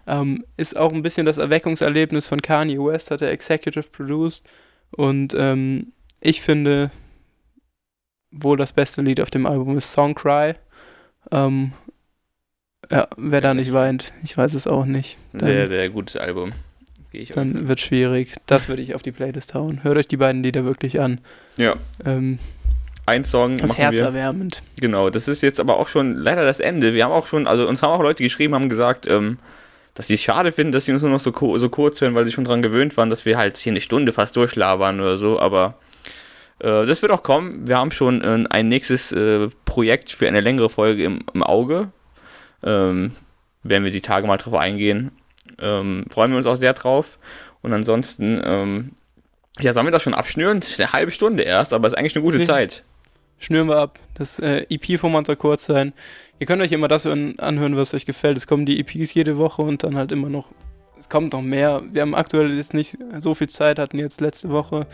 Ähm, 0.07 0.43
ist 0.57 0.77
auch 0.77 0.91
ein 0.91 1.03
bisschen 1.03 1.25
das 1.25 1.37
Erweckungserlebnis 1.37 2.25
von 2.25 2.41
Kanye 2.41 2.79
West, 2.79 3.11
hat 3.11 3.21
er 3.21 3.31
executive 3.31 3.89
produced. 3.91 4.43
Und 4.91 5.33
ähm, 5.37 5.93
ich 6.19 6.41
finde, 6.41 6.91
wohl 8.31 8.57
das 8.57 8.73
beste 8.73 9.01
Lied 9.01 9.21
auf 9.21 9.29
dem 9.29 9.45
Album 9.45 9.77
ist 9.77 9.91
Song 9.91 10.15
Cry. 10.15 10.55
Ähm, 11.31 11.71
ja, 12.89 13.07
wer 13.15 13.39
da 13.41 13.53
nicht 13.53 13.71
weint, 13.73 14.11
ich 14.23 14.35
weiß 14.35 14.53
es 14.55 14.67
auch 14.67 14.85
nicht. 14.85 15.17
Dann- 15.31 15.41
Sehr, 15.45 15.67
sehr 15.67 15.89
gutes 15.89 16.17
Album. 16.17 16.49
Gehe 17.11 17.21
ich 17.21 17.29
dann 17.29 17.67
wird 17.67 17.79
schwierig. 17.81 18.35
Das 18.45 18.69
würde 18.69 18.81
ich 18.81 18.95
auf 18.95 19.01
die 19.01 19.11
Playlist 19.11 19.53
hauen. 19.53 19.83
Hört 19.83 19.97
euch 19.97 20.07
die 20.07 20.17
beiden 20.17 20.43
Lieder 20.43 20.63
wirklich 20.65 20.99
an. 21.01 21.19
Ja, 21.57 21.75
Ähm, 22.05 22.39
ein 23.05 23.25
Song 23.25 23.57
das 23.57 23.69
machen 23.71 23.91
wir. 23.91 23.99
herzerwärmend. 23.99 24.63
Genau, 24.79 25.09
das 25.09 25.27
ist 25.27 25.41
jetzt 25.41 25.59
aber 25.59 25.77
auch 25.77 25.87
schon 25.89 26.15
leider 26.15 26.45
das 26.45 26.59
Ende. 26.59 26.93
Wir 26.93 27.03
haben 27.03 27.11
auch 27.11 27.27
schon, 27.27 27.47
also 27.47 27.67
uns 27.67 27.81
haben 27.81 27.91
auch 27.91 28.01
Leute 28.01 28.23
geschrieben, 28.23 28.55
haben 28.55 28.69
gesagt, 28.69 29.07
ähm, 29.07 29.39
dass 29.95 30.07
sie 30.07 30.13
es 30.13 30.21
schade 30.23 30.51
finden, 30.53 30.71
dass 30.71 30.85
sie 30.85 30.93
uns 30.93 31.01
nur 31.01 31.11
noch 31.11 31.19
so, 31.19 31.31
ko- 31.33 31.57
so 31.57 31.67
kurz 31.67 31.99
hören, 31.99 32.15
weil 32.15 32.23
sie 32.25 32.31
schon 32.31 32.45
dran 32.45 32.61
gewöhnt 32.61 32.95
waren, 32.95 33.09
dass 33.09 33.25
wir 33.25 33.37
halt 33.37 33.57
hier 33.57 33.73
eine 33.73 33.81
Stunde 33.81 34.13
fast 34.13 34.35
durchlabern 34.37 35.01
oder 35.01 35.17
so, 35.17 35.37
aber 35.39 35.73
äh, 36.59 36.85
das 36.85 37.01
wird 37.01 37.11
auch 37.11 37.23
kommen. 37.23 37.67
Wir 37.67 37.77
haben 37.77 37.91
schon 37.91 38.21
äh, 38.21 38.45
ein 38.49 38.69
nächstes 38.69 39.11
äh, 39.11 39.49
Projekt 39.65 40.11
für 40.11 40.27
eine 40.29 40.39
längere 40.39 40.69
Folge 40.69 41.03
im, 41.03 41.25
im 41.33 41.43
Auge. 41.43 41.89
Ähm, 42.63 43.11
werden 43.63 43.83
wir 43.83 43.91
die 43.91 44.01
Tage 44.01 44.27
mal 44.27 44.37
drauf 44.37 44.53
eingehen. 44.53 45.11
Ähm, 45.59 46.05
freuen 46.11 46.31
wir 46.31 46.37
uns 46.37 46.45
auch 46.45 46.55
sehr 46.55 46.73
drauf. 46.73 47.19
Und 47.61 47.73
ansonsten, 47.73 48.41
ähm, 48.43 48.91
ja, 49.59 49.73
sollen 49.73 49.87
wir 49.87 49.91
das 49.91 50.03
schon 50.03 50.13
abschnüren? 50.13 50.59
Das 50.59 50.69
ist 50.71 50.79
eine 50.81 50.93
halbe 50.93 51.11
Stunde 51.11 51.43
erst, 51.43 51.73
aber 51.73 51.87
ist 51.87 51.93
eigentlich 51.93 52.15
eine 52.15 52.23
gute 52.23 52.37
Nee. 52.37 52.45
Zeit. 52.45 52.83
Schnüren 53.37 53.67
wir 53.67 53.77
ab. 53.77 53.99
Das 54.13 54.39
äh, 54.39 54.65
EP-Format 54.69 55.25
soll 55.25 55.35
kurz 55.35 55.65
sein. 55.65 55.93
Ihr 56.39 56.47
könnt 56.47 56.61
euch 56.61 56.71
immer 56.71 56.87
das 56.87 57.05
hören, 57.05 57.37
anhören, 57.39 57.75
was 57.75 57.93
euch 57.93 58.05
gefällt. 58.05 58.37
Es 58.37 58.47
kommen 58.47 58.65
die 58.65 58.79
EPs 58.79 59.13
jede 59.13 59.37
Woche 59.37 59.61
und 59.61 59.83
dann 59.83 59.97
halt 59.97 60.11
immer 60.11 60.29
noch. 60.29 60.49
Es 60.99 61.09
kommt 61.09 61.33
noch 61.33 61.41
mehr. 61.41 61.81
Wir 61.91 62.03
haben 62.03 62.13
aktuell 62.15 62.51
jetzt 62.55 62.73
nicht 62.73 62.97
so 63.17 63.33
viel 63.33 63.49
Zeit, 63.49 63.79
hatten 63.79 63.97
jetzt 63.97 64.21
letzte 64.21 64.49
Woche. 64.49 64.85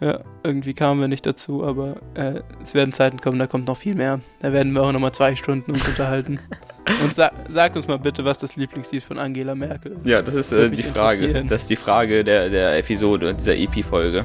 Ja, 0.00 0.20
irgendwie 0.42 0.72
kamen 0.72 0.98
wir 0.98 1.08
nicht 1.08 1.26
dazu, 1.26 1.62
aber 1.62 1.96
äh, 2.14 2.40
es 2.62 2.72
werden 2.72 2.94
Zeiten 2.94 3.20
kommen, 3.20 3.38
da 3.38 3.46
kommt 3.46 3.66
noch 3.66 3.76
viel 3.76 3.94
mehr. 3.94 4.20
Da 4.40 4.50
werden 4.50 4.72
wir 4.72 4.82
auch 4.82 4.92
nochmal 4.92 5.12
zwei 5.12 5.36
Stunden 5.36 5.72
uns 5.72 5.86
unterhalten. 5.86 6.40
Und 7.02 7.12
sa 7.12 7.30
sagt 7.50 7.76
uns 7.76 7.86
mal 7.86 7.98
bitte, 7.98 8.24
was 8.24 8.38
das 8.38 8.56
Lieblingslied 8.56 9.04
von 9.04 9.18
Angela 9.18 9.54
Merkel 9.54 9.92
ist. 9.92 10.06
Ja, 10.06 10.22
das 10.22 10.34
ist 10.34 10.52
äh, 10.52 10.70
die 10.70 10.82
Frage. 10.82 11.44
Das 11.44 11.62
ist 11.62 11.70
die 11.70 11.76
Frage 11.76 12.24
der, 12.24 12.48
der 12.48 12.78
Episode, 12.78 13.34
dieser 13.34 13.54
EP-Folge. 13.56 14.24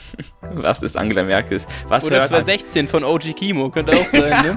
Was 0.40 0.82
ist 0.82 0.96
Angela 0.96 1.22
Merkels? 1.22 1.66
Was 1.88 2.04
Oder 2.04 2.16
hört 2.16 2.28
2016 2.28 2.88
von 2.88 3.04
OG 3.04 3.34
Kimo, 3.36 3.68
könnte 3.70 3.92
auch 3.92 4.08
sein, 4.08 4.30
ne? 4.42 4.56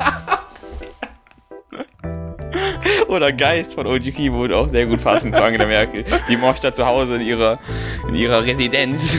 Oder 3.07 3.33
Geist 3.33 3.73
von 3.73 3.85
OG 3.85 4.13
Kimo 4.15 4.39
würde 4.39 4.55
auch 4.55 4.69
sehr 4.69 4.85
gut 4.85 5.03
passen 5.03 5.33
zu 5.33 5.43
Angela 5.43 5.65
Merkel. 5.65 6.05
Die 6.29 6.37
moscht 6.37 6.63
da 6.63 6.71
zu 6.71 6.85
Hause 6.85 7.15
in 7.15 7.21
ihrer, 7.21 7.59
in 8.07 8.15
ihrer 8.15 8.43
Residenz. 8.43 9.17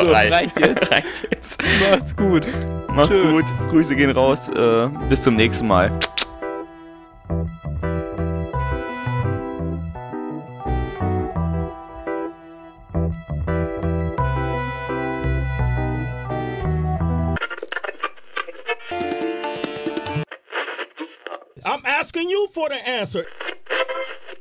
So, 0.00 0.06
So, 0.06 0.12
reicht 0.12 0.58
jetzt. 0.60 0.90
reicht 0.90 1.28
jetzt. 1.30 1.62
Macht's 1.90 2.16
gut. 2.16 2.46
Macht's 2.88 3.16
Tschö. 3.16 3.30
gut. 3.30 3.44
Grüße 3.70 3.96
gehen 3.96 4.10
raus. 4.10 4.48
Äh, 4.48 4.88
bis 5.08 5.22
zum 5.22 5.36
nächsten 5.36 5.66
Mal. 5.66 5.90
I'm 21.64 21.84
asking 21.84 22.28
you 22.28 22.48
for 22.52 22.68
the 22.68 22.76
answer. 22.76 23.26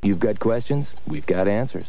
You've 0.04 0.20
got 0.20 0.40
questions, 0.40 0.94
we've 1.08 1.26
got 1.26 1.48
answers. 1.48 1.86